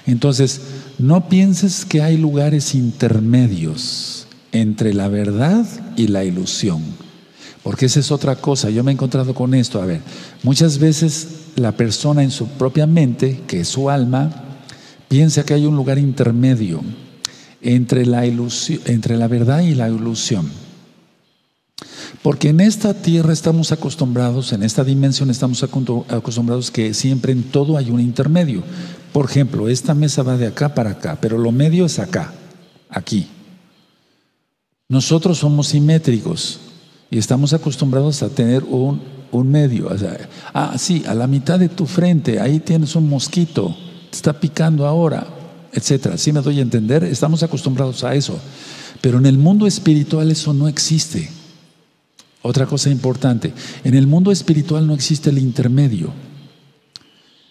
Entonces, 0.06 0.62
no 0.98 1.28
pienses 1.28 1.84
que 1.84 2.00
hay 2.00 2.16
lugares 2.16 2.74
intermedios 2.74 4.26
entre 4.52 4.94
la 4.94 5.08
verdad 5.08 5.66
y 5.96 6.08
la 6.08 6.24
ilusión, 6.24 6.82
porque 7.66 7.86
esa 7.86 7.98
es 7.98 8.12
otra 8.12 8.36
cosa. 8.36 8.70
Yo 8.70 8.84
me 8.84 8.92
he 8.92 8.94
encontrado 8.94 9.34
con 9.34 9.52
esto. 9.52 9.82
A 9.82 9.86
ver, 9.86 10.00
muchas 10.44 10.78
veces 10.78 11.26
la 11.56 11.72
persona 11.72 12.22
en 12.22 12.30
su 12.30 12.46
propia 12.46 12.86
mente, 12.86 13.40
que 13.48 13.58
es 13.58 13.66
su 13.66 13.90
alma, 13.90 14.30
piensa 15.08 15.44
que 15.44 15.52
hay 15.52 15.66
un 15.66 15.74
lugar 15.74 15.98
intermedio 15.98 16.80
entre 17.60 18.06
la, 18.06 18.24
ilusión, 18.24 18.80
entre 18.84 19.16
la 19.16 19.26
verdad 19.26 19.62
y 19.62 19.74
la 19.74 19.88
ilusión. 19.88 20.48
Porque 22.22 22.50
en 22.50 22.60
esta 22.60 22.94
tierra 22.94 23.32
estamos 23.32 23.72
acostumbrados, 23.72 24.52
en 24.52 24.62
esta 24.62 24.84
dimensión 24.84 25.28
estamos 25.28 25.64
acostumbrados 25.64 26.70
que 26.70 26.94
siempre 26.94 27.32
en 27.32 27.42
todo 27.42 27.76
hay 27.76 27.90
un 27.90 27.98
intermedio. 27.98 28.62
Por 29.12 29.24
ejemplo, 29.24 29.68
esta 29.68 29.92
mesa 29.92 30.22
va 30.22 30.36
de 30.36 30.46
acá 30.46 30.72
para 30.72 30.90
acá, 30.90 31.18
pero 31.20 31.36
lo 31.36 31.50
medio 31.50 31.86
es 31.86 31.98
acá, 31.98 32.32
aquí. 32.88 33.26
Nosotros 34.88 35.38
somos 35.38 35.66
simétricos 35.66 36.60
y 37.10 37.18
estamos 37.18 37.52
acostumbrados 37.52 38.22
a 38.22 38.28
tener 38.28 38.64
un, 38.64 39.00
un 39.32 39.50
medio. 39.50 39.88
ah, 40.54 40.76
sí, 40.78 41.04
a 41.06 41.14
la 41.14 41.26
mitad 41.26 41.58
de 41.58 41.68
tu 41.68 41.86
frente, 41.86 42.40
ahí 42.40 42.60
tienes 42.60 42.96
un 42.96 43.08
mosquito, 43.08 43.76
te 44.10 44.16
está 44.16 44.32
picando 44.38 44.86
ahora 44.86 45.36
etcétera. 45.76 46.16
Si 46.16 46.32
me 46.32 46.40
doy 46.40 46.58
a 46.58 46.62
entender, 46.62 47.04
estamos 47.04 47.42
acostumbrados 47.42 48.02
a 48.02 48.14
eso. 48.14 48.38
Pero 49.02 49.18
en 49.18 49.26
el 49.26 49.36
mundo 49.36 49.66
espiritual 49.66 50.30
eso 50.30 50.54
no 50.54 50.68
existe. 50.68 51.30
Otra 52.42 52.66
cosa 52.66 52.90
importante, 52.90 53.52
en 53.84 53.94
el 53.94 54.06
mundo 54.06 54.30
espiritual 54.30 54.86
no 54.86 54.94
existe 54.94 55.30
el 55.30 55.38
intermedio. 55.38 56.12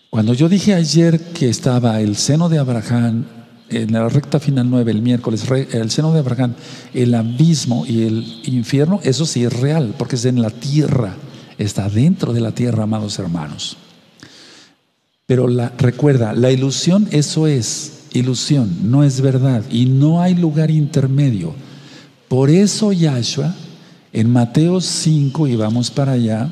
Cuando 0.09 0.33
yo 0.33 0.49
dije 0.49 0.73
ayer 0.73 1.19
que 1.33 1.49
estaba 1.49 1.99
el 1.99 2.15
seno 2.15 2.49
de 2.49 2.59
Abraham, 2.59 3.25
en 3.69 3.91
la 3.91 4.07
recta 4.09 4.39
final 4.39 4.69
9, 4.69 4.91
el 4.91 5.01
miércoles, 5.01 5.45
el 5.71 5.91
seno 5.91 6.13
de 6.13 6.19
Abraham, 6.19 6.53
el 6.93 7.13
abismo 7.13 7.85
y 7.87 8.03
el 8.03 8.41
infierno, 8.45 8.99
eso 9.03 9.25
sí 9.25 9.43
es 9.43 9.53
real, 9.53 9.95
porque 9.97 10.15
es 10.15 10.25
en 10.25 10.41
la 10.41 10.49
tierra, 10.49 11.15
está 11.57 11.89
dentro 11.89 12.33
de 12.33 12.41
la 12.41 12.51
tierra, 12.51 12.83
amados 12.83 13.17
hermanos. 13.19 13.77
Pero 15.25 15.47
la, 15.47 15.73
recuerda, 15.77 16.33
la 16.33 16.51
ilusión, 16.51 17.07
eso 17.11 17.47
es, 17.47 18.03
ilusión, 18.13 18.71
no 18.83 19.03
es 19.03 19.21
verdad 19.21 19.63
y 19.71 19.85
no 19.85 20.21
hay 20.21 20.35
lugar 20.35 20.69
intermedio. 20.69 21.53
Por 22.27 22.49
eso 22.49 22.91
Yahshua, 22.91 23.53
en 24.13 24.31
Mateo 24.31 24.79
5, 24.79 25.47
y 25.47 25.55
vamos 25.55 25.89
para 25.91 26.13
allá, 26.13 26.49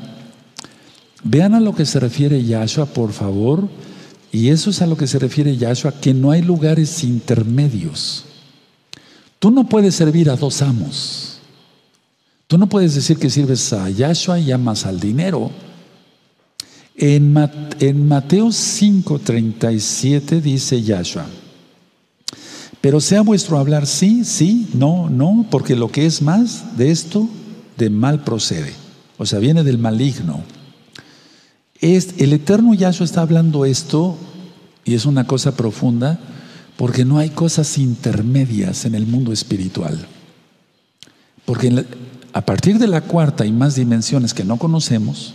vean 1.22 1.54
a 1.54 1.60
lo 1.60 1.74
que 1.74 1.86
se 1.86 2.00
refiere 2.00 2.44
Yahshua, 2.44 2.86
por 2.86 3.12
favor, 3.12 3.68
y 4.34 4.48
eso 4.48 4.70
es 4.70 4.82
a 4.82 4.86
lo 4.88 4.96
que 4.96 5.06
se 5.06 5.20
refiere 5.20 5.56
Yahshua, 5.56 5.92
que 5.92 6.12
no 6.12 6.32
hay 6.32 6.42
lugares 6.42 7.04
intermedios. 7.04 8.24
Tú 9.38 9.52
no 9.52 9.68
puedes 9.68 9.94
servir 9.94 10.28
a 10.28 10.34
dos 10.34 10.60
amos. 10.60 11.38
Tú 12.48 12.58
no 12.58 12.68
puedes 12.68 12.96
decir 12.96 13.16
que 13.16 13.30
sirves 13.30 13.72
a 13.72 13.88
Yahshua 13.88 14.40
y 14.40 14.50
amas 14.50 14.86
al 14.86 14.98
dinero. 14.98 15.52
En, 16.96 17.32
Mateo 18.08 18.50
5, 18.50 19.20
37 19.20 20.40
dice 20.40 20.82
Yahshua, 20.82 21.26
pero 22.80 23.00
sea 23.00 23.20
vuestro 23.20 23.56
hablar 23.56 23.86
sí, 23.86 24.24
sí, 24.24 24.66
no, 24.74 25.08
no, 25.10 25.46
porque 25.48 25.76
lo 25.76 25.92
que 25.92 26.06
es 26.06 26.22
más 26.22 26.76
de 26.76 26.90
esto, 26.90 27.28
de 27.78 27.88
mal 27.88 28.24
procede. 28.24 28.72
O 29.16 29.26
sea, 29.26 29.38
viene 29.38 29.62
del 29.62 29.78
maligno. 29.78 30.42
Es, 31.84 32.14
el 32.16 32.32
eterno 32.32 32.72
Yahshua 32.72 33.04
está 33.04 33.20
hablando 33.20 33.66
esto, 33.66 34.16
y 34.86 34.94
es 34.94 35.04
una 35.04 35.26
cosa 35.26 35.54
profunda, 35.54 36.18
porque 36.78 37.04
no 37.04 37.18
hay 37.18 37.28
cosas 37.28 37.76
intermedias 37.76 38.86
en 38.86 38.94
el 38.94 39.06
mundo 39.06 39.34
espiritual. 39.34 40.06
Porque 41.44 41.84
a 42.32 42.40
partir 42.40 42.78
de 42.78 42.86
la 42.86 43.02
cuarta 43.02 43.44
hay 43.44 43.52
más 43.52 43.74
dimensiones 43.74 44.32
que 44.32 44.44
no 44.44 44.56
conocemos, 44.56 45.34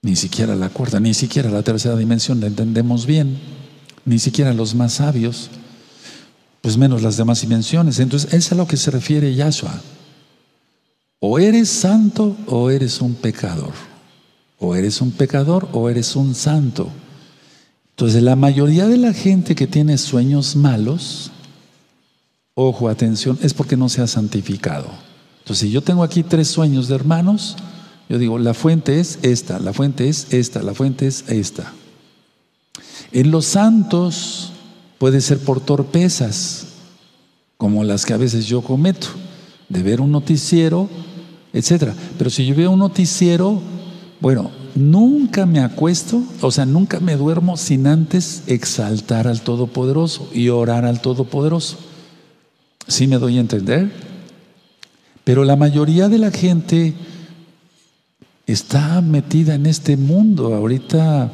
ni 0.00 0.16
siquiera 0.16 0.56
la 0.56 0.70
cuarta, 0.70 0.98
ni 0.98 1.12
siquiera 1.12 1.50
la 1.50 1.62
tercera 1.62 1.94
dimensión 1.94 2.40
la 2.40 2.46
entendemos 2.46 3.04
bien, 3.04 3.38
ni 4.06 4.18
siquiera 4.18 4.54
los 4.54 4.74
más 4.74 4.94
sabios. 4.94 5.50
pues 6.62 6.78
menos 6.78 7.02
las 7.02 7.18
demás 7.18 7.42
dimensiones. 7.42 7.98
Entonces, 7.98 8.32
es 8.32 8.50
a 8.50 8.54
lo 8.54 8.66
que 8.66 8.78
se 8.78 8.90
refiere 8.90 9.34
Yahshua. 9.34 9.78
O 11.18 11.38
eres 11.38 11.68
santo 11.68 12.34
o 12.46 12.70
eres 12.70 13.02
un 13.02 13.14
pecador. 13.14 13.91
O 14.64 14.76
eres 14.76 15.00
un 15.00 15.10
pecador 15.10 15.68
o 15.72 15.90
eres 15.90 16.14
un 16.14 16.36
santo. 16.36 16.88
Entonces, 17.90 18.22
la 18.22 18.36
mayoría 18.36 18.86
de 18.86 18.96
la 18.96 19.12
gente 19.12 19.56
que 19.56 19.66
tiene 19.66 19.98
sueños 19.98 20.54
malos, 20.54 21.32
ojo, 22.54 22.88
atención, 22.88 23.36
es 23.42 23.54
porque 23.54 23.76
no 23.76 23.88
se 23.88 24.02
ha 24.02 24.06
santificado. 24.06 24.86
Entonces, 25.40 25.66
si 25.66 25.70
yo 25.72 25.82
tengo 25.82 26.04
aquí 26.04 26.22
tres 26.22 26.46
sueños 26.46 26.86
de 26.86 26.94
hermanos, 26.94 27.56
yo 28.08 28.18
digo, 28.18 28.38
la 28.38 28.54
fuente 28.54 29.00
es 29.00 29.18
esta, 29.22 29.58
la 29.58 29.72
fuente 29.72 30.08
es 30.08 30.32
esta, 30.32 30.62
la 30.62 30.74
fuente 30.74 31.08
es 31.08 31.24
esta. 31.28 31.72
En 33.10 33.32
los 33.32 33.46
santos 33.46 34.52
puede 34.98 35.20
ser 35.20 35.38
por 35.40 35.60
torpezas, 35.60 36.66
como 37.56 37.82
las 37.82 38.06
que 38.06 38.12
a 38.12 38.16
veces 38.16 38.46
yo 38.46 38.62
cometo, 38.62 39.08
de 39.68 39.82
ver 39.82 40.00
un 40.00 40.12
noticiero, 40.12 40.88
etc. 41.52 41.94
Pero 42.16 42.30
si 42.30 42.46
yo 42.46 42.54
veo 42.54 42.70
un 42.70 42.78
noticiero, 42.78 43.60
bueno, 44.22 44.52
nunca 44.76 45.46
me 45.46 45.58
acuesto, 45.58 46.22
o 46.42 46.52
sea, 46.52 46.64
nunca 46.64 47.00
me 47.00 47.16
duermo 47.16 47.56
sin 47.56 47.88
antes 47.88 48.44
exaltar 48.46 49.26
al 49.26 49.40
Todopoderoso 49.40 50.30
y 50.32 50.48
orar 50.48 50.84
al 50.84 51.00
Todopoderoso. 51.00 51.76
¿Sí 52.86 53.08
me 53.08 53.18
doy 53.18 53.38
a 53.38 53.40
entender? 53.40 53.90
Pero 55.24 55.42
la 55.42 55.56
mayoría 55.56 56.08
de 56.08 56.18
la 56.18 56.30
gente 56.30 56.94
está 58.46 59.00
metida 59.00 59.56
en 59.56 59.66
este 59.66 59.96
mundo. 59.96 60.54
Ahorita 60.54 61.32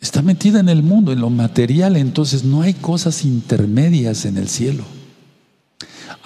está 0.00 0.22
metida 0.22 0.58
en 0.60 0.70
el 0.70 0.82
mundo, 0.82 1.12
en 1.12 1.20
lo 1.20 1.28
material, 1.28 1.96
entonces 1.96 2.44
no 2.44 2.62
hay 2.62 2.72
cosas 2.72 3.26
intermedias 3.26 4.24
en 4.24 4.38
el 4.38 4.48
cielo. 4.48 4.84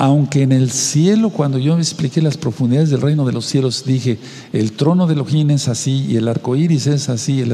Aunque 0.03 0.41
en 0.41 0.53
el 0.53 0.71
cielo, 0.71 1.29
cuando 1.29 1.59
yo 1.59 1.75
me 1.75 1.83
expliqué 1.83 2.23
las 2.23 2.39
profundidades 2.39 2.89
del 2.89 3.03
reino 3.03 3.27
de 3.27 3.35
los 3.35 3.45
cielos, 3.45 3.85
dije, 3.85 4.19
el 4.51 4.73
trono 4.73 5.07
de 5.07 5.13
Elohim 5.13 5.51
es 5.51 5.69
así 5.69 6.07
y 6.09 6.17
el 6.17 6.27
arco 6.27 6.57
iris 6.57 6.87
es 6.87 7.11
así, 7.11 7.45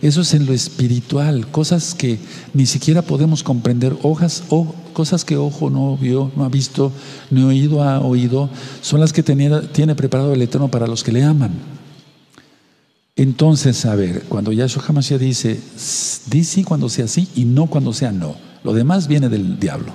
eso 0.00 0.20
es 0.20 0.34
en 0.34 0.46
lo 0.46 0.52
espiritual, 0.52 1.48
cosas 1.48 1.96
que 1.96 2.20
ni 2.54 2.66
siquiera 2.66 3.02
podemos 3.02 3.42
comprender, 3.42 3.96
hojas 4.04 4.44
o 4.50 4.72
cosas 4.92 5.24
que 5.24 5.36
ojo 5.36 5.68
no 5.68 5.96
vio, 5.96 6.30
no 6.36 6.44
ha 6.44 6.48
visto, 6.48 6.92
ni 7.28 7.42
oído 7.42 7.82
ha 7.82 7.98
oído, 7.98 8.48
son 8.82 9.00
las 9.00 9.12
que 9.12 9.24
tiene 9.24 9.94
preparado 9.96 10.32
el 10.32 10.42
Eterno 10.42 10.70
para 10.70 10.86
los 10.86 11.02
que 11.02 11.10
le 11.10 11.24
aman. 11.24 11.50
Entonces, 13.16 13.84
a 13.84 13.96
ver, 13.96 14.22
cuando 14.28 14.52
Yahshua 14.52 14.84
Hamashiach 14.86 15.18
dice, 15.18 15.58
di 16.30 16.44
sí 16.44 16.62
cuando 16.62 16.88
sea 16.88 17.08
sí 17.08 17.26
y 17.34 17.46
no 17.46 17.66
cuando 17.66 17.92
sea 17.92 18.12
no, 18.12 18.36
lo 18.62 18.74
demás 18.74 19.08
viene 19.08 19.28
del 19.28 19.58
diablo. 19.58 19.92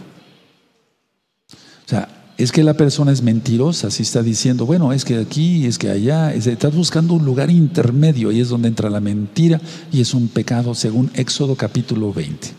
O 1.86 1.90
sea, 1.90 2.10
es 2.38 2.52
que 2.52 2.64
la 2.64 2.74
persona 2.74 3.12
es 3.12 3.22
mentirosa 3.22 3.90
si 3.90 4.04
está 4.04 4.22
diciendo, 4.22 4.66
bueno, 4.66 4.92
es 4.92 5.06
que 5.06 5.18
aquí, 5.18 5.66
es 5.66 5.78
que 5.78 5.90
allá, 5.90 6.34
estás 6.34 6.76
buscando 6.76 7.14
un 7.14 7.24
lugar 7.24 7.50
intermedio 7.50 8.32
y 8.32 8.42
es 8.42 8.50
donde 8.50 8.68
entra 8.68 8.90
la 8.90 9.00
mentira 9.00 9.62
y 9.92 10.02
es 10.02 10.14
un 10.14 10.28
pecado 10.28 10.76
según 10.76 11.10
Éxodo 11.14 11.56
capítulo 11.56 12.12
20. 12.12 12.50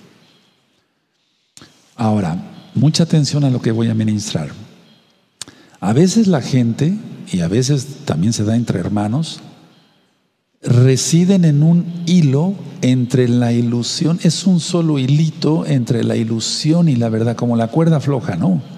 Ahora, 1.96 2.42
mucha 2.74 3.02
atención 3.02 3.44
a 3.44 3.50
lo 3.50 3.60
que 3.60 3.72
voy 3.72 3.88
a 3.88 3.94
ministrar. 3.94 4.50
A 5.80 5.92
veces 5.92 6.26
la 6.26 6.40
gente, 6.40 6.96
y 7.30 7.40
a 7.40 7.48
veces 7.48 7.86
también 8.06 8.32
se 8.32 8.44
da 8.44 8.56
entre 8.56 8.78
hermanos, 8.78 9.40
residen 10.62 11.44
en 11.44 11.62
un 11.62 11.84
hilo 12.06 12.54
entre 12.80 13.28
la 13.28 13.52
ilusión, 13.52 14.18
es 14.22 14.46
un 14.46 14.60
solo 14.60 14.98
hilito 14.98 15.66
entre 15.66 16.02
la 16.02 16.16
ilusión 16.16 16.88
y 16.88 16.96
la 16.96 17.10
verdad, 17.10 17.36
como 17.36 17.56
la 17.56 17.68
cuerda 17.68 18.00
floja, 18.00 18.36
¿no? 18.36 18.75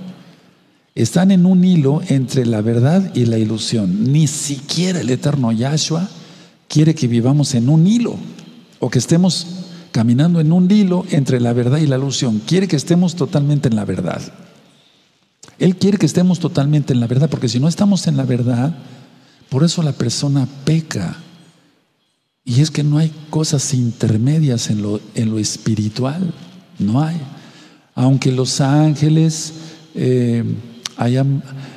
Están 1.03 1.31
en 1.31 1.47
un 1.47 1.65
hilo 1.65 2.03
entre 2.09 2.45
la 2.45 2.61
verdad 2.61 3.13
y 3.15 3.25
la 3.27 3.39
ilusión. 3.39 4.13
Ni 4.13 4.27
siquiera 4.27 5.01
el 5.01 5.09
eterno 5.11 5.53
Yahshua 5.53 6.09
quiere 6.67 6.93
que 6.97 7.07
vivamos 7.07 7.55
en 7.55 7.69
un 7.69 7.87
hilo 7.87 8.17
o 8.81 8.91
que 8.91 8.99
estemos 8.99 9.47
caminando 9.93 10.41
en 10.41 10.51
un 10.51 10.69
hilo 10.69 11.05
entre 11.11 11.41
la 11.41 11.53
verdad 11.53 11.79
y 11.79 11.87
la 11.87 11.99
ilusión. 11.99 12.43
Quiere 12.45 12.67
que 12.67 12.75
estemos 12.75 13.15
totalmente 13.15 13.69
en 13.69 13.77
la 13.77 13.85
verdad. 13.85 14.21
Él 15.61 15.77
quiere 15.77 15.99
que 15.99 16.07
estemos 16.07 16.41
totalmente 16.41 16.93
en 16.93 16.99
la 16.99 17.07
verdad, 17.07 17.31
porque 17.31 17.49
si 17.49 17.61
no 17.61 17.69
estamos 17.69 18.09
en 18.09 18.17
la 18.17 18.25
verdad, 18.25 18.77
por 19.51 19.63
eso 19.63 19.85
la 19.85 19.93
persona 19.93 20.49
peca. 20.65 21.17
Y 22.45 22.61
es 22.61 22.73
que 22.73 22.83
no 22.83 22.99
hay 22.99 23.13
cosas 23.31 23.73
intermedias 23.73 24.69
en 24.69 24.83
lo, 24.83 25.01
en 25.15 25.31
lo 25.31 25.39
espiritual, 25.39 26.35
no 26.81 27.01
hay. 27.01 27.21
Aunque 27.95 28.33
los 28.33 28.61
ángeles... 28.61 29.53
Eh, 29.95 30.43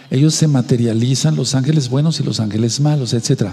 ellos 0.09 0.33
se 0.33 0.47
materializan, 0.47 1.35
los 1.35 1.53
ángeles 1.55 1.89
buenos 1.89 2.19
y 2.19 2.23
los 2.23 2.39
ángeles 2.39 2.79
malos, 2.79 3.13
etc. 3.13 3.51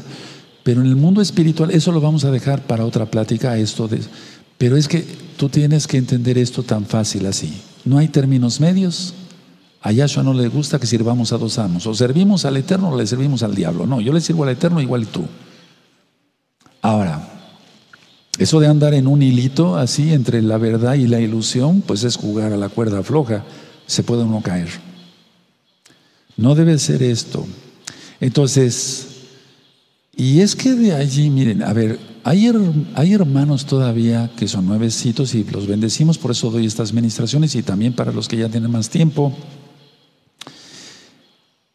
Pero 0.63 0.81
en 0.81 0.87
el 0.87 0.97
mundo 0.97 1.21
espiritual, 1.21 1.71
eso 1.71 1.93
lo 1.93 2.01
vamos 2.01 2.25
a 2.25 2.31
dejar 2.31 2.63
para 2.63 2.85
otra 2.85 3.07
plática, 3.07 3.57
esto 3.59 3.89
pero 4.59 4.77
es 4.77 4.89
que 4.89 5.07
tú 5.37 5.49
tienes 5.49 5.87
que 5.87 5.97
entender 5.97 6.37
esto 6.37 6.65
tan 6.65 6.85
fácil 6.85 7.27
así. 7.27 7.61
No 7.85 7.97
hay 7.97 8.09
términos 8.09 8.61
medios. 8.61 9.15
A 9.81 9.93
Yahshua 9.93 10.25
no 10.25 10.35
le 10.35 10.49
gusta 10.49 10.81
que 10.81 10.87
sirvamos 10.87 11.33
a 11.33 11.39
dos 11.39 11.59
amos. 11.59 11.87
O 11.87 11.95
servimos 11.95 12.45
al 12.45 12.57
Eterno 12.57 12.91
o 12.91 12.99
le 12.99 13.07
servimos 13.07 13.45
al 13.45 13.55
diablo. 13.55 13.87
No, 13.87 14.01
yo 14.01 14.13
le 14.13 14.21
sirvo 14.21 14.43
al 14.43 14.51
Eterno 14.51 14.81
igual 14.81 15.07
tú. 15.07 15.25
Ahora, 16.83 17.29
eso 18.39 18.59
de 18.59 18.67
andar 18.67 18.95
en 18.95 19.07
un 19.07 19.23
hilito 19.23 19.77
así 19.77 20.13
entre 20.13 20.43
la 20.43 20.59
verdad 20.59 20.95
y 20.95 21.07
la 21.07 21.21
ilusión, 21.21 21.81
pues 21.81 22.03
es 22.03 22.17
jugar 22.17 22.53
a 22.53 22.57
la 22.57 22.69
cuerda 22.69 23.05
floja. 23.05 23.45
Se 23.87 24.03
puede 24.03 24.25
uno 24.25 24.43
caer. 24.43 24.88
No 26.39 26.55
debe 26.55 26.79
ser 26.79 27.03
esto. 27.03 27.47
Entonces, 28.21 29.07
y 30.17 30.41
es 30.41 30.57
que 30.57 30.75
de 30.75 30.95
allí, 30.95 31.31
miren, 31.31 31.63
a 31.63 31.73
ver, 31.73 31.99
hay, 32.23 32.51
hay, 32.95 33.13
hermanos 33.13 33.67
todavía 33.67 34.31
que 34.37 34.47
son 34.47 34.67
nuevecitos 34.67 35.35
y 35.35 35.45
los 35.45 35.67
bendecimos, 35.67 36.17
por 36.17 36.31
eso 36.31 36.51
doy 36.51 36.65
estas 36.65 36.93
ministraciones 36.93 37.55
y 37.57 37.63
también 37.63 37.93
para 37.93 38.13
los 38.13 38.29
que 38.29 38.37
ya 38.37 38.49
tienen 38.49 38.71
más 38.71 38.89
tiempo. 38.89 39.37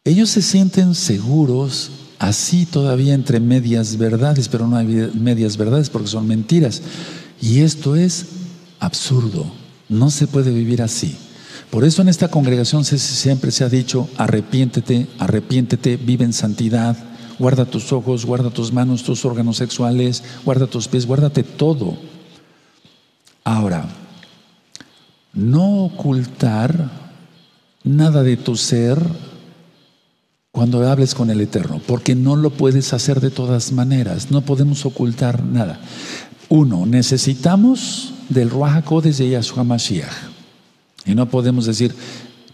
Ellos 0.02 0.30
se 0.30 0.40
sienten 0.40 0.94
seguros 0.94 1.90
así 2.18 2.64
todavía 2.64 3.12
entre 3.12 3.40
medias 3.40 3.98
verdades, 3.98 4.48
pero 4.48 4.66
no 4.66 4.76
hay 4.76 5.10
medias 5.14 5.58
verdades 5.58 5.90
porque 5.90 6.08
son 6.08 6.26
mentiras. 6.26 6.80
Y 7.40 7.60
esto 7.60 7.96
es 7.96 8.26
absurdo. 8.80 9.44
No 9.90 10.10
se 10.10 10.26
puede 10.26 10.50
vivir 10.50 10.80
así. 10.80 11.16
Por 11.74 11.82
eso 11.84 12.02
en 12.02 12.08
esta 12.08 12.28
congregación 12.28 12.84
siempre 12.84 13.50
se 13.50 13.64
ha 13.64 13.68
dicho, 13.68 14.08
arrepiéntete, 14.16 15.08
arrepiéntete, 15.18 15.96
vive 15.96 16.24
en 16.24 16.32
santidad, 16.32 16.96
guarda 17.36 17.64
tus 17.64 17.92
ojos, 17.92 18.24
guarda 18.24 18.50
tus 18.50 18.72
manos, 18.72 19.02
tus 19.02 19.24
órganos 19.24 19.56
sexuales, 19.56 20.22
guarda 20.44 20.68
tus 20.68 20.86
pies, 20.86 21.04
guárdate 21.04 21.42
todo. 21.42 21.96
Ahora, 23.42 23.88
no 25.32 25.86
ocultar 25.86 26.92
nada 27.82 28.22
de 28.22 28.36
tu 28.36 28.54
ser 28.54 29.04
cuando 30.52 30.88
hables 30.88 31.12
con 31.12 31.28
el 31.28 31.40
Eterno, 31.40 31.80
porque 31.88 32.14
no 32.14 32.36
lo 32.36 32.50
puedes 32.50 32.92
hacer 32.92 33.20
de 33.20 33.32
todas 33.32 33.72
maneras, 33.72 34.30
no 34.30 34.42
podemos 34.42 34.86
ocultar 34.86 35.42
nada. 35.42 35.80
Uno, 36.48 36.86
necesitamos 36.86 38.12
del 38.28 38.48
Ruach 38.48 38.84
de 38.84 39.30
Yahshua 39.30 39.64
Mashiach. 39.64 40.33
Y 41.06 41.14
no 41.14 41.28
podemos 41.28 41.66
decir, 41.66 41.94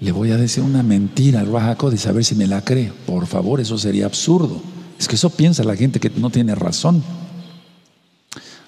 le 0.01 0.12
voy 0.12 0.30
a 0.30 0.36
decir 0.36 0.62
una 0.64 0.82
mentira 0.82 1.40
al 1.40 1.53
Raja 1.53 1.76
y 1.92 1.98
saber 1.98 2.24
si 2.24 2.34
me 2.34 2.46
la 2.46 2.62
cree. 2.64 2.92
Por 3.07 3.26
favor, 3.26 3.61
eso 3.61 3.78
sería 3.78 4.07
absurdo. 4.07 4.61
Es 4.98 5.09
que 5.09 5.14
eso 5.14 5.30
piensa 5.30 5.62
la 5.62 5.76
gente 5.76 6.01
que 6.01 6.11
no 6.11 6.30
tiene 6.30 6.55
razón. 6.55 7.03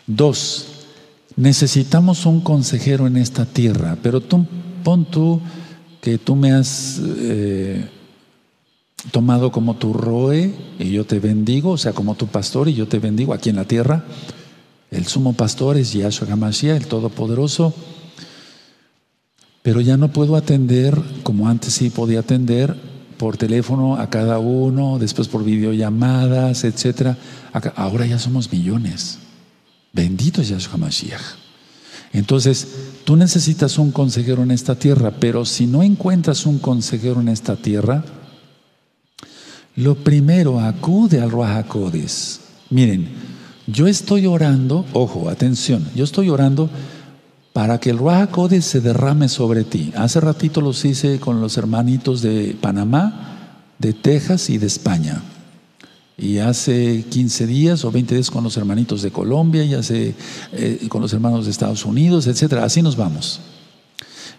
Dos, 0.07 0.67
necesitamos 1.37 2.27
un 2.27 2.41
consejero 2.41 3.07
en 3.07 3.17
esta 3.17 3.47
tierra, 3.47 3.97
pero 4.03 4.21
tú 4.21 4.47
pon 4.85 5.05
tú 5.05 5.41
que 6.01 6.19
tú 6.19 6.37
me 6.37 6.53
has 6.53 7.01
eh, 7.03 7.89
tomado 9.11 9.53
como 9.53 9.77
tu 9.77 9.93
roe 9.93 10.53
y 10.79 10.91
yo 10.91 11.05
te 11.05 11.19
bendigo, 11.19 11.71
o 11.71 11.79
sea, 11.79 11.93
como 11.93 12.15
tu 12.15 12.27
pastor 12.27 12.69
y 12.69 12.75
yo 12.75 12.89
te 12.89 12.99
bendigo 12.99 13.33
aquí 13.33 13.51
en 13.51 13.57
la 13.57 13.65
tierra. 13.65 14.05
El 14.91 15.07
sumo 15.07 15.33
pastor 15.33 15.77
es 15.77 15.93
Yahshua 15.93 16.33
Hamashiach, 16.33 16.77
el 16.77 16.87
Todopoderoso 16.87 17.75
pero 19.63 19.81
ya 19.81 19.97
no 19.97 20.13
puedo 20.13 20.37
atender 20.37 21.01
como 21.23 21.49
antes 21.49 21.75
sí 21.75 21.91
podía 21.91 22.21
atender 22.21 22.75
por 23.17 23.37
teléfono 23.37 23.97
a 23.97 24.11
cada 24.11 24.41
uno, 24.41 24.99
después 24.99 25.29
por 25.29 25.45
videollamadas, 25.45 26.65
etc. 26.65 27.17
Ahora 27.77 28.05
ya 28.05 28.19
somos 28.19 28.51
millones. 28.53 29.19
Bendito 29.93 30.43
es 30.43 30.49
Yahshua 30.49 30.77
Mashiach. 30.77 31.23
Entonces, 32.13 32.67
tú 33.05 33.17
necesitas 33.17 33.79
un 33.79 33.93
consejero 33.93 34.43
en 34.43 34.51
esta 34.51 34.75
tierra, 34.75 35.13
pero 35.19 35.45
si 35.45 35.67
no 35.67 35.83
encuentras 35.83 36.47
un 36.47 36.59
consejero 36.59 37.21
en 37.21 37.29
esta 37.29 37.57
tierra, 37.57 38.05
lo 39.77 39.95
primero, 39.95 40.61
acude 40.61 41.21
al 41.21 41.31
Ruajacodes. 41.31 42.41
Miren, 42.69 43.09
yo 43.67 43.87
estoy 43.87 44.27
orando, 44.27 44.85
ojo, 44.93 45.31
atención, 45.31 45.89
yo 45.95 46.05
estoy 46.05 46.29
orando 46.29 46.69
para 47.53 47.79
que 47.79 47.91
el 47.91 47.99
Ruach 47.99 48.31
se 48.61 48.81
derrame 48.81 49.29
sobre 49.29 49.65
ti. 49.65 49.93
Hace 49.97 50.21
ratito 50.21 50.61
los 50.61 50.85
hice 50.85 51.21
con 51.21 51.41
los 51.41 51.57
hermanitos 51.59 52.23
de 52.23 52.57
Panamá, 52.61 53.67
de 53.79 53.93
Texas 53.93 54.49
y 54.51 54.59
de 54.59 54.67
España. 54.67 55.23
Y 56.17 56.39
hace 56.39 57.05
15 57.09 57.47
días 57.47 57.85
o 57.85 57.91
20 57.91 58.15
días 58.15 58.31
con 58.31 58.45
los 58.45 58.57
hermanitos 58.57 59.03
de 59.03 59.11
Colombia, 59.11 59.65
y 59.65 59.75
hace 59.75 60.15
eh, 60.53 60.87
con 60.89 61.03
los 61.03 61.13
hermanos 61.13 61.45
de 61.45 61.51
Estados 61.51 61.85
Unidos, 61.85 62.27
etcétera. 62.27 62.65
Así 62.65 62.81
nos 62.81 62.97
vamos. 62.97 63.41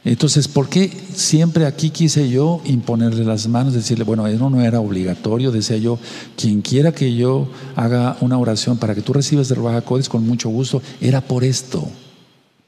Entonces, 0.06 0.50
¿por 0.50 0.68
qué 0.68 0.92
siempre 1.14 1.66
aquí 1.66 1.90
quise 1.90 2.30
yo 2.30 2.62
imponerle 2.66 3.24
las 3.24 3.48
manos, 3.48 3.74
decirle, 3.74 4.04
bueno, 4.04 4.28
eso 4.28 4.50
no 4.50 4.62
era 4.62 4.82
obligatorio, 4.82 5.52
decía 5.52 5.78
yo, 5.78 5.98
quien 6.36 6.62
quiera 6.62 6.92
que 6.92 7.16
yo 7.16 7.48
haga 7.76 8.18
una 8.20 8.38
oración 8.38 8.78
para 8.78 8.96
que 8.96 9.02
tú 9.02 9.14
recibas 9.14 9.48
de 9.48 9.56
Ruach 9.56 10.08
con 10.10 10.28
mucho 10.28 10.50
gusto, 10.50 10.82
era 11.00 11.22
por 11.22 11.46
esto, 11.46 11.88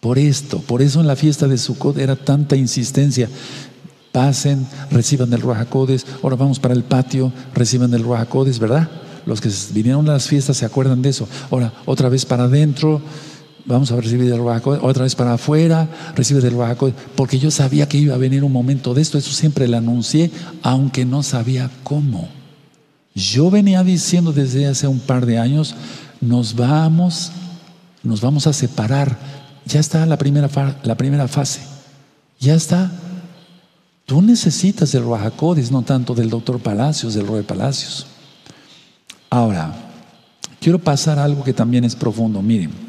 por 0.06 0.20
esto, 0.20 0.60
por 0.60 0.84
eso 0.84 1.01
en 1.01 1.08
la 1.08 1.16
fiesta 1.16 1.47
de 1.47 1.58
Sukkot 1.58 1.97
era 1.97 2.16
tanta 2.16 2.56
insistencia. 2.56 3.28
Pasen, 4.12 4.68
reciban 4.91 5.32
del 5.32 5.41
Ruach 5.41 5.68
ahora 6.22 6.36
vamos 6.36 6.60
para 6.60 6.76
el 6.76 6.84
patio, 6.84 7.34
reciban 7.56 7.89
del 7.89 8.03
Ruach 8.03 8.30
¿verdad? 8.60 8.88
Los 9.26 9.41
que 9.41 9.49
vinieron 9.74 10.08
a 10.08 10.14
las 10.14 10.28
fiestas 10.28 10.58
se 10.58 10.66
acuerdan 10.66 11.01
de 11.01 11.10
eso. 11.10 11.28
Ahora, 11.49 11.74
otra 11.88 12.08
vez 12.10 12.24
para 12.24 12.43
adentro, 12.43 13.01
vamos 13.66 13.91
a 13.91 13.95
recibir 13.99 14.30
del 14.30 14.38
Ruach 14.38 14.68
otra 14.68 15.06
vez 15.06 15.16
para 15.16 15.34
afuera, 15.34 15.89
recibe 16.16 16.39
del 16.39 16.53
Ruach 16.53 16.78
porque 17.16 17.39
yo 17.39 17.49
sabía 17.49 17.89
que 17.89 17.97
iba 17.97 18.14
a 18.14 18.20
venir 18.20 18.43
un 18.43 18.51
momento 18.51 18.93
de 18.93 19.01
esto, 19.01 19.18
eso 19.18 19.32
siempre 19.32 19.68
lo 19.68 19.78
anuncié, 19.78 20.30
aunque 20.62 21.03
no 21.03 21.24
sabía 21.24 21.72
cómo. 21.84 22.30
Yo 23.16 23.49
venía 23.49 23.84
diciendo 23.84 24.34
desde 24.34 24.68
hace 24.68 24.88
un 24.88 24.99
par 24.99 25.26
de 25.26 25.39
años, 25.39 25.74
nos 26.22 26.53
vamos, 26.53 27.32
nos 28.03 28.22
vamos 28.22 28.45
a 28.45 28.53
separar 28.53 29.35
ya 29.66 29.80
está 29.80 30.05
la 30.05 30.18
primera, 30.18 30.49
la 30.84 30.95
primera 30.95 31.28
fase. 31.28 31.61
Ya 32.39 32.55
está. 32.55 32.91
Tú 34.05 34.22
necesitas 34.22 34.91
del 34.91 35.03
Ruajacodes, 35.03 35.72
no 35.72 35.82
tanto 35.82 36.13
del 36.13 36.30
doctor 36.30 36.59
Palacios, 36.59 37.16
del 37.16 37.26
Roy 37.26 37.41
Palacios. 37.41 38.05
Ahora, 39.30 39.74
quiero 40.59 40.78
pasar 40.78 41.18
a 41.18 41.24
algo 41.24 41.43
que 41.43 41.53
también 41.53 41.84
es 41.84 41.95
profundo. 41.95 42.41
Miren. 42.41 42.86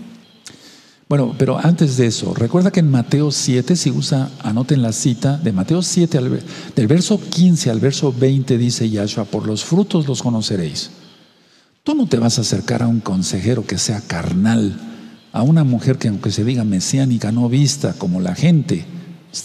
Bueno, 1.09 1.35
pero 1.39 1.57
antes 1.57 1.97
de 1.97 2.07
eso, 2.07 2.35
recuerda 2.35 2.73
que 2.73 2.81
en 2.81 2.91
Mateo 2.91 3.31
7, 3.31 3.77
si 3.77 3.93
usa, 3.93 4.29
anoten 4.43 4.83
la 4.83 4.91
cita, 4.93 5.39
de 5.39 5.53
Mateo 5.53 5.81
7, 5.81 6.21
del 6.75 6.87
verso 6.89 7.21
15 7.21 7.71
al 7.71 7.79
verso 7.79 8.13
20 8.13 8.59
dice 8.59 8.91
Yahshua, 8.91 9.25
por 9.25 9.47
los 9.47 9.65
frutos 9.65 10.09
los 10.09 10.21
conoceréis. 10.21 10.91
Tú 11.85 11.95
no 11.95 12.09
te 12.09 12.19
vas 12.19 12.39
a 12.39 12.41
acercar 12.41 12.83
a 12.83 12.89
un 12.89 12.99
consejero 12.99 13.65
que 13.65 13.79
sea 13.79 14.01
carnal 14.01 14.96
a 15.37 15.43
una 15.43 15.65
mujer 15.65 15.99
que 15.99 16.09
aunque 16.09 16.31
se 16.31 16.45
diga 16.45 16.65
mesiánica, 16.65 17.31
no 17.31 17.47
vista 17.51 17.93
como 17.93 18.23
la 18.23 18.35
gente 18.35 18.87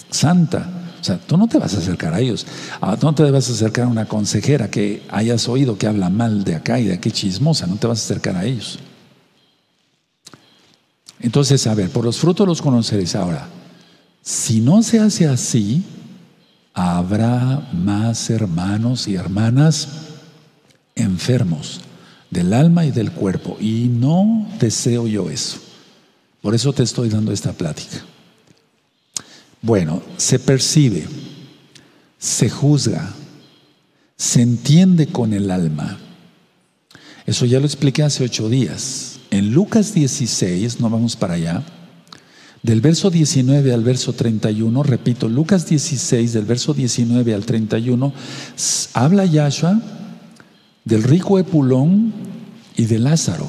santa, 0.09 0.87
o 1.01 1.03
sea, 1.03 1.17
tú 1.17 1.35
no 1.35 1.49
te 1.49 1.57
vas 1.57 1.73
a 1.73 1.79
acercar 1.79 2.13
a 2.13 2.21
ellos. 2.21 2.47
Ah, 2.79 2.97
no 3.01 3.13
te 3.13 3.29
vas 3.29 3.49
a 3.49 3.51
acercar 3.51 3.83
a 3.83 3.87
una 3.89 4.05
consejera 4.05 4.71
que 4.71 5.03
hayas 5.09 5.49
oído 5.49 5.77
que 5.77 5.87
habla 5.87 6.09
mal 6.09 6.45
de 6.45 6.55
acá 6.55 6.79
y 6.79 6.85
de 6.85 6.93
aquí 6.93 7.11
chismosa. 7.11 7.67
No 7.67 7.75
te 7.75 7.87
vas 7.87 7.99
a 7.99 8.05
acercar 8.05 8.37
a 8.37 8.45
ellos. 8.45 8.79
Entonces, 11.19 11.67
a 11.67 11.73
ver, 11.73 11.89
por 11.89 12.05
los 12.05 12.19
frutos 12.19 12.47
los 12.47 12.61
conoceréis. 12.61 13.13
Ahora, 13.15 13.49
si 14.21 14.61
no 14.61 14.83
se 14.83 14.99
hace 14.99 15.27
así, 15.27 15.83
habrá 16.73 17.69
más 17.73 18.29
hermanos 18.29 19.09
y 19.09 19.15
hermanas 19.15 19.89
enfermos 20.95 21.81
del 22.29 22.53
alma 22.53 22.85
y 22.85 22.91
del 22.91 23.11
cuerpo. 23.11 23.57
Y 23.59 23.89
no 23.89 24.47
deseo 24.57 25.05
yo 25.05 25.29
eso. 25.29 25.70
Por 26.41 26.55
eso 26.55 26.73
te 26.73 26.83
estoy 26.83 27.09
dando 27.09 27.31
esta 27.31 27.53
plática. 27.53 28.03
Bueno, 29.61 30.01
se 30.17 30.39
percibe, 30.39 31.05
se 32.17 32.49
juzga, 32.49 33.13
se 34.17 34.41
entiende 34.41 35.07
con 35.07 35.33
el 35.33 35.51
alma. 35.51 35.99
Eso 37.27 37.45
ya 37.45 37.59
lo 37.59 37.65
expliqué 37.65 38.01
hace 38.03 38.23
ocho 38.23 38.49
días. 38.49 39.19
En 39.29 39.53
Lucas 39.53 39.93
16, 39.93 40.79
no 40.79 40.89
vamos 40.89 41.15
para 41.15 41.35
allá, 41.35 41.63
del 42.63 42.81
verso 42.81 43.09
19 43.09 43.73
al 43.73 43.83
verso 43.83 44.13
31, 44.13 44.83
repito, 44.83 45.29
Lucas 45.29 45.67
16, 45.67 46.33
del 46.33 46.45
verso 46.45 46.73
19 46.73 47.33
al 47.33 47.45
31, 47.45 48.13
habla 48.93 49.25
Yahshua 49.25 49.79
del 50.85 51.03
rico 51.03 51.39
Epulón 51.39 52.13
y 52.75 52.85
de 52.85 52.99
Lázaro. 52.99 53.47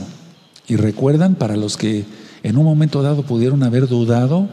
Y 0.68 0.76
recuerdan, 0.76 1.34
para 1.34 1.56
los 1.56 1.76
que 1.76 2.04
en 2.42 2.56
un 2.56 2.64
momento 2.64 3.02
dado 3.02 3.22
pudieron 3.22 3.62
haber 3.62 3.88
dudado 3.88 4.48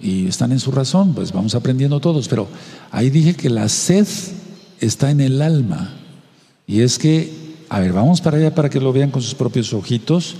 y 0.00 0.26
están 0.26 0.52
en 0.52 0.60
su 0.60 0.70
razón, 0.72 1.14
pues 1.14 1.32
vamos 1.32 1.54
aprendiendo 1.54 2.00
todos, 2.00 2.28
pero 2.28 2.48
ahí 2.90 3.10
dije 3.10 3.34
que 3.34 3.48
la 3.48 3.68
sed 3.68 4.06
está 4.80 5.10
en 5.10 5.20
el 5.20 5.40
alma. 5.40 5.94
Y 6.66 6.80
es 6.80 6.98
que, 6.98 7.32
a 7.68 7.80
ver, 7.80 7.92
vamos 7.92 8.20
para 8.20 8.38
allá 8.38 8.54
para 8.54 8.68
que 8.68 8.80
lo 8.80 8.92
vean 8.92 9.10
con 9.10 9.22
sus 9.22 9.34
propios 9.34 9.72
ojitos. 9.72 10.36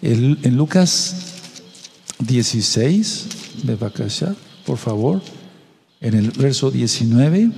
en 0.00 0.56
Lucas 0.56 1.36
16, 2.18 3.26
de 3.64 3.76
Bacasha, 3.76 4.34
por 4.64 4.78
favor, 4.78 5.20
en 6.00 6.14
el 6.14 6.30
verso 6.30 6.70
19. 6.70 7.50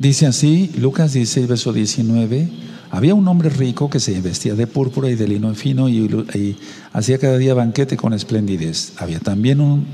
Dice 0.00 0.26
así, 0.26 0.70
Lucas 0.78 1.12
16, 1.12 1.48
verso 1.48 1.72
19, 1.72 2.48
había 2.92 3.16
un 3.16 3.26
hombre 3.26 3.48
rico 3.48 3.90
que 3.90 3.98
se 3.98 4.20
vestía 4.20 4.54
de 4.54 4.68
púrpura 4.68 5.10
y 5.10 5.16
de 5.16 5.26
lino 5.26 5.52
fino 5.56 5.88
y, 5.88 6.56
hacía 6.92 7.18
cada 7.18 7.36
día 7.36 7.52
banquete 7.52 7.96
con 7.96 8.12
esplendidez. 8.12 8.92
Había 8.98 9.18
también 9.18 9.60
un, 9.60 9.88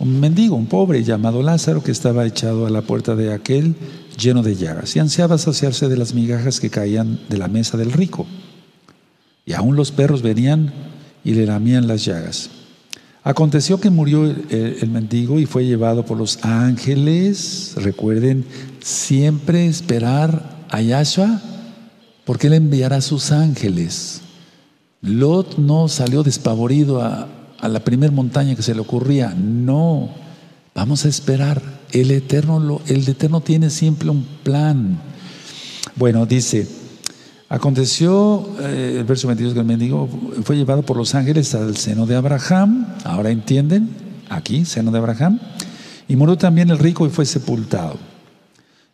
un 0.00 0.18
mendigo, 0.18 0.56
un 0.56 0.66
pobre 0.66 1.04
llamado 1.04 1.44
Lázaro 1.44 1.80
que 1.80 1.92
estaba 1.92 2.26
echado 2.26 2.66
a 2.66 2.70
la 2.70 2.82
puerta 2.82 3.14
de 3.14 3.32
aquel 3.32 3.76
lleno 4.18 4.42
de 4.42 4.56
llagas 4.56 4.96
y 4.96 4.98
ansiaba 4.98 5.38
saciarse 5.38 5.88
de 5.88 5.96
las 5.96 6.12
migajas 6.12 6.58
que 6.58 6.70
caían 6.70 7.20
de 7.28 7.38
la 7.38 7.46
mesa 7.46 7.78
del 7.78 7.92
rico. 7.92 8.26
Y 9.46 9.52
aún 9.52 9.76
los 9.76 9.92
perros 9.92 10.22
venían 10.22 10.72
y 11.22 11.34
le 11.34 11.46
lamían 11.46 11.86
las 11.86 12.04
llagas. 12.04 12.50
Aconteció 13.22 13.78
que 13.78 13.90
murió 13.90 14.24
el, 14.24 14.88
mendigo 14.90 15.38
y 15.38 15.44
fue 15.44 15.66
llevado 15.66 16.06
por 16.06 16.16
los 16.16 16.38
ángeles. 16.42 17.74
Recuerden 17.76 18.46
siempre 18.80 19.66
esperar 19.66 20.58
a 20.70 20.80
Yahshua, 20.80 21.40
porque 22.24 22.46
Él 22.46 22.54
enviará 22.54 22.96
a 22.96 23.02
sus 23.02 23.30
ángeles. 23.30 24.22
Lot 25.02 25.58
no 25.58 25.88
salió 25.88 26.22
despavorido 26.22 27.02
a, 27.02 27.28
a 27.58 27.68
la 27.68 27.80
primera 27.80 28.12
montaña 28.12 28.54
que 28.54 28.62
se 28.62 28.74
le 28.74 28.80
ocurría. 28.80 29.34
No, 29.34 30.08
vamos 30.74 31.04
a 31.04 31.08
esperar. 31.08 31.60
El 31.92 32.12
Eterno, 32.12 32.80
el 32.86 33.06
Eterno 33.06 33.42
tiene 33.42 33.68
siempre 33.68 34.08
un 34.08 34.24
plan. 34.42 34.98
Bueno, 35.96 36.24
dice. 36.24 36.80
Aconteció, 37.52 38.48
eh, 38.60 38.98
el 39.00 39.04
verso 39.04 39.26
22 39.26 39.54
que 39.54 39.58
el 39.58 39.66
mendigo 39.66 40.08
fue 40.44 40.56
llevado 40.56 40.82
por 40.82 40.96
los 40.96 41.16
ángeles 41.16 41.52
al 41.56 41.76
seno 41.76 42.06
de 42.06 42.14
Abraham, 42.14 42.86
ahora 43.02 43.30
entienden, 43.30 43.90
aquí, 44.28 44.64
seno 44.64 44.92
de 44.92 44.98
Abraham, 44.98 45.40
y 46.06 46.14
murió 46.14 46.38
también 46.38 46.70
el 46.70 46.78
rico 46.78 47.08
y 47.08 47.10
fue 47.10 47.26
sepultado. 47.26 47.96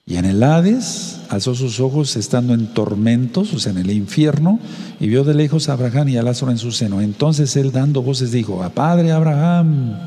Y 0.07 0.17
en 0.17 0.25
el 0.25 0.43
Hades 0.43 1.21
alzó 1.29 1.55
sus 1.55 1.81
ojos 1.81 2.17
estando 2.17 2.55
en 2.55 2.73
tormentos, 2.73 3.53
o 3.53 3.59
sea, 3.59 3.73
en 3.73 3.79
el 3.79 3.91
infierno, 3.91 4.59
y 5.01 5.09
vio 5.09 5.23
de 5.23 5.35
lejos 5.35 5.69
a 5.69 5.75
Abraham 5.75 6.09
y 6.09 6.17
a 6.17 6.23
Lázaro 6.23 6.51
en 6.51 6.57
su 6.57 6.73
seno. 6.73 7.03
Entonces 7.03 7.55
él 7.57 7.73
dando 7.73 8.01
voces 8.01 8.33
dijo, 8.33 8.63
a 8.63 8.71
Padre 8.71 9.13
Abraham, 9.13 9.99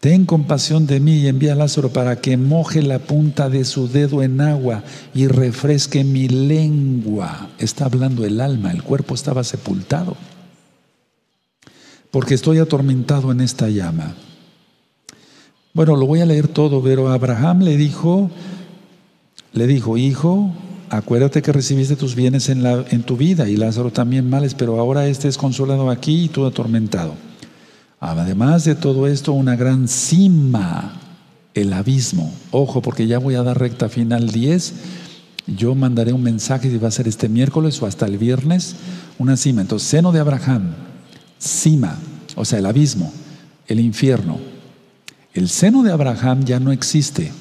Ten 0.00 0.24
compasión 0.24 0.86
de 0.86 0.98
mí 0.98 1.18
y 1.18 1.28
envía 1.28 1.52
a 1.52 1.56
Lázaro 1.56 1.90
para 1.90 2.16
que 2.16 2.38
moje 2.38 2.80
la 2.80 3.00
punta 3.00 3.50
de 3.50 3.66
su 3.66 3.86
dedo 3.86 4.22
en 4.22 4.40
agua 4.40 4.82
y 5.14 5.26
refresque 5.26 6.04
mi 6.04 6.26
lengua. 6.26 7.50
Está 7.58 7.84
hablando 7.84 8.24
el 8.24 8.40
alma, 8.40 8.70
el 8.70 8.82
cuerpo 8.82 9.14
estaba 9.14 9.44
sepultado. 9.44 10.16
Porque 12.10 12.32
estoy 12.32 12.58
atormentado 12.58 13.30
en 13.30 13.42
esta 13.42 13.68
llama. 13.68 14.14
Bueno, 15.74 15.94
lo 15.96 16.06
voy 16.06 16.20
a 16.20 16.26
leer 16.26 16.48
todo, 16.48 16.82
pero 16.82 17.08
Abraham 17.10 17.60
le 17.60 17.76
dijo, 17.76 18.30
le 19.52 19.66
dijo, 19.66 19.98
hijo, 19.98 20.50
acuérdate 20.88 21.42
que 21.42 21.52
recibiste 21.52 21.94
tus 21.94 22.14
bienes 22.14 22.48
en, 22.48 22.62
la, 22.62 22.86
en 22.88 23.02
tu 23.02 23.18
vida 23.18 23.50
y 23.50 23.56
Lázaro 23.56 23.92
también 23.92 24.30
males, 24.30 24.54
pero 24.54 24.80
ahora 24.80 25.06
este 25.08 25.28
es 25.28 25.36
consolado 25.36 25.90
aquí 25.90 26.24
y 26.24 26.28
tú 26.28 26.46
atormentado. 26.46 27.29
Además 28.00 28.64
de 28.64 28.74
todo 28.74 29.06
esto, 29.06 29.32
una 29.32 29.56
gran 29.56 29.86
cima, 29.86 30.94
el 31.52 31.72
abismo. 31.72 32.32
Ojo, 32.50 32.80
porque 32.80 33.06
ya 33.06 33.18
voy 33.18 33.34
a 33.34 33.42
dar 33.42 33.58
recta 33.58 33.90
final 33.90 34.30
10. 34.30 34.72
Yo 35.46 35.74
mandaré 35.74 36.12
un 36.14 36.22
mensaje, 36.22 36.70
si 36.70 36.78
va 36.78 36.88
a 36.88 36.92
ser 36.92 37.08
este 37.08 37.28
miércoles 37.28 37.80
o 37.82 37.86
hasta 37.86 38.06
el 38.06 38.16
viernes, 38.16 38.76
una 39.18 39.36
cima. 39.36 39.60
Entonces, 39.60 39.88
seno 39.88 40.12
de 40.12 40.20
Abraham, 40.20 40.74
cima, 41.38 41.98
o 42.36 42.44
sea, 42.44 42.58
el 42.58 42.66
abismo, 42.66 43.12
el 43.66 43.80
infierno. 43.80 44.38
El 45.34 45.48
seno 45.48 45.82
de 45.82 45.92
Abraham 45.92 46.44
ya 46.44 46.58
no 46.58 46.72
existe. 46.72 47.32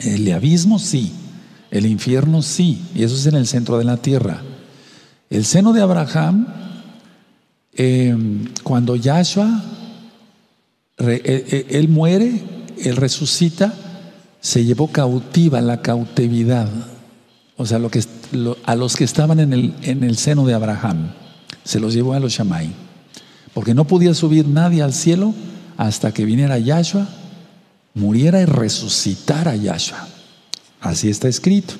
El 0.00 0.30
abismo 0.32 0.78
sí. 0.78 1.12
El 1.70 1.86
infierno 1.86 2.42
sí, 2.42 2.82
y 2.94 3.02
eso 3.02 3.14
es 3.14 3.24
en 3.26 3.34
el 3.34 3.46
centro 3.46 3.78
de 3.78 3.84
la 3.84 3.96
tierra. 3.96 4.42
El 5.30 5.46
seno 5.46 5.72
de 5.72 5.80
Abraham, 5.80 6.46
em, 7.74 8.48
cuando 8.62 8.96
Yahshua, 8.96 9.62
e, 10.98 11.22
e, 11.24 11.78
él 11.78 11.88
muere, 11.88 12.40
él 12.78 12.96
resucita, 12.96 13.74
se 14.40 14.64
llevó 14.64 14.88
cautiva 14.88 15.60
la 15.60 15.82
cautividad, 15.82 16.68
o 17.56 17.66
sea, 17.66 17.78
lo 17.78 17.90
que, 17.90 18.02
a 18.64 18.74
los 18.74 18.96
que 18.96 19.04
estaban 19.04 19.40
en 19.40 19.52
el, 19.52 19.74
en 19.82 20.04
el 20.04 20.16
seno 20.16 20.44
de 20.44 20.54
Abraham, 20.54 21.12
se 21.64 21.78
los 21.78 21.94
llevó 21.94 22.14
a 22.14 22.20
los 22.20 22.32
Shammai, 22.32 22.70
porque 23.54 23.74
no 23.74 23.86
podía 23.86 24.14
subir 24.14 24.48
nadie 24.48 24.82
al 24.82 24.92
cielo 24.92 25.34
hasta 25.76 26.12
que 26.12 26.24
viniera 26.24 26.58
Yahshua, 26.58 27.06
muriera 27.94 28.40
y 28.40 28.46
resucitara 28.46 29.54
Yahshua. 29.56 30.08
Así 30.80 31.08
está 31.08 31.28
escrito. 31.28 31.74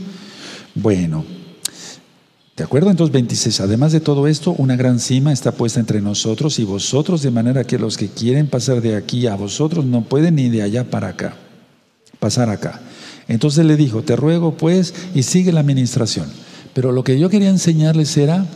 Bueno, 0.74 1.24
¿de 2.57 2.64
acuerdo? 2.64 2.90
Entonces 2.90 3.12
26. 3.12 3.61
Además 3.61 3.92
de 3.92 4.00
todo 4.00 4.26
esto, 4.26 4.55
una 4.59 4.76
gran 4.76 5.00
cima 5.00 5.32
está 5.32 5.53
puesta 5.53 5.80
entre 5.80 6.00
nosotros 6.00 6.59
y 6.59 6.64
vosotros, 6.64 7.22
de 7.22 7.30
manera 7.30 7.64
que 7.64 7.78
los 7.78 7.96
que 7.96 8.09
quieren 8.09 8.46
pasar 8.46 8.80
de 8.80 8.96
aquí 8.96 9.26
a 9.26 9.36
vosotros 9.36 9.84
no 9.84 10.03
pueden 10.03 10.36
ni 10.36 10.48
de 10.48 10.62
allá 10.62 10.90
para 10.90 11.09
acá, 11.09 11.36
pasar 12.18 12.48
acá. 12.50 12.80
Entonces 13.28 13.64
le 13.64 13.76
dijo, 13.76 14.03
te 14.03 14.16
ruego 14.16 14.57
pues, 14.57 14.94
y 15.14 15.22
sigue 15.22 15.53
la 15.53 15.61
administración. 15.61 16.26
Pero 16.74 16.92
lo 16.92 17.05
que 17.05 17.18
yo 17.18 17.28
quería 17.28 17.50
enseñarles 17.50 18.16
era, 18.16 18.46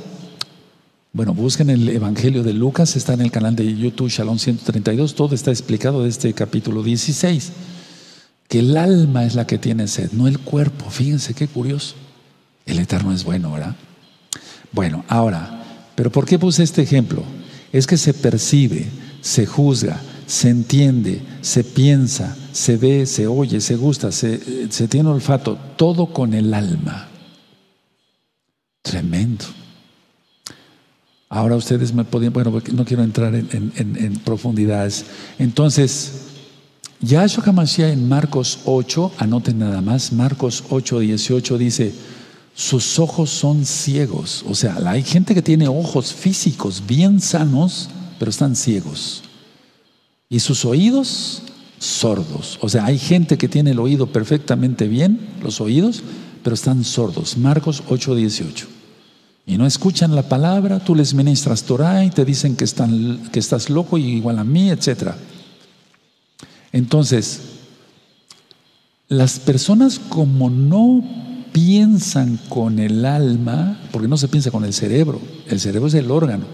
bueno, 1.12 1.34
busquen 1.34 1.70
el 1.70 1.88
Evangelio 1.88 2.42
de 2.42 2.52
Lucas, 2.52 2.96
está 2.96 3.14
en 3.14 3.20
el 3.20 3.30
canal 3.30 3.56
de 3.56 3.76
YouTube 3.76 4.08
Shalom 4.08 4.38
132, 4.38 5.14
todo 5.14 5.34
está 5.34 5.50
explicado 5.50 6.02
de 6.02 6.08
este 6.08 6.32
capítulo 6.32 6.82
16 6.82 7.52
que 8.48 8.60
el 8.60 8.76
alma 8.76 9.24
es 9.24 9.34
la 9.34 9.46
que 9.46 9.58
tiene 9.58 9.88
sed, 9.88 10.12
no 10.12 10.28
el 10.28 10.38
cuerpo. 10.38 10.90
Fíjense 10.90 11.34
qué 11.34 11.48
curioso. 11.48 11.94
El 12.64 12.78
Eterno 12.78 13.12
es 13.12 13.24
bueno, 13.24 13.52
¿verdad? 13.52 13.76
Bueno, 14.76 15.06
ahora, 15.08 15.64
¿pero 15.94 16.12
por 16.12 16.26
qué 16.26 16.38
puse 16.38 16.62
este 16.62 16.82
ejemplo? 16.82 17.22
Es 17.72 17.86
que 17.86 17.96
se 17.96 18.12
percibe, 18.12 18.84
se 19.22 19.46
juzga, 19.46 19.98
se 20.26 20.50
entiende, 20.50 21.22
se 21.40 21.64
piensa, 21.64 22.36
se 22.52 22.76
ve, 22.76 23.06
se 23.06 23.26
oye, 23.26 23.62
se 23.62 23.74
gusta, 23.76 24.12
se, 24.12 24.36
tiene 24.90 25.08
olfato, 25.08 25.56
todo 25.76 26.12
con 26.12 26.34
el 26.34 26.52
alma. 26.52 27.08
Tremendo. 28.82 29.46
Ahora 31.30 31.56
ustedes 31.56 31.94
me 31.94 32.04
podían, 32.04 32.34
bueno, 32.34 32.52
no 32.74 32.84
quiero 32.84 33.02
entrar 33.02 33.34
en, 33.34 33.72
en 33.74 34.18
profundidades. 34.26 35.06
Entonces, 35.38 36.26
Yahshua 37.00 37.44
HaMashiach 37.46 37.94
en 37.94 38.06
Marcos 38.10 38.58
8, 38.66 39.12
anoten 39.16 39.58
nada 39.58 39.80
más, 39.80 40.12
Marcos 40.12 40.64
8, 40.68 40.98
18 40.98 41.56
dice, 41.56 41.94
sus 42.56 42.98
ojos 42.98 43.28
son 43.28 43.66
ciegos. 43.66 44.42
O 44.48 44.54
sea, 44.54 44.78
hay 44.86 45.02
gente 45.02 45.34
que 45.34 45.42
tiene 45.42 45.68
ojos 45.68 46.14
físicos 46.14 46.82
bien 46.86 47.20
sanos, 47.20 47.90
pero 48.18 48.30
están 48.30 48.56
ciegos. 48.56 49.22
Y 50.30 50.40
sus 50.40 50.64
oídos 50.64 51.42
sordos. 51.78 52.58
O 52.62 52.70
sea, 52.70 52.86
hay 52.86 52.98
gente 52.98 53.36
que 53.36 53.46
tiene 53.46 53.72
el 53.72 53.78
oído 53.78 54.06
perfectamente 54.06 54.88
bien, 54.88 55.20
los 55.42 55.60
oídos, 55.60 56.02
pero 56.42 56.54
están 56.54 56.82
sordos. 56.82 57.36
Marcos 57.36 57.82
8, 57.90 58.14
18. 58.14 58.66
Y 59.44 59.58
no 59.58 59.66
escuchan 59.66 60.16
la 60.16 60.26
palabra, 60.26 60.82
tú 60.82 60.94
les 60.94 61.12
ministras 61.12 61.64
Torah 61.64 62.06
y 62.06 62.10
te 62.10 62.24
dicen 62.24 62.56
que, 62.56 62.64
están, 62.64 63.28
que 63.30 63.38
estás 63.38 63.68
loco 63.68 63.98
y 63.98 64.04
igual 64.16 64.38
a 64.38 64.44
mí, 64.44 64.70
etcétera. 64.70 65.14
Entonces, 66.72 67.42
las 69.08 69.38
personas 69.38 69.98
como 69.98 70.48
no 70.48 71.25
piensan 71.56 72.38
con 72.50 72.78
el 72.78 73.06
alma, 73.06 73.80
porque 73.90 74.08
no 74.08 74.18
se 74.18 74.28
piensa 74.28 74.50
con 74.50 74.66
el 74.66 74.74
cerebro, 74.74 75.18
el 75.48 75.58
cerebro 75.58 75.88
es 75.88 75.94
el 75.94 76.10
órgano, 76.10 76.44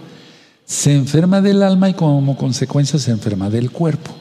se 0.65 0.95
enferma 0.95 1.41
del 1.41 1.65
alma 1.65 1.91
y 1.91 1.95
como 1.95 2.37
consecuencia 2.37 3.01
se 3.01 3.11
enferma 3.11 3.51
del 3.51 3.73
cuerpo. 3.73 4.13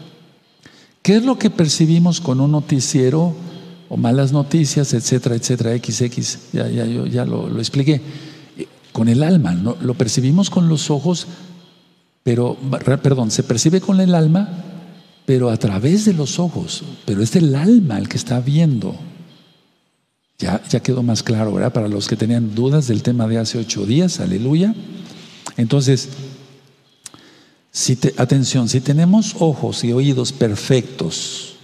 ¿Qué 1.03 1.17
es 1.17 1.23
lo 1.23 1.37
que 1.37 1.51
percibimos 1.51 2.19
con 2.19 2.41
un 2.41 2.53
noticiero 2.53 3.35
o 3.89 3.95
malas 3.95 4.31
noticias, 4.31 4.95
etcétera, 4.95 5.35
etcétera, 5.35 5.77
XX? 5.77 6.51
Ya, 6.51 6.67
ya, 6.67 6.85
yo 6.87 7.05
ya 7.05 7.25
lo, 7.25 7.59
expliqué. 7.59 8.01
Con 8.91 9.07
el 9.07 9.21
alma, 9.21 9.53
¿no? 9.53 9.77
lo 9.81 9.93
percibimos 9.93 10.49
con 10.49 10.67
los 10.67 10.89
ojos, 10.89 11.27
pero, 12.23 12.57
perdón, 13.03 13.29
se 13.29 13.43
percibe 13.43 13.81
con 13.81 14.01
el 14.01 14.15
alma, 14.15 14.49
pero 15.27 15.51
a 15.51 15.57
través 15.57 16.05
de 16.05 16.13
los 16.13 16.39
ojos, 16.39 16.81
pero 17.05 17.21
es 17.21 17.35
el 17.35 17.53
alma 17.53 17.99
el 17.99 18.09
que 18.09 18.17
está 18.17 18.39
viendo. 18.39 18.95
Ya, 20.41 20.59
ya 20.67 20.79
quedó 20.79 21.03
más 21.03 21.21
claro, 21.21 21.53
¿verdad? 21.53 21.71
Para 21.71 21.87
los 21.87 22.07
que 22.07 22.15
tenían 22.15 22.55
dudas 22.55 22.87
del 22.87 23.03
tema 23.03 23.27
de 23.27 23.37
hace 23.37 23.59
ocho 23.59 23.85
días, 23.85 24.19
aleluya. 24.19 24.73
Entonces, 25.55 26.09
atención, 28.17 28.67
si 28.67 28.81
tenemos 28.81 29.35
ojos 29.37 29.83
y 29.83 29.93
oídos 29.93 30.31
perfectos, 30.31 31.57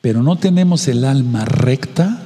pero 0.00 0.24
no 0.24 0.34
tenemos 0.34 0.88
el 0.88 1.04
alma 1.04 1.44
recta, 1.44 2.22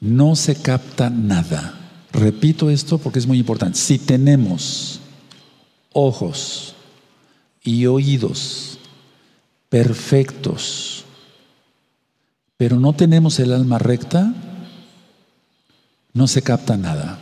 no 0.00 0.36
se 0.36 0.54
capta 0.54 1.10
nada. 1.10 1.78
Repito 2.10 2.70
esto 2.70 2.96
porque 2.96 3.18
es 3.18 3.26
muy 3.26 3.38
importante. 3.38 3.78
Si 3.78 3.98
tenemos 3.98 5.00
ojos 5.92 6.74
y 7.62 7.84
oídos 7.84 8.78
perfectos, 9.68 11.04
pero 12.56 12.80
no 12.80 12.94
tenemos 12.94 13.38
el 13.38 13.52
alma 13.52 13.78
recta, 13.78 14.34
no 16.12 16.26
se 16.26 16.42
capta 16.42 16.76
nada. 16.76 17.18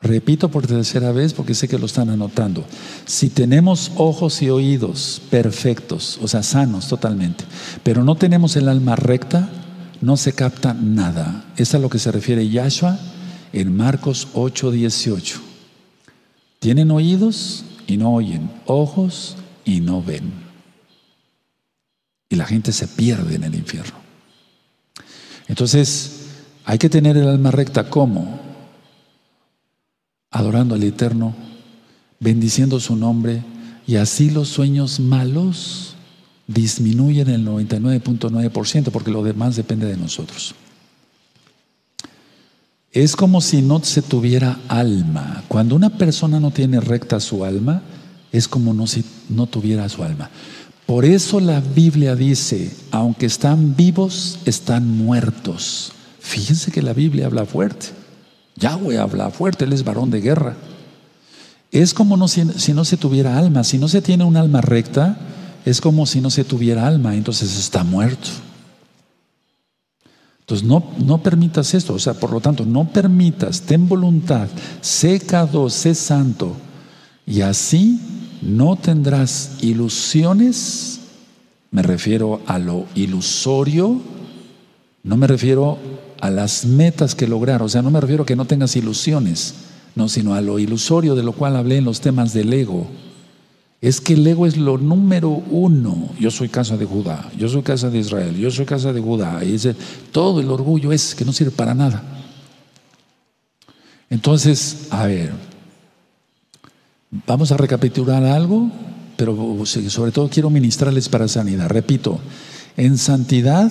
Repito 0.00 0.50
por 0.50 0.66
tercera 0.66 1.12
vez 1.12 1.32
porque 1.32 1.54
sé 1.54 1.66
que 1.66 1.78
lo 1.78 1.86
están 1.86 2.10
anotando. 2.10 2.64
Si 3.06 3.30
tenemos 3.30 3.92
ojos 3.96 4.42
y 4.42 4.50
oídos 4.50 5.22
perfectos, 5.30 6.18
o 6.20 6.28
sea, 6.28 6.42
sanos 6.42 6.88
totalmente, 6.88 7.44
pero 7.82 8.04
no 8.04 8.14
tenemos 8.14 8.56
el 8.56 8.68
alma 8.68 8.96
recta, 8.96 9.48
no 10.02 10.16
se 10.16 10.34
capta 10.34 10.74
nada. 10.74 11.46
Es 11.56 11.74
a 11.74 11.78
lo 11.78 11.88
que 11.88 11.98
se 11.98 12.12
refiere 12.12 12.48
Yahshua 12.48 12.98
en 13.52 13.74
Marcos 13.74 14.28
8, 14.34 14.70
18. 14.70 15.40
Tienen 16.58 16.90
oídos 16.90 17.64
y 17.86 17.96
no 17.96 18.12
oyen, 18.12 18.50
ojos 18.66 19.36
y 19.64 19.80
no 19.80 20.02
ven 20.02 20.44
y 22.28 22.36
la 22.36 22.46
gente 22.46 22.72
se 22.72 22.88
pierde 22.88 23.36
en 23.36 23.44
el 23.44 23.54
infierno. 23.54 23.94
Entonces, 25.46 26.23
hay 26.64 26.78
que 26.78 26.88
tener 26.88 27.16
el 27.16 27.28
alma 27.28 27.50
recta. 27.50 27.88
¿Cómo? 27.90 28.40
Adorando 30.30 30.74
al 30.74 30.82
Eterno, 30.82 31.34
bendiciendo 32.20 32.80
su 32.80 32.96
nombre, 32.96 33.42
y 33.86 33.96
así 33.96 34.30
los 34.30 34.48
sueños 34.48 34.98
malos 34.98 35.94
disminuyen 36.46 37.28
el 37.28 37.46
99.9%, 37.46 38.90
porque 38.90 39.10
lo 39.10 39.22
demás 39.22 39.56
depende 39.56 39.86
de 39.86 39.96
nosotros. 39.96 40.54
Es 42.92 43.16
como 43.16 43.40
si 43.40 43.60
no 43.60 43.82
se 43.82 44.02
tuviera 44.02 44.58
alma. 44.68 45.42
Cuando 45.48 45.74
una 45.74 45.90
persona 45.90 46.38
no 46.40 46.50
tiene 46.50 46.80
recta 46.80 47.18
su 47.20 47.44
alma, 47.44 47.82
es 48.32 48.48
como 48.48 48.72
no 48.72 48.86
si 48.86 49.04
no 49.28 49.46
tuviera 49.46 49.88
su 49.88 50.02
alma. 50.02 50.30
Por 50.86 51.04
eso 51.04 51.40
la 51.40 51.60
Biblia 51.60 52.14
dice, 52.14 52.70
aunque 52.90 53.26
están 53.26 53.74
vivos, 53.74 54.38
están 54.44 54.88
muertos. 54.88 55.92
Fíjense 56.24 56.72
que 56.72 56.80
la 56.80 56.94
Biblia 56.94 57.26
habla 57.26 57.44
fuerte. 57.44 57.88
Yahweh 58.56 58.96
habla 58.96 59.28
fuerte, 59.28 59.66
Él 59.66 59.74
es 59.74 59.84
varón 59.84 60.10
de 60.10 60.22
guerra. 60.22 60.56
Es 61.70 61.92
como 61.92 62.16
no, 62.16 62.28
si, 62.28 62.72
no 62.72 62.84
se 62.86 62.96
tuviera 62.96 63.36
alma. 63.36 63.62
Si 63.62 63.76
no 63.76 63.88
se 63.88 64.00
tiene 64.00 64.24
un 64.24 64.38
alma 64.38 64.62
recta, 64.62 65.18
es 65.66 65.82
como 65.82 66.06
si 66.06 66.22
no 66.22 66.30
se 66.30 66.42
tuviera 66.42 66.86
alma, 66.86 67.14
entonces 67.14 67.58
está 67.58 67.84
muerto. 67.84 68.30
Entonces 70.40 70.66
no, 70.66 70.82
no 70.98 71.22
permitas 71.22 71.74
esto, 71.74 71.92
o 71.92 71.98
sea, 71.98 72.14
por 72.14 72.32
lo 72.32 72.40
tanto, 72.40 72.64
no 72.64 72.88
permitas, 72.88 73.60
ten 73.60 73.86
voluntad, 73.86 74.48
sé 74.80 75.20
cado, 75.20 75.68
sé 75.70 75.94
santo, 75.94 76.54
y 77.26 77.40
así 77.42 77.98
no 78.42 78.76
tendrás 78.76 79.52
ilusiones, 79.62 81.00
me 81.70 81.82
refiero 81.82 82.42
a 82.46 82.58
lo 82.58 82.86
ilusorio, 82.94 84.02
no 85.02 85.16
me 85.16 85.26
refiero 85.26 85.78
a 86.24 86.30
las 86.30 86.64
metas 86.64 87.14
que 87.14 87.26
lograr, 87.26 87.62
o 87.62 87.68
sea, 87.68 87.82
no 87.82 87.90
me 87.90 88.00
refiero 88.00 88.22
a 88.22 88.26
que 88.26 88.36
no 88.36 88.44
tengas 88.44 88.76
ilusiones, 88.76 89.54
no, 89.94 90.08
sino 90.08 90.34
a 90.34 90.40
lo 90.40 90.58
ilusorio 90.58 91.14
de 91.14 91.22
lo 91.22 91.32
cual 91.32 91.56
hablé 91.56 91.78
en 91.78 91.84
los 91.84 92.00
temas 92.00 92.32
del 92.32 92.52
ego. 92.52 92.86
Es 93.80 94.00
que 94.00 94.14
el 94.14 94.26
ego 94.26 94.46
es 94.46 94.56
lo 94.56 94.78
número 94.78 95.28
uno. 95.28 96.08
Yo 96.18 96.30
soy 96.30 96.48
casa 96.48 96.76
de 96.76 96.86
Judá, 96.86 97.30
yo 97.38 97.48
soy 97.48 97.62
casa 97.62 97.90
de 97.90 97.98
Israel, 97.98 98.36
yo 98.36 98.50
soy 98.50 98.64
casa 98.64 98.92
de 98.92 99.00
Judá. 99.00 99.44
Y 99.44 99.58
todo 100.12 100.40
el 100.40 100.50
orgullo 100.50 100.92
es 100.92 101.14
que 101.14 101.24
no 101.24 101.32
sirve 101.32 101.50
para 101.50 101.74
nada. 101.74 102.02
Entonces, 104.08 104.88
a 104.90 105.06
ver, 105.06 105.32
Vamos 107.28 107.52
a 107.52 107.56
recapitular 107.56 108.24
algo, 108.24 108.70
pero 109.16 109.64
sobre 109.64 110.10
todo 110.10 110.28
quiero 110.28 110.50
ministrarles 110.50 111.08
para 111.08 111.28
sanidad. 111.28 111.68
Repito, 111.68 112.18
en 112.76 112.98
santidad 112.98 113.70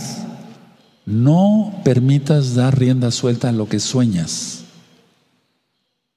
No 1.06 1.82
permitas 1.84 2.56
dar 2.56 2.78
rienda 2.78 3.12
suelta 3.12 3.50
a 3.50 3.52
lo 3.52 3.68
que 3.68 3.80
sueñas. 3.80 4.64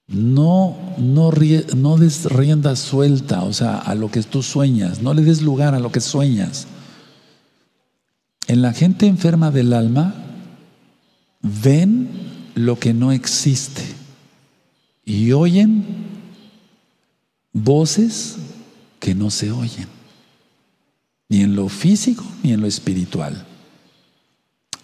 No, 0.06 0.76
no, 0.98 1.32
no 1.76 1.96
des 1.96 2.24
rienda 2.26 2.76
suelta, 2.76 3.42
o 3.42 3.52
sea, 3.52 3.78
a 3.78 3.94
lo 3.96 4.10
que 4.10 4.22
tú 4.22 4.42
sueñas. 4.42 5.02
No 5.02 5.14
le 5.14 5.22
des 5.22 5.42
lugar 5.42 5.74
a 5.74 5.80
lo 5.80 5.90
que 5.90 6.00
sueñas. 6.00 6.68
En 8.46 8.62
la 8.62 8.72
gente 8.72 9.06
enferma 9.06 9.50
del 9.50 9.72
alma 9.72 10.14
ven 11.42 12.08
lo 12.54 12.78
que 12.78 12.94
no 12.94 13.12
existe 13.12 13.82
y 15.04 15.32
oyen 15.32 15.84
voces 17.52 18.36
que 19.00 19.14
no 19.14 19.30
se 19.30 19.50
oyen, 19.50 19.88
ni 21.28 21.42
en 21.42 21.56
lo 21.56 21.68
físico 21.68 22.24
ni 22.42 22.52
en 22.52 22.60
lo 22.60 22.66
espiritual. 22.66 23.46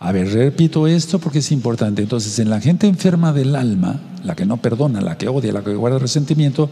A 0.05 0.11
ver, 0.11 0.33
repito 0.33 0.89
esto 0.89 1.21
porque 1.21 1.39
es 1.39 1.53
importante. 1.53 2.03
Entonces, 2.03 2.37
en 2.41 2.51
la 2.51 2.61
gente 2.61 2.89
enferma 2.89 3.33
del 3.33 3.55
alma, 3.55 4.01
la 4.25 4.35
que 4.35 4.45
no 4.45 4.57
perdona, 4.57 5.01
la 5.01 5.17
que 5.17 5.29
odia, 5.29 5.53
la 5.53 5.63
que 5.63 5.77
guarda 5.77 6.01
resentimiento, 6.01 6.71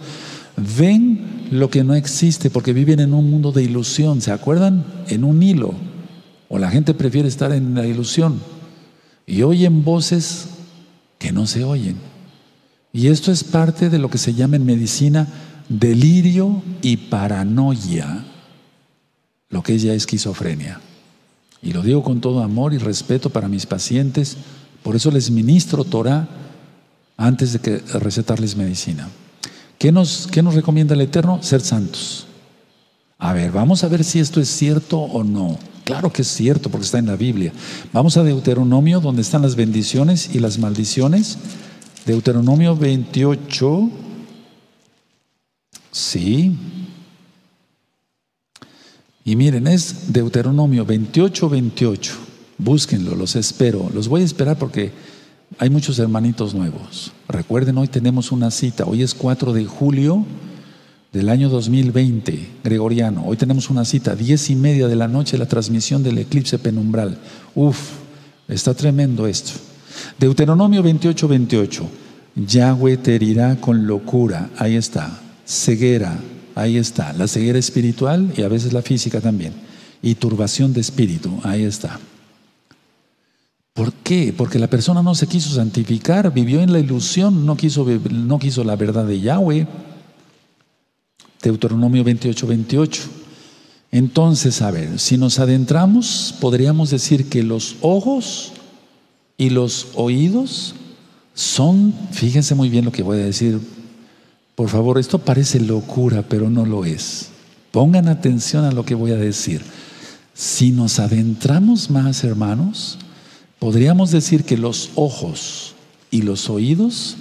ven 0.77 1.47
lo 1.53 1.71
que 1.71 1.85
no 1.85 1.95
existe 1.95 2.51
porque 2.51 2.73
viven 2.73 2.99
en 2.99 3.15
un 3.15 3.31
mundo 3.31 3.53
de 3.53 3.63
ilusión. 3.63 4.21
¿Se 4.21 4.33
acuerdan? 4.33 4.85
En 5.07 5.23
un 5.23 5.41
hilo. 5.45 5.75
O 6.49 6.59
la 6.59 6.73
gente 6.73 6.93
prefiere 6.93 7.29
estar 7.29 7.53
en 7.53 7.77
la 7.77 7.87
ilusión. 7.87 8.41
Y 9.29 9.43
oyen 9.43 9.85
voces 9.85 10.47
que 11.21 11.31
no 11.31 11.47
se 11.47 11.63
oyen. 11.63 11.99
Y 12.93 13.07
esto 13.07 13.31
es 13.31 13.45
parte 13.45 13.91
de 13.91 14.01
lo 14.01 14.11
que 14.11 14.19
se 14.19 14.35
llama 14.35 14.57
en 14.57 14.67
medicina 14.67 15.29
delirio 15.69 16.65
y 16.83 16.97
paranoia, 16.97 18.25
lo 19.51 19.63
que 19.63 19.77
es 19.77 19.83
ya 19.83 19.95
esquizofrenia. 19.95 20.81
Y 21.63 21.73
lo 21.73 21.83
digo 21.83 22.03
con 22.03 22.21
todo 22.21 22.43
amor 22.43 22.73
y 22.73 22.79
respeto 22.79 23.31
para 23.31 23.49
mis 23.49 23.67
pacientes, 23.67 24.37
por 24.83 24.97
eso 24.97 25.11
les 25.11 25.31
ministro 25.31 25.85
Torah 25.85 26.29
antes 27.17 27.53
de 27.53 27.59
que 27.59 27.79
recetarles 27.99 28.57
medicina. 28.57 29.09
¿Qué 29.79 29.93
nos, 29.93 30.27
qué 30.31 30.43
nos 30.43 30.55
recomienda 30.55 30.95
el 30.95 31.03
Eterno? 31.03 31.43
Ser 31.43 31.61
santos. 31.61 32.27
A 33.19 33.35
ver, 33.35 33.53
vamos 33.53 33.85
a 33.85 33.89
ver 33.89 34.05
si 34.05 34.19
esto 34.19 34.41
es 34.41 34.49
cierto 34.49 34.99
o 34.99 35.23
no. 35.23 35.59
Claro 35.85 36.13
que 36.13 36.23
es 36.23 36.29
cierto 36.29 36.71
porque 36.71 36.87
está 36.87 36.99
en 36.99 37.07
la 37.07 37.17
Biblia. 37.17 37.53
Vamos 37.93 38.17
a 38.17 38.23
Deuteronomio, 38.23 39.01
donde 39.01 39.23
están 39.23 39.43
las 39.43 39.57
bendiciones 39.57 40.35
y 40.35 40.39
las 40.39 40.59
maldiciones. 40.59 41.37
Deuteronomio 42.07 42.77
28. 42.77 43.91
Sí. 45.91 46.57
Y 49.25 49.37
miren, 49.37 49.67
es 49.67 50.13
Deuteronomio 50.13 50.85
28, 50.85 51.49
28. 51.49 52.13
Búsquenlo, 52.59 53.15
los 53.15 53.37
espero. 53.37 53.91
Los 53.95 54.09
voy 54.09 54.23
a 54.23 54.25
esperar 54.25 54.59
porque 54.59 54.93
hay 55.59 55.71
muchos 55.71 55.99
hermanitos 55.99 56.55
nuevos. 56.55 57.13
Recuerden, 57.29 57.79
hoy 57.79 57.89
tenemos 57.89 58.33
una 58.33 58.51
cita. 58.51 58.85
Hoy 58.85 59.03
es 59.03 59.15
4 59.15 59.53
de 59.53 59.67
julio 59.67 60.25
del 61.13 61.29
año 61.29 61.49
2020, 61.49 62.51
gregoriano. 62.65 63.25
Hoy 63.27 63.37
tenemos 63.37 63.69
una 63.69 63.85
cita, 63.85 64.15
diez 64.15 64.49
y 64.49 64.57
media 64.57 64.89
de 64.89 64.97
la 64.97 65.09
noche, 65.09 65.39
la 65.39 65.47
transmisión 65.47 66.03
del 66.03 66.19
eclipse 66.19 66.59
penumbral. 66.59 67.19
Uf, 67.55 67.79
está 68.49 68.75
tremendo 68.75 69.27
esto. 69.27 69.53
Deuteronomio 70.19 70.83
28, 70.83 71.29
28. 71.29 71.89
Yahweh 72.37 72.97
te 72.97 73.17
herirá 73.17 73.57
con 73.57 73.87
locura. 73.87 74.51
Ahí 74.57 74.77
está. 74.77 75.21
Ceguera, 75.45 76.17
Ahí 76.61 76.77
está, 76.77 77.15
la 77.15 77.27
ceguera 77.27 77.59
espiritual 77.59 78.35
y 78.37 78.43
a 78.43 78.49
veces 78.49 78.75
la 78.75 78.83
física 78.83 79.23
también. 79.23 79.55
Y 80.03 80.15
turbación 80.17 80.75
de 80.75 80.83
espíritu, 80.83 81.41
ahí 81.43 81.63
está. 81.63 81.99
¿Por 83.73 83.95
qué? 83.95 84.35
Porque 84.37 84.59
la 84.59 84.67
persona 84.67 85.03
no 85.03 85.15
se 85.15 85.27
quiso 85.27 85.55
santificar, 85.55 86.31
vivió 86.35 86.61
en 86.61 86.71
la 86.71 86.79
ilusión, 86.79 87.47
no 87.47 87.57
quiso, 87.57 87.87
no 88.11 88.39
quiso 88.39 88.63
la 88.63 88.77
verdad 88.77 89.07
de 89.07 89.21
Yahweh. 89.21 89.67
Deuteronomio 91.43 92.05
28, 92.05 92.47
28. 92.47 93.03
Entonces, 93.91 94.61
a 94.61 94.71
ver, 94.71 94.99
si 94.99 95.17
nos 95.17 95.39
adentramos, 95.39 96.35
podríamos 96.43 96.91
decir 96.91 97.31
que 97.31 97.43
los 97.43 97.77
ojos 97.81 98.53
y 99.39 99.49
los 99.49 99.89
oídos 99.95 100.75
son, 101.33 101.95
fíjense 102.13 102.55
muy 102.55 102.69
bien 102.69 102.85
lo 102.85 102.93
que 102.93 103.03
voy 103.03 103.19
a 103.19 103.25
decir, 103.25 103.59
por 104.61 104.69
favor, 104.69 104.99
esto 104.99 105.19
parece 105.19 105.59
locura, 105.59 106.21
pero 106.21 106.51
no 106.51 106.67
lo 106.67 106.85
es. 106.85 107.31
Pongan 107.71 108.09
atención 108.09 108.67
a 108.67 108.73
lo 108.73 108.85
que 108.85 108.95
voy 108.95 109.11
a 109.11 109.17
decir. 109.17 109.63
Si 110.35 110.71
nos 110.71 110.99
adentramos 110.99 111.89
más, 111.89 112.25
hermanos, 112.25 112.99
podríamos 113.59 114.11
decir 114.11 114.45
que 114.45 114.59
los 114.59 114.91
ojos 114.97 115.73
y 116.11 116.21
los 116.21 116.51
oídos 116.51 117.17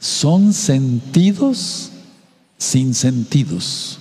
son 0.00 0.52
sentidos 0.52 1.92
sin 2.58 2.94
sentidos. 2.94 4.00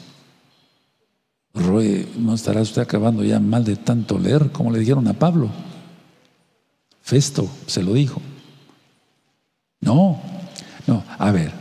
Roy, 1.54 2.08
¿no 2.18 2.34
estará 2.34 2.60
usted 2.60 2.82
acabando 2.82 3.24
ya 3.24 3.40
mal 3.40 3.66
de 3.66 3.76
tanto 3.76 4.18
leer, 4.18 4.50
como 4.52 4.72
le 4.72 4.80
dijeron 4.80 5.08
a 5.08 5.14
Pablo? 5.14 5.52
Festo 7.04 7.48
se 7.68 7.84
lo 7.84 7.94
dijo. 7.94 8.20
No, 9.80 10.20
no, 10.88 11.04
a 11.20 11.32
ver, 11.32 11.59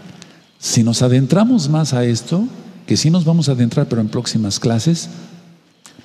si 0.59 0.83
nos 0.83 1.03
adentramos 1.03 1.69
más 1.69 1.95
a 1.95 2.05
esto, 2.05 2.47
que 2.87 2.97
sí 2.97 3.11
nos 3.11 3.25
vamos 3.25 3.49
a 3.49 3.53
adentrar, 3.53 3.89
pero 3.89 4.01
en 4.01 4.09
próximas 4.09 4.59
clases, 4.59 5.09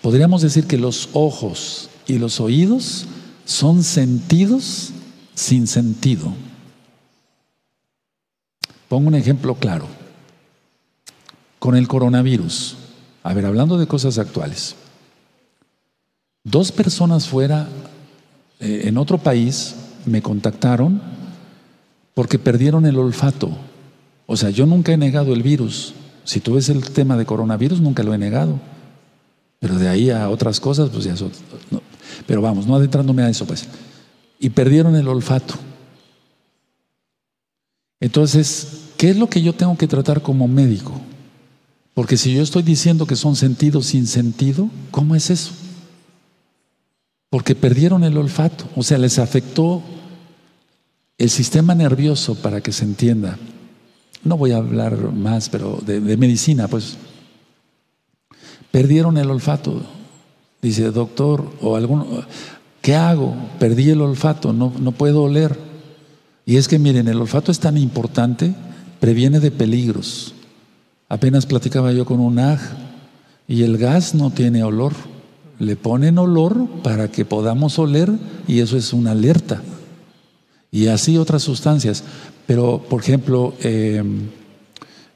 podríamos 0.01 0.41
decir 0.41 0.67
que 0.67 0.77
los 0.77 1.09
ojos 1.13 1.89
y 2.07 2.19
los 2.19 2.39
oídos 2.39 3.05
son 3.45 3.83
sentidos 3.83 4.91
sin 5.33 5.67
sentido. 5.67 6.33
Pongo 8.87 9.07
un 9.07 9.15
ejemplo 9.15 9.55
claro. 9.55 9.87
Con 11.57 11.75
el 11.75 11.87
coronavirus. 11.87 12.75
A 13.23 13.33
ver, 13.33 13.45
hablando 13.45 13.77
de 13.77 13.87
cosas 13.87 14.19
actuales. 14.19 14.75
Dos 16.43 16.71
personas 16.71 17.27
fuera, 17.27 17.69
eh, 18.59 18.81
en 18.83 18.97
otro 18.97 19.17
país, 19.17 19.75
me 20.05 20.21
contactaron 20.21 21.01
porque 22.13 22.37
perdieron 22.37 22.85
el 22.85 22.99
olfato. 22.99 23.49
O 24.25 24.37
sea, 24.37 24.49
yo 24.49 24.65
nunca 24.65 24.91
he 24.91 24.97
negado 24.97 25.33
el 25.33 25.43
virus. 25.43 25.93
Si 26.23 26.39
tú 26.39 26.55
ves 26.55 26.69
el 26.69 26.89
tema 26.91 27.17
de 27.17 27.25
coronavirus, 27.25 27.81
nunca 27.81 28.03
lo 28.03 28.13
he 28.13 28.17
negado. 28.17 28.59
Pero 29.59 29.77
de 29.77 29.87
ahí 29.87 30.09
a 30.09 30.29
otras 30.29 30.59
cosas, 30.59 30.89
pues 30.89 31.05
ya 31.05 31.13
eso. 31.13 31.29
Pero 32.25 32.41
vamos, 32.41 32.67
no 32.67 32.75
adentrándome 32.75 33.23
a 33.23 33.29
eso, 33.29 33.45
pues. 33.45 33.67
Y 34.39 34.49
perdieron 34.49 34.95
el 34.95 35.07
olfato. 35.07 35.55
Entonces, 37.99 38.89
¿qué 38.97 39.09
es 39.09 39.17
lo 39.17 39.29
que 39.29 39.41
yo 39.41 39.53
tengo 39.53 39.77
que 39.77 39.87
tratar 39.87 40.21
como 40.21 40.47
médico? 40.47 40.99
Porque 41.93 42.17
si 42.17 42.33
yo 42.33 42.41
estoy 42.41 42.63
diciendo 42.63 43.05
que 43.05 43.15
son 43.15 43.35
sentidos 43.35 43.85
sin 43.87 44.07
sentido, 44.07 44.69
¿cómo 44.91 45.15
es 45.15 45.29
eso? 45.29 45.51
Porque 47.29 47.55
perdieron 47.55 48.03
el 48.03 48.17
olfato, 48.17 48.65
o 48.75 48.83
sea, 48.83 48.97
les 48.97 49.19
afectó 49.19 49.81
el 51.17 51.29
sistema 51.29 51.75
nervioso 51.75 52.35
para 52.35 52.61
que 52.61 52.71
se 52.71 52.83
entienda 52.83 53.37
no 54.23 54.37
voy 54.37 54.51
a 54.51 54.57
hablar 54.57 55.11
más, 55.11 55.49
pero 55.49 55.79
de, 55.85 55.99
medicina, 56.17 56.67
pues, 56.67 56.97
perdieron 58.71 59.17
el 59.17 59.29
olfato. 59.29 59.81
Dice, 60.61 60.91
doctor, 60.91 61.51
o 61.61 61.75
alguno, 61.75 62.05
¿qué 62.81 62.95
hago? 62.95 63.35
Perdí 63.59 63.89
el 63.89 64.01
olfato, 64.01 64.53
no, 64.53 64.73
no 64.79 64.91
puedo 64.93 65.23
oler. 65.23 65.57
Y 66.45 66.57
es 66.57 66.67
que 66.67 66.79
miren, 66.79 67.07
el 67.07 67.19
olfato 67.19 67.51
es 67.51 67.59
tan 67.59 67.77
importante, 67.77 68.53
previene 68.99 69.39
de 69.39 69.51
peligros. 69.51 70.33
Apenas 71.09 71.45
platicaba 71.45 71.91
yo 71.91 72.05
con 72.05 72.19
un 72.19 72.39
aj 72.39 72.59
y 73.47 73.63
el 73.63 73.77
gas 73.77 74.15
no 74.15 74.31
tiene 74.31 74.63
olor. 74.63 74.93
Le 75.59 75.75
ponen 75.75 76.17
olor 76.17 76.67
para 76.81 77.09
que 77.09 77.25
podamos 77.25 77.77
oler 77.77 78.11
y 78.47 78.59
eso 78.59 78.77
es 78.77 78.93
una 78.93 79.11
alerta. 79.11 79.61
Y 80.73 80.87
así 80.87 81.19
otras 81.19 81.43
sustancias. 81.43 82.03
Pero, 82.47 82.83
por 82.89 82.99
ejemplo, 82.99 83.53
em, 83.61 84.27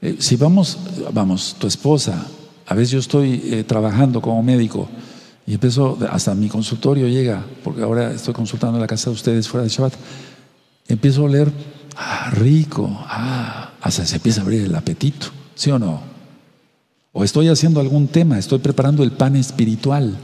eh, 0.03 0.15
si 0.19 0.35
vamos, 0.35 0.77
vamos, 1.11 1.55
tu 1.57 1.65
esposa, 1.65 2.27
a 2.67 2.75
veces 2.75 2.91
yo 2.91 2.99
estoy 2.99 3.41
eh, 3.43 3.63
trabajando 3.63 4.21
como 4.21 4.43
médico 4.43 4.87
y 5.47 5.55
empiezo, 5.55 5.97
hasta 6.11 6.35
mi 6.35 6.47
consultorio 6.47 7.07
llega, 7.07 7.43
porque 7.63 7.81
ahora 7.81 8.11
estoy 8.11 8.35
consultando 8.35 8.77
en 8.77 8.81
la 8.81 8.87
casa 8.87 9.09
de 9.09 9.15
ustedes 9.15 9.47
fuera 9.47 9.63
de 9.63 9.69
Shabbat, 9.69 9.93
empiezo 10.87 11.21
a 11.21 11.25
oler, 11.25 11.51
ah, 11.95 12.29
rico, 12.35 12.87
ah, 13.07 13.71
hasta 13.81 14.05
se 14.05 14.17
empieza 14.17 14.41
a 14.41 14.43
abrir 14.43 14.63
el 14.63 14.75
apetito, 14.75 15.27
¿sí 15.55 15.71
o 15.71 15.79
no? 15.79 16.01
O 17.13 17.23
estoy 17.23 17.47
haciendo 17.47 17.79
algún 17.79 18.07
tema, 18.07 18.37
estoy 18.37 18.59
preparando 18.59 19.03
el 19.03 19.11
pan 19.11 19.35
espiritual. 19.35 20.17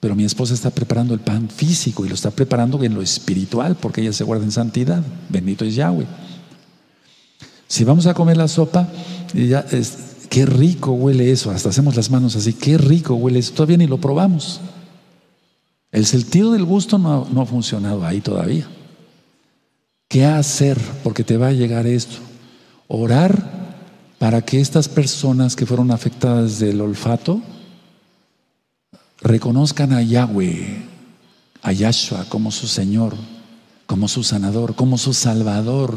Pero 0.00 0.14
mi 0.14 0.24
esposa 0.24 0.54
está 0.54 0.70
preparando 0.70 1.12
el 1.12 1.20
pan 1.20 1.48
físico 1.48 2.04
y 2.04 2.08
lo 2.08 2.14
está 2.14 2.30
preparando 2.30 2.82
en 2.84 2.94
lo 2.94 3.02
espiritual 3.02 3.76
porque 3.76 4.00
ella 4.00 4.12
se 4.12 4.24
guarda 4.24 4.44
en 4.44 4.52
santidad. 4.52 5.02
Bendito 5.28 5.64
es 5.64 5.74
Yahweh. 5.74 6.06
Si 7.66 7.84
vamos 7.84 8.06
a 8.06 8.14
comer 8.14 8.36
la 8.36 8.48
sopa, 8.48 8.88
ya 9.34 9.66
qué 10.30 10.46
rico 10.46 10.92
huele 10.92 11.32
eso. 11.32 11.50
Hasta 11.50 11.70
hacemos 11.70 11.96
las 11.96 12.10
manos 12.10 12.36
así, 12.36 12.52
qué 12.52 12.78
rico 12.78 13.14
huele 13.14 13.40
eso. 13.40 13.52
Todavía 13.54 13.76
ni 13.76 13.86
lo 13.86 13.98
probamos. 13.98 14.60
El 15.90 16.06
sentido 16.06 16.52
del 16.52 16.64
gusto 16.64 16.98
no, 16.98 17.26
no 17.32 17.42
ha 17.42 17.46
funcionado 17.46 18.04
ahí 18.04 18.20
todavía. 18.20 18.68
¿Qué 20.06 20.24
hacer? 20.24 20.78
Porque 21.02 21.24
te 21.24 21.36
va 21.36 21.48
a 21.48 21.52
llegar 21.52 21.86
esto. 21.86 22.16
Orar 22.86 23.58
para 24.18 24.42
que 24.42 24.60
estas 24.60 24.88
personas 24.88 25.56
que 25.56 25.66
fueron 25.66 25.90
afectadas 25.90 26.58
del 26.58 26.80
olfato 26.80 27.42
reconozcan 29.20 29.92
a 29.92 30.02
Yahweh, 30.02 30.82
a 31.62 31.72
Yahshua 31.72 32.26
como 32.28 32.50
su 32.50 32.66
Señor, 32.66 33.14
como 33.86 34.08
su 34.08 34.22
sanador, 34.22 34.74
como 34.74 34.98
su 34.98 35.14
Salvador, 35.14 35.94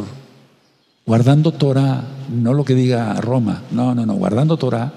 guardando 1.06 1.52
Torah, 1.52 2.04
no 2.30 2.54
lo 2.54 2.64
que 2.64 2.76
diga 2.76 3.14
Roma, 3.22 3.64
no, 3.72 3.94
no, 3.94 4.06
no, 4.06 4.14
guardando 4.14 4.58
Torah. 4.58 4.94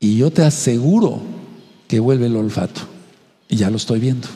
Y 0.00 0.16
yo 0.16 0.30
te 0.30 0.42
aseguro 0.42 1.20
que 1.88 2.00
vuelve 2.00 2.26
el 2.26 2.36
olfato. 2.36 2.80
Y 3.48 3.56
ya 3.56 3.70
lo 3.70 3.76
estoy 3.76 4.00
viendo. 4.00 4.28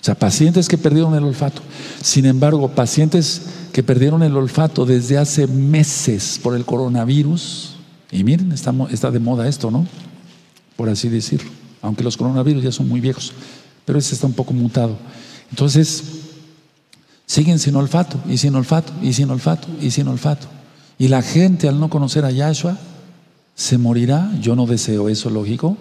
O 0.00 0.04
sea, 0.04 0.14
pacientes 0.14 0.68
que 0.68 0.78
perdieron 0.78 1.14
el 1.14 1.24
olfato. 1.24 1.62
Sin 2.02 2.26
embargo, 2.26 2.68
pacientes 2.68 3.42
que 3.72 3.82
perdieron 3.82 4.22
el 4.22 4.36
olfato 4.36 4.84
desde 4.84 5.18
hace 5.18 5.46
meses 5.46 6.40
por 6.42 6.54
el 6.54 6.64
coronavirus. 6.64 7.74
Y 8.10 8.24
miren, 8.24 8.52
está, 8.52 8.74
está 8.90 9.10
de 9.10 9.20
moda 9.20 9.48
esto, 9.48 9.70
¿no? 9.70 9.86
Por 10.78 10.88
así 10.88 11.08
decirlo. 11.08 11.50
Aunque 11.82 12.04
los 12.04 12.16
coronavirus 12.16 12.62
ya 12.62 12.70
son 12.70 12.88
muy 12.88 13.00
viejos. 13.00 13.32
Pero 13.84 13.98
ese 13.98 14.14
está 14.14 14.28
un 14.28 14.32
poco 14.32 14.52
mutado. 14.52 14.96
Entonces, 15.50 16.04
siguen 17.26 17.58
sin 17.58 17.74
olfato, 17.74 18.20
y 18.28 18.38
sin 18.38 18.54
olfato, 18.54 18.92
y 19.02 19.12
sin 19.12 19.28
olfato, 19.28 19.66
y 19.80 19.90
sin 19.90 20.06
olfato. 20.06 20.46
Y 20.96 21.08
la 21.08 21.20
gente 21.20 21.68
al 21.68 21.80
no 21.80 21.90
conocer 21.90 22.24
a 22.24 22.30
Yahshua 22.30 22.78
se 23.56 23.76
morirá, 23.76 24.30
yo 24.40 24.54
no 24.54 24.66
deseo 24.66 25.08
eso, 25.08 25.30
lógico, 25.30 25.76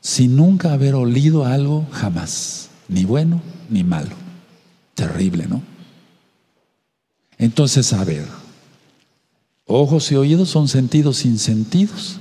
sin 0.00 0.34
nunca 0.34 0.72
haber 0.72 0.96
olido 0.96 1.44
algo 1.44 1.86
jamás 1.92 2.70
ni 2.88 3.04
bueno 3.04 3.40
ni 3.70 3.84
malo. 3.84 4.16
Terrible, 4.96 5.46
¿no? 5.46 5.62
Entonces, 7.38 7.92
a 7.92 8.02
ver, 8.02 8.26
ojos 9.64 10.10
y 10.10 10.16
oídos 10.16 10.48
son 10.48 10.66
sentidos 10.66 11.18
sin 11.18 11.38
sentidos. 11.38 12.18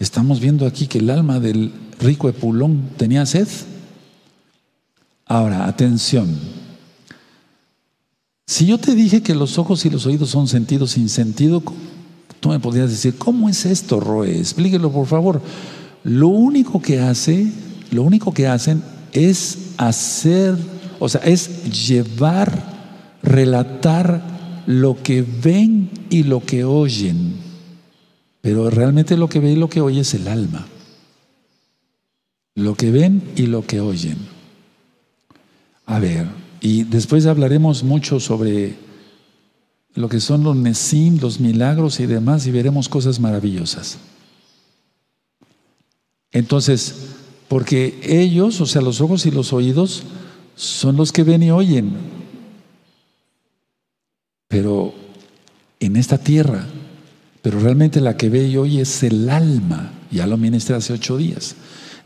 Estamos 0.00 0.40
viendo 0.40 0.66
aquí 0.66 0.86
que 0.86 0.98
el 0.98 1.10
alma 1.10 1.40
del 1.40 1.70
rico 2.00 2.30
Epulón 2.30 2.88
tenía 2.96 3.26
sed. 3.26 3.46
Ahora, 5.26 5.66
atención. 5.66 6.26
Si 8.46 8.64
yo 8.64 8.78
te 8.78 8.94
dije 8.94 9.22
que 9.22 9.34
los 9.34 9.58
ojos 9.58 9.84
y 9.84 9.90
los 9.90 10.06
oídos 10.06 10.30
son 10.30 10.48
sentidos 10.48 10.92
sin 10.92 11.10
sentido, 11.10 11.62
tú 12.40 12.48
me 12.48 12.58
podrías 12.58 12.88
decir, 12.88 13.16
¿cómo 13.18 13.50
es 13.50 13.66
esto, 13.66 14.00
Roe? 14.00 14.38
Explíquelo, 14.38 14.90
por 14.90 15.06
favor. 15.06 15.42
Lo 16.02 16.28
único 16.28 16.80
que 16.80 16.98
hace, 16.98 17.52
lo 17.90 18.02
único 18.02 18.32
que 18.32 18.48
hacen 18.48 18.82
es 19.12 19.74
hacer, 19.76 20.56
o 20.98 21.10
sea, 21.10 21.20
es 21.20 21.86
llevar, 21.86 23.18
relatar 23.22 24.62
lo 24.64 25.02
que 25.02 25.20
ven 25.20 25.90
y 26.08 26.22
lo 26.22 26.40
que 26.40 26.64
oyen. 26.64 27.49
Pero 28.40 28.70
realmente 28.70 29.16
lo 29.16 29.28
que 29.28 29.40
ve 29.40 29.52
y 29.52 29.56
lo 29.56 29.68
que 29.68 29.80
oye 29.80 30.00
es 30.00 30.14
el 30.14 30.28
alma. 30.28 30.66
Lo 32.54 32.74
que 32.74 32.90
ven 32.90 33.22
y 33.36 33.46
lo 33.46 33.66
que 33.66 33.80
oyen. 33.80 34.18
A 35.86 35.98
ver, 35.98 36.26
y 36.60 36.84
después 36.84 37.26
hablaremos 37.26 37.82
mucho 37.82 38.20
sobre 38.20 38.76
lo 39.94 40.08
que 40.08 40.20
son 40.20 40.44
los 40.44 40.56
Nesim, 40.56 41.18
los 41.20 41.40
milagros 41.40 42.00
y 42.00 42.06
demás, 42.06 42.46
y 42.46 42.50
veremos 42.50 42.88
cosas 42.88 43.18
maravillosas. 43.18 43.98
Entonces, 46.32 46.94
porque 47.48 47.98
ellos, 48.02 48.60
o 48.60 48.66
sea, 48.66 48.82
los 48.82 49.00
ojos 49.00 49.26
y 49.26 49.30
los 49.30 49.52
oídos, 49.52 50.04
son 50.54 50.96
los 50.96 51.10
que 51.10 51.24
ven 51.24 51.42
y 51.42 51.50
oyen. 51.50 51.92
Pero 54.46 54.94
en 55.80 55.96
esta 55.96 56.18
tierra, 56.18 56.66
pero 57.42 57.58
realmente 57.60 58.00
la 58.00 58.16
que 58.16 58.28
ve 58.28 58.46
y 58.46 58.56
oye 58.56 58.82
es 58.82 59.02
el 59.02 59.28
alma. 59.30 59.92
Ya 60.10 60.26
lo 60.26 60.36
ministré 60.36 60.76
hace 60.76 60.92
ocho 60.92 61.16
días. 61.16 61.54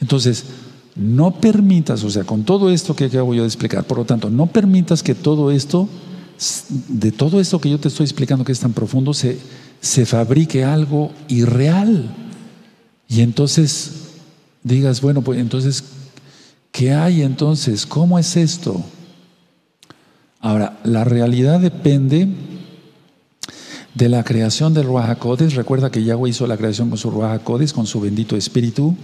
Entonces, 0.00 0.44
no 0.96 1.40
permitas, 1.40 2.04
o 2.04 2.10
sea, 2.10 2.24
con 2.24 2.44
todo 2.44 2.70
esto 2.70 2.94
que 2.94 3.06
acabo 3.06 3.34
yo 3.34 3.42
de 3.42 3.48
explicar, 3.48 3.84
por 3.84 3.98
lo 3.98 4.04
tanto, 4.04 4.30
no 4.30 4.46
permitas 4.46 5.02
que 5.02 5.14
todo 5.14 5.50
esto, 5.50 5.88
de 6.88 7.10
todo 7.10 7.40
esto 7.40 7.60
que 7.60 7.70
yo 7.70 7.80
te 7.80 7.88
estoy 7.88 8.04
explicando 8.04 8.44
que 8.44 8.52
es 8.52 8.60
tan 8.60 8.72
profundo, 8.72 9.12
se, 9.12 9.38
se 9.80 10.06
fabrique 10.06 10.64
algo 10.64 11.10
irreal. 11.28 12.14
Y 13.08 13.22
entonces 13.22 13.92
digas, 14.62 15.00
bueno, 15.00 15.22
pues 15.22 15.40
entonces, 15.40 15.82
¿qué 16.70 16.92
hay 16.92 17.22
entonces? 17.22 17.86
¿Cómo 17.86 18.18
es 18.18 18.36
esto? 18.36 18.84
Ahora, 20.40 20.78
la 20.84 21.04
realidad 21.04 21.58
depende 21.58 22.28
de 23.94 24.08
la 24.08 24.24
creación 24.24 24.74
del 24.74 24.86
Ruach 24.86 25.18
Recuerda 25.54 25.90
que 25.90 26.02
Yahweh 26.02 26.30
hizo 26.30 26.46
la 26.46 26.56
creación 26.56 26.88
con 26.88 26.98
su 26.98 27.10
Ruach 27.10 27.42
con 27.42 27.86
su 27.86 28.00
bendito 28.00 28.36
Espíritu, 28.36 28.96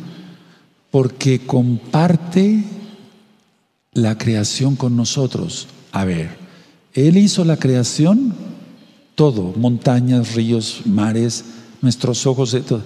porque 0.90 1.46
comparte 1.46 2.64
la 3.92 4.18
creación 4.18 4.76
con 4.76 4.96
nosotros. 4.96 5.68
A 5.92 6.04
ver, 6.04 6.36
Él 6.92 7.16
hizo 7.16 7.44
la 7.44 7.56
creación, 7.56 8.34
todo, 9.14 9.52
montañas, 9.56 10.34
ríos, 10.34 10.82
mares, 10.84 11.44
nuestros 11.80 12.26
ojos, 12.26 12.56
todo, 12.66 12.82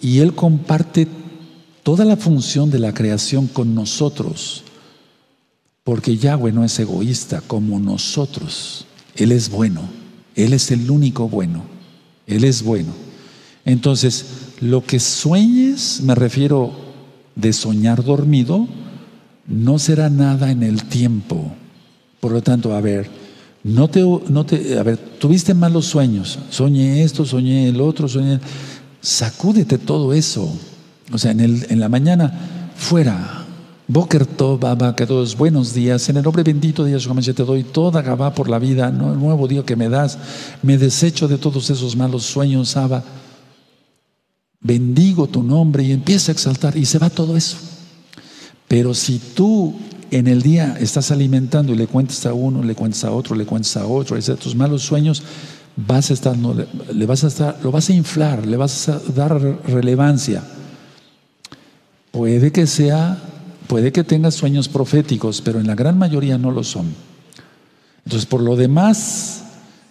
y 0.00 0.18
Él 0.18 0.34
comparte 0.34 1.08
toda 1.82 2.04
la 2.04 2.16
función 2.16 2.70
de 2.70 2.78
la 2.78 2.92
creación 2.92 3.46
con 3.46 3.74
nosotros, 3.74 4.62
porque 5.84 6.16
Yahweh 6.16 6.52
no 6.52 6.64
es 6.64 6.78
egoísta 6.78 7.40
como 7.46 7.78
nosotros. 7.78 8.86
Él 9.14 9.32
es 9.32 9.48
bueno, 9.48 9.82
Él 10.36 10.52
es 10.52 10.70
el 10.70 10.88
único 10.90 11.28
bueno, 11.28 11.64
Él 12.26 12.44
es 12.44 12.62
bueno. 12.62 12.92
Entonces, 13.64 14.26
lo 14.60 14.84
que 14.84 15.00
sueñes, 15.00 16.00
me 16.02 16.14
refiero 16.14 16.72
de 17.34 17.52
soñar 17.52 18.04
dormido, 18.04 18.68
no 19.48 19.78
será 19.78 20.10
nada 20.10 20.50
en 20.50 20.62
el 20.62 20.84
tiempo. 20.84 21.52
Por 22.20 22.32
lo 22.32 22.42
tanto, 22.42 22.74
a 22.74 22.80
ver, 22.80 23.08
no 23.64 23.88
te, 23.88 24.00
no 24.28 24.46
te, 24.46 24.78
a 24.78 24.82
ver, 24.82 24.96
tuviste 24.96 25.54
malos 25.54 25.86
sueños, 25.86 26.38
soñé 26.50 27.02
esto, 27.02 27.24
soñé 27.24 27.68
el 27.68 27.80
otro, 27.80 28.06
soñé, 28.06 28.38
sacúdete 29.00 29.78
todo 29.78 30.12
eso. 30.12 30.52
O 31.12 31.18
sea, 31.18 31.30
en, 31.30 31.40
el, 31.40 31.66
en 31.68 31.80
la 31.80 31.88
mañana, 31.88 32.32
fuera. 32.76 33.45
Boker 33.88 34.26
Tov, 34.26 34.60
que 34.96 35.06
todos 35.06 35.36
buenos 35.36 35.72
días. 35.72 36.08
En 36.08 36.16
el 36.16 36.24
nombre 36.24 36.42
bendito 36.42 36.82
de 36.82 36.90
Yahshua 36.90 37.14
te 37.20 37.44
doy 37.44 37.62
toda 37.62 38.02
Gabá 38.02 38.34
por 38.34 38.48
la 38.48 38.58
vida, 38.58 38.88
el 38.88 38.98
nuevo 38.98 39.46
día 39.46 39.62
que 39.62 39.76
me 39.76 39.88
das. 39.88 40.18
Me 40.62 40.76
desecho 40.76 41.28
de 41.28 41.38
todos 41.38 41.70
esos 41.70 41.94
malos 41.94 42.24
sueños, 42.24 42.76
Abba. 42.76 43.04
Bendigo 44.60 45.28
tu 45.28 45.44
nombre 45.44 45.84
y 45.84 45.92
empieza 45.92 46.32
a 46.32 46.34
exaltar 46.34 46.76
y 46.76 46.84
se 46.84 46.98
va 46.98 47.10
todo 47.10 47.36
eso. 47.36 47.58
Pero 48.66 48.92
si 48.92 49.20
tú 49.20 49.76
en 50.10 50.26
el 50.26 50.42
día 50.42 50.76
estás 50.80 51.12
alimentando 51.12 51.72
y 51.72 51.76
le 51.76 51.86
cuentas 51.86 52.26
a 52.26 52.34
uno, 52.34 52.64
le 52.64 52.74
cuentas 52.74 53.04
a 53.04 53.12
otro, 53.12 53.36
le 53.36 53.46
cuentas 53.46 53.76
a 53.76 53.86
otro, 53.86 54.18
tus 54.36 54.56
malos 54.56 54.82
sueños, 54.82 55.22
vas 55.76 56.10
a 56.10 56.14
estar, 56.14 56.36
le 56.36 57.06
vas 57.06 57.22
a 57.22 57.28
estar, 57.28 57.56
lo 57.62 57.70
vas 57.70 57.88
a 57.88 57.92
inflar, 57.92 58.44
le 58.44 58.56
vas 58.56 58.88
a 58.88 59.00
dar 59.14 59.40
relevancia. 59.68 60.42
Puede 62.10 62.50
que 62.50 62.66
sea, 62.66 63.22
puede 63.66 63.92
que 63.92 64.04
tengas 64.04 64.34
sueños 64.34 64.68
proféticos, 64.68 65.40
pero 65.40 65.60
en 65.60 65.66
la 65.66 65.74
gran 65.74 65.98
mayoría 65.98 66.38
no 66.38 66.50
lo 66.50 66.64
son. 66.64 66.94
Entonces, 68.04 68.26
por 68.26 68.40
lo 68.40 68.56
demás, 68.56 69.44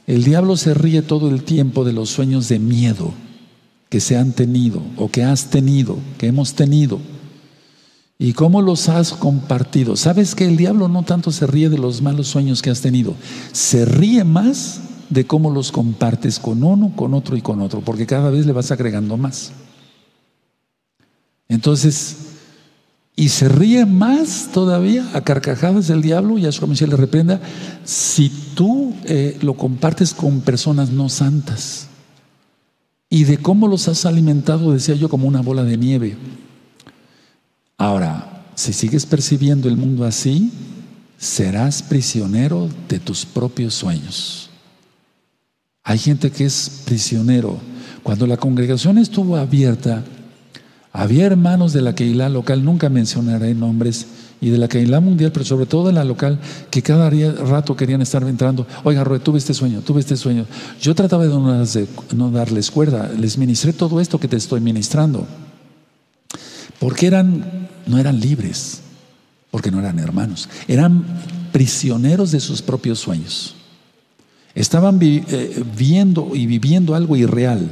el 0.07 0.23
diablo 0.23 0.57
se 0.57 0.73
ríe 0.73 1.01
todo 1.01 1.29
el 1.29 1.43
tiempo 1.43 1.83
de 1.83 1.93
los 1.93 2.09
sueños 2.09 2.47
de 2.47 2.59
miedo 2.59 3.13
que 3.89 3.99
se 3.99 4.17
han 4.17 4.33
tenido 4.33 4.81
o 4.97 5.09
que 5.09 5.23
has 5.23 5.49
tenido, 5.49 5.97
que 6.17 6.27
hemos 6.27 6.53
tenido. 6.53 6.99
¿Y 8.17 8.33
cómo 8.33 8.61
los 8.61 8.87
has 8.87 9.11
compartido? 9.11 9.97
¿Sabes 9.97 10.35
que 10.35 10.45
el 10.45 10.55
diablo 10.55 10.87
no 10.87 11.03
tanto 11.03 11.31
se 11.31 11.45
ríe 11.47 11.69
de 11.69 11.77
los 11.77 12.01
malos 12.01 12.27
sueños 12.27 12.61
que 12.61 12.69
has 12.69 12.81
tenido? 12.81 13.13
Se 13.51 13.83
ríe 13.83 14.23
más 14.23 14.79
de 15.09 15.27
cómo 15.27 15.51
los 15.51 15.71
compartes 15.71 16.39
con 16.39 16.63
uno, 16.63 16.93
con 16.95 17.13
otro 17.13 17.35
y 17.35 17.41
con 17.41 17.61
otro, 17.61 17.81
porque 17.81 18.05
cada 18.05 18.29
vez 18.29 18.45
le 18.45 18.53
vas 18.53 18.71
agregando 18.71 19.17
más. 19.17 19.51
Entonces, 21.49 22.24
y 23.15 23.29
se 23.29 23.47
ríe 23.47 23.85
más 23.85 24.49
todavía 24.53 25.09
a 25.13 25.21
carcajadas 25.21 25.87
del 25.87 26.01
diablo, 26.01 26.37
y 26.37 26.45
a 26.45 26.51
su 26.51 26.67
le 26.67 26.97
reprenda, 26.97 27.39
si 27.85 28.29
tú 28.55 28.93
eh, 29.05 29.37
lo 29.41 29.53
compartes 29.53 30.13
con 30.13 30.41
personas 30.41 30.89
no 30.89 31.07
santas. 31.07 31.87
Y 33.09 33.23
de 33.23 33.37
cómo 33.37 33.67
los 33.67 33.87
has 33.87 34.05
alimentado, 34.05 34.73
decía 34.73 34.95
yo, 34.95 35.07
como 35.07 35.27
una 35.27 35.41
bola 35.41 35.63
de 35.63 35.77
nieve. 35.77 36.17
Ahora, 37.77 38.43
si 38.55 38.73
sigues 38.73 39.05
percibiendo 39.05 39.69
el 39.69 39.77
mundo 39.77 40.03
así, 40.05 40.51
serás 41.17 41.81
prisionero 41.83 42.69
de 42.89 42.99
tus 42.99 43.25
propios 43.25 43.75
sueños. 43.75 44.49
Hay 45.83 45.99
gente 45.99 46.31
que 46.31 46.45
es 46.45 46.81
prisionero. 46.83 47.59
Cuando 48.03 48.27
la 48.27 48.37
congregación 48.37 48.97
estuvo 48.97 49.37
abierta, 49.37 50.03
Había 50.97 51.25
hermanos 51.25 51.73
de 51.73 51.81
la 51.81 51.93
Keilah 51.93 52.29
local, 52.29 52.63
nunca 52.63 52.87
mencionaré 52.87 53.53
nombres, 53.53 54.07
y 54.39 54.49
de 54.49 54.57
la 54.57 54.69
Keilah 54.69 55.01
mundial, 55.01 55.33
pero 55.33 55.43
sobre 55.43 55.65
todo 55.65 55.87
de 55.87 55.93
la 55.93 56.05
local, 56.05 56.39
que 56.71 56.81
cada 56.81 57.09
rato 57.09 57.75
querían 57.75 58.01
estar 58.01 58.23
entrando. 58.23 58.65
Oiga, 58.85 59.03
Roe, 59.03 59.19
tuve 59.19 59.37
este 59.37 59.53
sueño, 59.53 59.81
tuve 59.81 59.99
este 59.99 60.15
sueño. 60.15 60.45
Yo 60.79 60.95
trataba 60.95 61.25
de 61.25 61.87
no, 62.15 62.31
darles 62.31 62.71
cuerda, 62.71 63.11
les 63.19 63.37
ministré 63.37 63.73
todo 63.73 63.99
esto 63.99 64.21
que 64.21 64.29
te 64.29 64.37
estoy 64.37 64.61
ministrando. 64.61 65.27
Porque 66.79 67.07
eran, 67.07 67.67
no 67.87 67.97
eran 67.97 68.21
libres, 68.21 68.79
porque 69.51 69.71
no 69.71 69.79
eran 69.79 69.99
hermanos, 69.99 70.47
eran 70.65 71.03
prisioneros 71.51 72.31
de 72.31 72.39
sus 72.39 72.61
propios 72.61 72.99
sueños. 72.99 73.55
Estaban 74.53 74.97
eh, 75.01 75.61
viendo 75.77 76.31
y 76.33 76.45
viviendo 76.45 76.95
algo 76.95 77.17
irreal. 77.17 77.69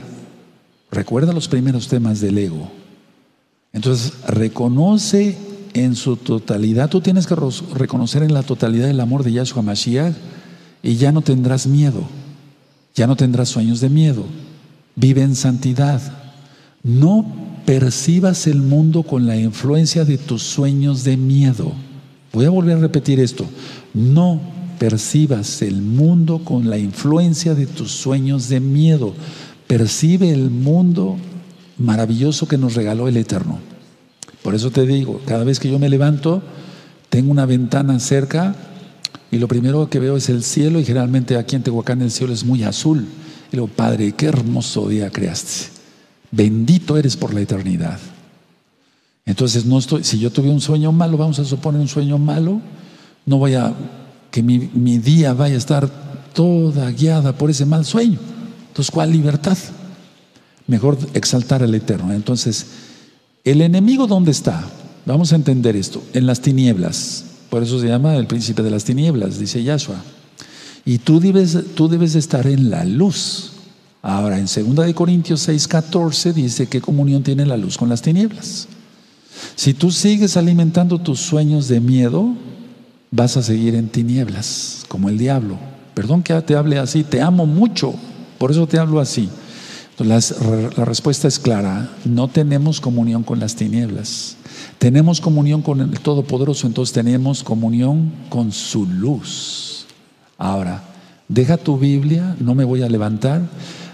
Recuerda 0.92 1.32
los 1.32 1.48
primeros 1.48 1.88
temas 1.88 2.20
del 2.20 2.38
ego. 2.38 2.83
Entonces, 3.74 4.14
reconoce 4.28 5.36
en 5.74 5.96
su 5.96 6.16
totalidad, 6.16 6.90
tú 6.90 7.02
tienes 7.02 7.26
que 7.26 7.36
reconocer 7.74 8.22
en 8.22 8.34
la 8.34 8.44
totalidad 8.44 8.88
el 8.88 9.00
amor 9.00 9.24
de 9.24 9.34
Yahshua 9.34 9.64
Mashiach 9.64 10.14
y 10.84 10.96
ya 10.98 11.12
no 11.12 11.22
tendrás 11.22 11.66
miedo, 11.66 12.04
ya 12.94 13.08
no 13.08 13.16
tendrás 13.16 13.50
sueños 13.50 13.82
de 13.82 13.90
miedo. 13.90 14.26
Vive 14.96 15.24
en 15.24 15.36
santidad. 15.36 16.02
No 16.84 17.26
percibas 17.66 18.46
el 18.46 18.62
mundo 18.62 19.02
con 19.02 19.26
la 19.26 19.38
influencia 19.38 20.06
de 20.06 20.20
tus 20.20 20.44
sueños 20.44 21.04
de 21.04 21.18
miedo. 21.18 21.72
Voy 22.32 22.46
a 22.46 22.52
volver 22.52 22.78
a 22.78 22.82
repetir 22.82 23.20
esto. 23.20 23.46
No 23.96 24.40
percibas 24.78 25.64
el 25.64 25.82
mundo 25.82 26.42
con 26.44 26.70
la 26.70 26.78
influencia 26.78 27.56
de 27.56 27.66
tus 27.66 27.92
sueños 27.92 28.50
de 28.50 28.60
miedo. 28.60 29.16
Percibe 29.66 30.32
el 30.32 30.52
mundo 30.52 31.18
maravilloso 31.78 32.48
que 32.48 32.58
nos 32.58 32.76
regaló 32.76 33.08
el 33.08 33.18
Eterno. 33.18 33.60
Por 34.42 34.56
eso 34.56 34.72
te 34.72 34.86
digo, 34.86 35.22
cada 35.26 35.44
vez 35.44 35.60
que 35.60 35.72
yo 35.72 35.80
me 35.80 35.90
levanto, 35.90 36.42
tengo 37.10 37.32
una 37.32 37.46
ventana 37.46 38.00
cerca 38.00 38.56
y 39.32 39.38
lo 39.38 39.48
primero 39.48 39.90
que 39.90 40.00
veo 40.00 40.18
es 40.18 40.30
el 40.30 40.44
cielo 40.44 40.80
y 40.80 40.86
generalmente 40.86 41.38
aquí 41.38 41.56
en 41.56 41.64
Tehuacán 41.64 42.02
el 42.02 42.12
cielo 42.12 42.34
es 42.34 42.44
muy 42.44 42.64
azul. 42.64 43.08
Y 43.52 43.56
digo, 43.56 43.68
Padre, 43.68 44.12
qué 44.12 44.28
hermoso 44.28 44.90
día 44.90 45.10
creaste. 45.10 45.72
Bendito 46.32 46.98
eres 46.98 47.16
por 47.16 47.34
la 47.34 47.42
eternidad. 47.42 48.00
Entonces, 49.26 49.66
no 49.66 49.80
estoy, 49.80 50.04
si 50.04 50.20
yo 50.20 50.32
tuve 50.32 50.50
un 50.50 50.60
sueño 50.60 50.92
malo, 50.92 51.18
vamos 51.18 51.40
a 51.40 51.46
suponer 51.46 51.80
un 51.80 51.88
sueño 51.88 52.18
malo, 52.18 52.60
no 53.26 53.38
voy 53.38 53.54
a 53.54 53.74
que 54.30 54.44
mi, 54.44 54.70
mi 54.74 54.98
día 54.98 55.34
vaya 55.34 55.56
a 55.56 55.58
estar 55.58 55.90
toda 56.34 56.92
guiada 56.92 57.38
por 57.38 57.50
ese 57.50 57.66
mal 57.66 57.86
sueño. 57.86 58.20
Entonces, 58.68 58.92
¿cuál 58.92 59.12
libertad? 59.12 59.58
Mejor 60.74 60.98
exaltar 61.14 61.62
al 61.62 61.76
Eterno. 61.76 62.12
Entonces, 62.14 62.66
¿el 63.44 63.62
enemigo 63.62 64.08
dónde 64.08 64.32
está? 64.32 64.68
Vamos 65.06 65.32
a 65.32 65.36
entender 65.36 65.76
esto. 65.76 66.02
En 66.14 66.26
las 66.26 66.42
tinieblas. 66.42 67.26
Por 67.52 67.62
eso 67.62 67.80
se 67.80 67.88
llama 67.88 68.16
el 68.16 68.26
príncipe 68.26 68.64
de 68.64 68.72
las 68.72 68.84
tinieblas, 68.84 69.38
dice 69.38 69.62
Yahshua. 69.62 69.98
Y 70.84 70.98
tú 70.98 71.20
debes, 71.20 71.56
tú 71.76 71.90
debes 71.90 72.16
estar 72.16 72.48
en 72.48 72.72
la 72.72 72.86
luz. 72.86 73.52
Ahora, 74.02 74.40
en 74.40 74.48
2 74.48 74.96
Corintios 74.96 75.42
6, 75.42 75.68
14 75.68 76.34
dice 76.34 76.66
qué 76.66 76.82
comunión 76.82 77.22
tiene 77.22 77.46
la 77.46 77.56
luz 77.56 77.78
con 77.78 77.88
las 77.88 78.02
tinieblas. 78.02 78.68
Si 79.56 79.76
tú 79.76 79.92
sigues 79.92 80.38
alimentando 80.38 80.98
tus 80.98 81.20
sueños 81.20 81.68
de 81.68 81.82
miedo, 81.82 82.34
vas 83.12 83.38
a 83.38 83.44
seguir 83.44 83.76
en 83.76 83.90
tinieblas, 83.90 84.86
como 84.88 85.08
el 85.08 85.20
diablo. 85.20 85.60
Perdón 85.94 86.24
que 86.24 86.34
te 86.42 86.56
hable 86.56 86.80
así, 86.80 87.04
te 87.04 87.22
amo 87.22 87.46
mucho, 87.46 87.94
por 88.40 88.50
eso 88.50 88.66
te 88.66 88.80
hablo 88.80 89.00
así 89.00 89.30
la 90.00 90.20
respuesta 90.86 91.28
es 91.28 91.38
clara, 91.38 91.90
no 92.04 92.28
tenemos 92.28 92.82
comunión 92.82 93.22
con 93.24 93.40
las 93.40 93.56
tinieblas, 93.56 94.38
tenemos 94.80 95.22
comunión 95.22 95.62
con 95.62 95.82
el 95.82 96.00
Todopoderoso, 96.00 96.66
entonces 96.66 96.94
tenemos 96.94 97.44
comunión 97.44 98.12
con 98.30 98.52
su 98.52 98.88
luz. 98.88 99.86
Ahora, 100.38 100.84
deja 101.28 101.58
tu 101.58 101.78
Biblia, 101.78 102.36
no 102.40 102.56
me 102.56 102.64
voy 102.64 102.82
a 102.82 102.90
levantar, 102.90 103.44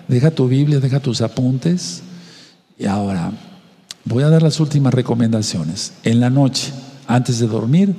deja 0.08 0.32
tu 0.32 0.48
Biblia, 0.48 0.80
deja 0.80 1.02
tus 1.02 1.22
apuntes 1.22 2.02
y 2.78 2.86
ahora 2.86 3.32
voy 4.06 4.24
a 4.24 4.30
dar 4.30 4.42
las 4.42 4.62
últimas 4.62 4.94
recomendaciones. 4.94 5.94
En 6.04 6.22
la 6.22 6.30
noche, 6.30 6.72
antes 7.08 7.40
de 7.40 7.48
dormir, 7.48 7.94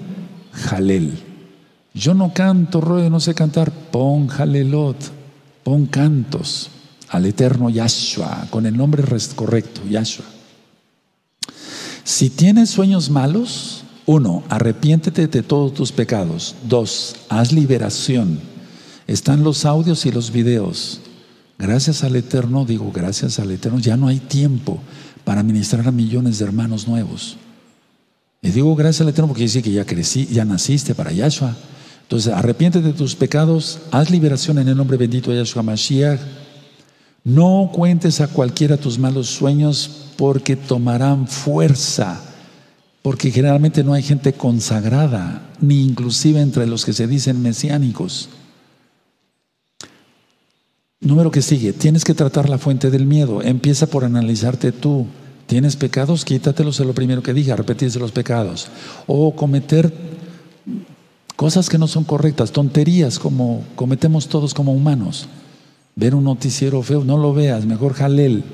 jalel. 0.52 1.18
Yo 1.92 2.14
no 2.14 2.32
canto, 2.32 2.80
rollo, 2.80 3.10
no 3.10 3.20
sé 3.20 3.34
cantar, 3.34 3.70
pon 3.70 4.28
jalelot, 4.28 4.96
pon 5.64 5.84
cantos 5.84 6.70
al 7.10 7.26
eterno 7.26 7.68
Yahshua, 7.68 8.46
con 8.50 8.66
el 8.66 8.76
nombre 8.76 9.04
correcto, 9.34 9.82
Yahshua. 9.88 10.24
Si 12.04 12.30
tienes 12.30 12.70
sueños 12.70 13.10
malos, 13.10 13.82
uno, 14.06 14.44
arrepiéntete 14.48 15.26
de 15.26 15.42
todos 15.42 15.74
tus 15.74 15.92
pecados. 15.92 16.54
Dos, 16.68 17.16
haz 17.28 17.52
liberación. 17.52 18.40
Están 19.06 19.42
los 19.42 19.64
audios 19.64 20.06
y 20.06 20.12
los 20.12 20.30
videos. 20.30 21.00
Gracias 21.58 22.04
al 22.04 22.16
Eterno, 22.16 22.64
digo, 22.64 22.90
gracias 22.94 23.38
al 23.38 23.50
Eterno, 23.50 23.80
ya 23.80 23.96
no 23.96 24.08
hay 24.08 24.18
tiempo 24.18 24.80
para 25.24 25.42
ministrar 25.42 25.86
a 25.86 25.92
millones 25.92 26.38
de 26.38 26.44
hermanos 26.46 26.88
nuevos. 26.88 27.36
Y 28.40 28.50
digo 28.50 28.74
gracias 28.74 29.02
al 29.02 29.08
Eterno 29.08 29.28
porque 29.28 29.42
dice 29.42 29.62
que 29.62 29.72
ya 29.72 29.84
crecí, 29.84 30.26
ya 30.26 30.44
naciste 30.44 30.94
para 30.94 31.12
Yahshua. 31.12 31.56
Entonces, 32.02 32.32
arrepiéntete 32.32 32.86
de 32.86 32.92
tus 32.92 33.14
pecados, 33.14 33.80
haz 33.90 34.10
liberación 34.10 34.58
en 34.58 34.68
el 34.68 34.76
nombre 34.76 34.96
bendito 34.96 35.30
de 35.30 35.38
Yahshua 35.38 35.62
Mashiach. 35.62 36.39
No 37.24 37.70
cuentes 37.72 38.20
a 38.20 38.28
cualquiera 38.28 38.78
tus 38.78 38.98
malos 38.98 39.28
sueños 39.28 40.12
porque 40.16 40.56
tomarán 40.56 41.28
fuerza, 41.28 42.20
porque 43.02 43.30
generalmente 43.30 43.84
no 43.84 43.92
hay 43.92 44.02
gente 44.02 44.32
consagrada, 44.32 45.50
ni 45.60 45.82
inclusive 45.82 46.40
entre 46.40 46.66
los 46.66 46.84
que 46.84 46.94
se 46.94 47.06
dicen 47.06 47.42
mesiánicos. 47.42 48.30
Número 51.00 51.30
que 51.30 51.42
sigue, 51.42 51.72
tienes 51.72 52.04
que 52.04 52.14
tratar 52.14 52.48
la 52.48 52.58
fuente 52.58 52.90
del 52.90 53.06
miedo. 53.06 53.42
Empieza 53.42 53.86
por 53.86 54.04
analizarte 54.04 54.72
tú. 54.72 55.06
¿Tienes 55.46 55.76
pecados? 55.76 56.24
Quítatelos 56.24 56.78
es 56.78 56.86
lo 56.86 56.94
primero 56.94 57.22
que 57.22 57.34
dije, 57.34 57.56
repetirse 57.56 57.98
los 57.98 58.12
pecados. 58.12 58.68
O 59.06 59.34
cometer 59.34 59.92
cosas 61.36 61.68
que 61.68 61.78
no 61.78 61.88
son 61.88 62.04
correctas, 62.04 62.52
tonterías 62.52 63.18
como 63.18 63.64
cometemos 63.76 64.28
todos 64.28 64.52
como 64.52 64.72
humanos 64.72 65.26
ver 65.96 66.14
un 66.14 66.24
noticiero 66.24 66.82
feo, 66.82 67.04
no 67.04 67.18
lo 67.18 67.34
veas, 67.34 67.66
mejor 67.66 67.94
jalel. 67.94 68.44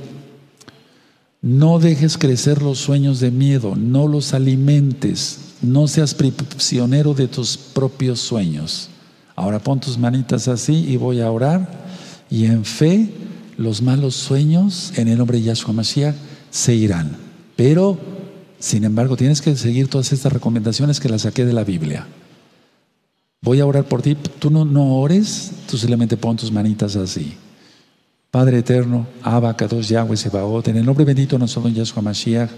No 1.42 1.78
dejes 1.78 2.18
crecer 2.18 2.62
los 2.62 2.78
sueños 2.78 3.20
de 3.20 3.30
miedo, 3.30 3.76
no 3.76 4.08
los 4.08 4.34
alimentes, 4.34 5.54
no 5.62 5.86
seas 5.86 6.14
prisionero 6.14 7.14
de 7.14 7.28
tus 7.28 7.56
propios 7.56 8.20
sueños. 8.20 8.88
Ahora 9.34 9.58
pon 9.58 9.80
tus 9.80 9.98
manitas 9.98 10.48
así 10.48 10.86
y 10.88 10.96
voy 10.96 11.20
a 11.20 11.30
orar 11.30 11.86
y 12.30 12.46
en 12.46 12.64
fe 12.64 13.10
los 13.56 13.82
malos 13.82 14.14
sueños 14.16 14.92
en 14.96 15.08
el 15.08 15.18
nombre 15.18 15.38
de 15.38 15.44
Yahshua 15.44 15.72
Mashiach 15.72 16.14
se 16.50 16.74
irán. 16.74 17.16
Pero, 17.54 17.98
sin 18.58 18.84
embargo, 18.84 19.16
tienes 19.16 19.40
que 19.40 19.56
seguir 19.56 19.88
todas 19.88 20.12
estas 20.12 20.32
recomendaciones 20.32 21.00
que 21.00 21.08
las 21.08 21.22
saqué 21.22 21.44
de 21.44 21.52
la 21.52 21.64
Biblia. 21.64 22.06
Voy 23.47 23.60
a 23.60 23.66
orar 23.66 23.85
por 23.85 24.02
ti. 24.02 24.16
Tú 24.16 24.51
no, 24.51 24.97
ores, 24.97 25.52
tú 25.70 25.78
simplemente 25.78 26.16
pon 26.16 26.36
tus 26.36 26.51
manitas 26.51 26.97
así. 26.97 27.35
Padre 28.28 28.59
eterno, 28.59 29.06
Abba, 29.23 29.56
Kadosh, 29.56 29.86
Yahweh, 29.86 30.16
Sebaot, 30.16 30.66
en 30.66 30.78
el 30.78 30.85
nombre 30.85 31.05
bendito 31.05 31.36
de 31.36 31.39
nuestro 31.39 31.62
don 31.62 31.73
Yahshua 31.73 32.02
Mashiach, 32.02 32.51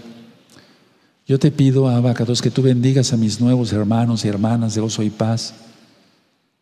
yo 1.27 1.37
te 1.37 1.51
pido, 1.51 1.87
Abba, 1.87 2.15
Kadosh, 2.15 2.41
que 2.41 2.49
tú 2.49 2.63
bendigas 2.63 3.13
a 3.13 3.17
mis 3.17 3.39
nuevos 3.39 3.71
hermanos 3.71 4.25
y 4.25 4.29
hermanas 4.29 4.73
de 4.73 4.81
gozo 4.81 5.03
y 5.03 5.11
paz. 5.11 5.53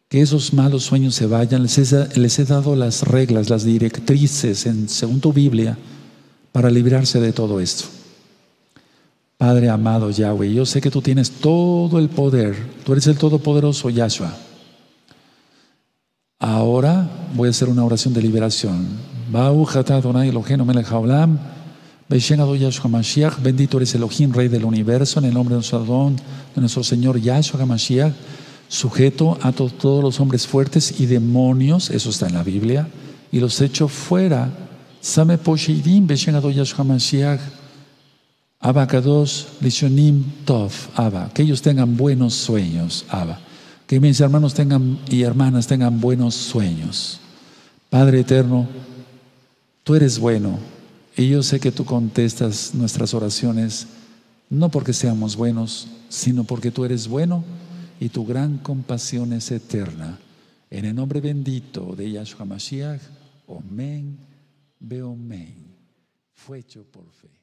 Que 0.09 0.19
esos 0.19 0.51
malos 0.51 0.83
sueños 0.83 1.15
se 1.15 1.25
vayan. 1.25 1.63
Les 1.63 1.77
he, 1.77 2.19
les 2.19 2.37
he 2.37 2.43
dado 2.43 2.75
las 2.75 3.03
reglas, 3.03 3.49
las 3.49 3.63
directrices 3.63 4.65
en 4.65 4.89
según 4.89 5.21
tu 5.21 5.31
Biblia 5.31 5.77
para 6.51 6.69
librarse 6.69 7.21
de 7.21 7.31
todo 7.31 7.61
esto. 7.61 7.85
Padre 9.37 9.69
amado 9.69 10.09
Yahweh, 10.09 10.51
yo 10.51 10.65
sé 10.65 10.81
que 10.81 10.89
tú 10.89 10.99
tienes 10.99 11.29
todo 11.29 11.99
el 11.99 12.09
poder, 12.09 12.55
tú 12.83 12.93
eres 12.93 13.05
el 13.05 13.19
todopoderoso 13.19 13.91
Yahshua. 13.91 14.33
Ahora 16.39 17.07
voy 17.35 17.47
a 17.47 17.51
hacer 17.51 17.69
una 17.69 17.85
oración 17.85 18.15
de 18.15 18.21
liberación. 18.23 18.87
Bendito 23.43 23.77
eres 23.77 23.93
Elohim, 23.93 24.33
Rey 24.33 24.47
del 24.47 24.65
universo, 24.65 25.19
en 25.19 25.25
el 25.25 25.33
nombre 25.35 25.53
de 25.53 25.57
nuestro 25.57 25.85
don, 25.85 26.15
de 26.15 26.61
nuestro 26.61 26.83
Señor 26.83 27.19
Yahshua 27.19 27.61
Hamashiach, 27.61 28.13
sujeto 28.67 29.37
a 29.43 29.51
todos 29.51 30.03
los 30.03 30.19
hombres 30.19 30.47
fuertes 30.47 30.99
y 30.99 31.05
demonios, 31.05 31.91
eso 31.91 32.09
está 32.09 32.25
en 32.25 32.33
la 32.33 32.43
Biblia, 32.43 32.87
y 33.31 33.39
los 33.39 33.61
echo 33.61 33.87
fuera. 33.87 34.49
Same 34.99 35.37
Poshidim, 35.37 36.07
Yahshua 36.07 36.83
Mashiach. 36.83 37.56
Abacados, 38.59 39.47
Lishonim 39.61 40.23
Tov, 40.45 40.71
Abba. 40.95 41.31
Que 41.33 41.43
ellos 41.43 41.61
tengan 41.61 41.95
buenos 41.95 42.33
sueños, 42.33 43.05
Abba. 43.09 43.39
Que 43.85 43.99
mis 43.99 44.19
hermanos 44.19 44.53
tengan 44.53 44.99
y 45.09 45.21
hermanas 45.23 45.67
tengan 45.67 46.01
buenos 46.01 46.35
sueños. 46.35 47.19
Padre 47.89 48.19
eterno, 48.19 48.67
tú 49.83 49.95
eres 49.95 50.19
bueno 50.19 50.59
Y 51.15 51.29
yo 51.29 51.41
sé 51.41 51.59
que 51.59 51.71
tú 51.71 51.85
contestas 51.85 52.75
nuestras 52.75 53.13
oraciones 53.13 53.87
no 54.49 54.69
porque 54.69 54.93
seamos 54.93 55.35
buenos, 55.35 55.87
sino 56.09 56.43
porque 56.43 56.71
tú 56.71 56.85
eres 56.85 57.07
bueno 57.07 57.43
y 57.99 58.09
tu 58.09 58.25
gran 58.25 58.59
compasión 58.59 59.33
es 59.33 59.51
eterna. 59.51 60.19
En 60.69 60.85
el 60.85 60.95
nombre 60.95 61.19
bendito 61.21 61.95
de 61.95 62.11
Yahshua 62.11 62.45
Mashiach, 62.45 63.01
Omen, 63.47 64.17
Beomen. 64.79 65.55
Fue 66.33 66.59
hecho 66.59 66.83
por 66.83 67.09
fe. 67.11 67.36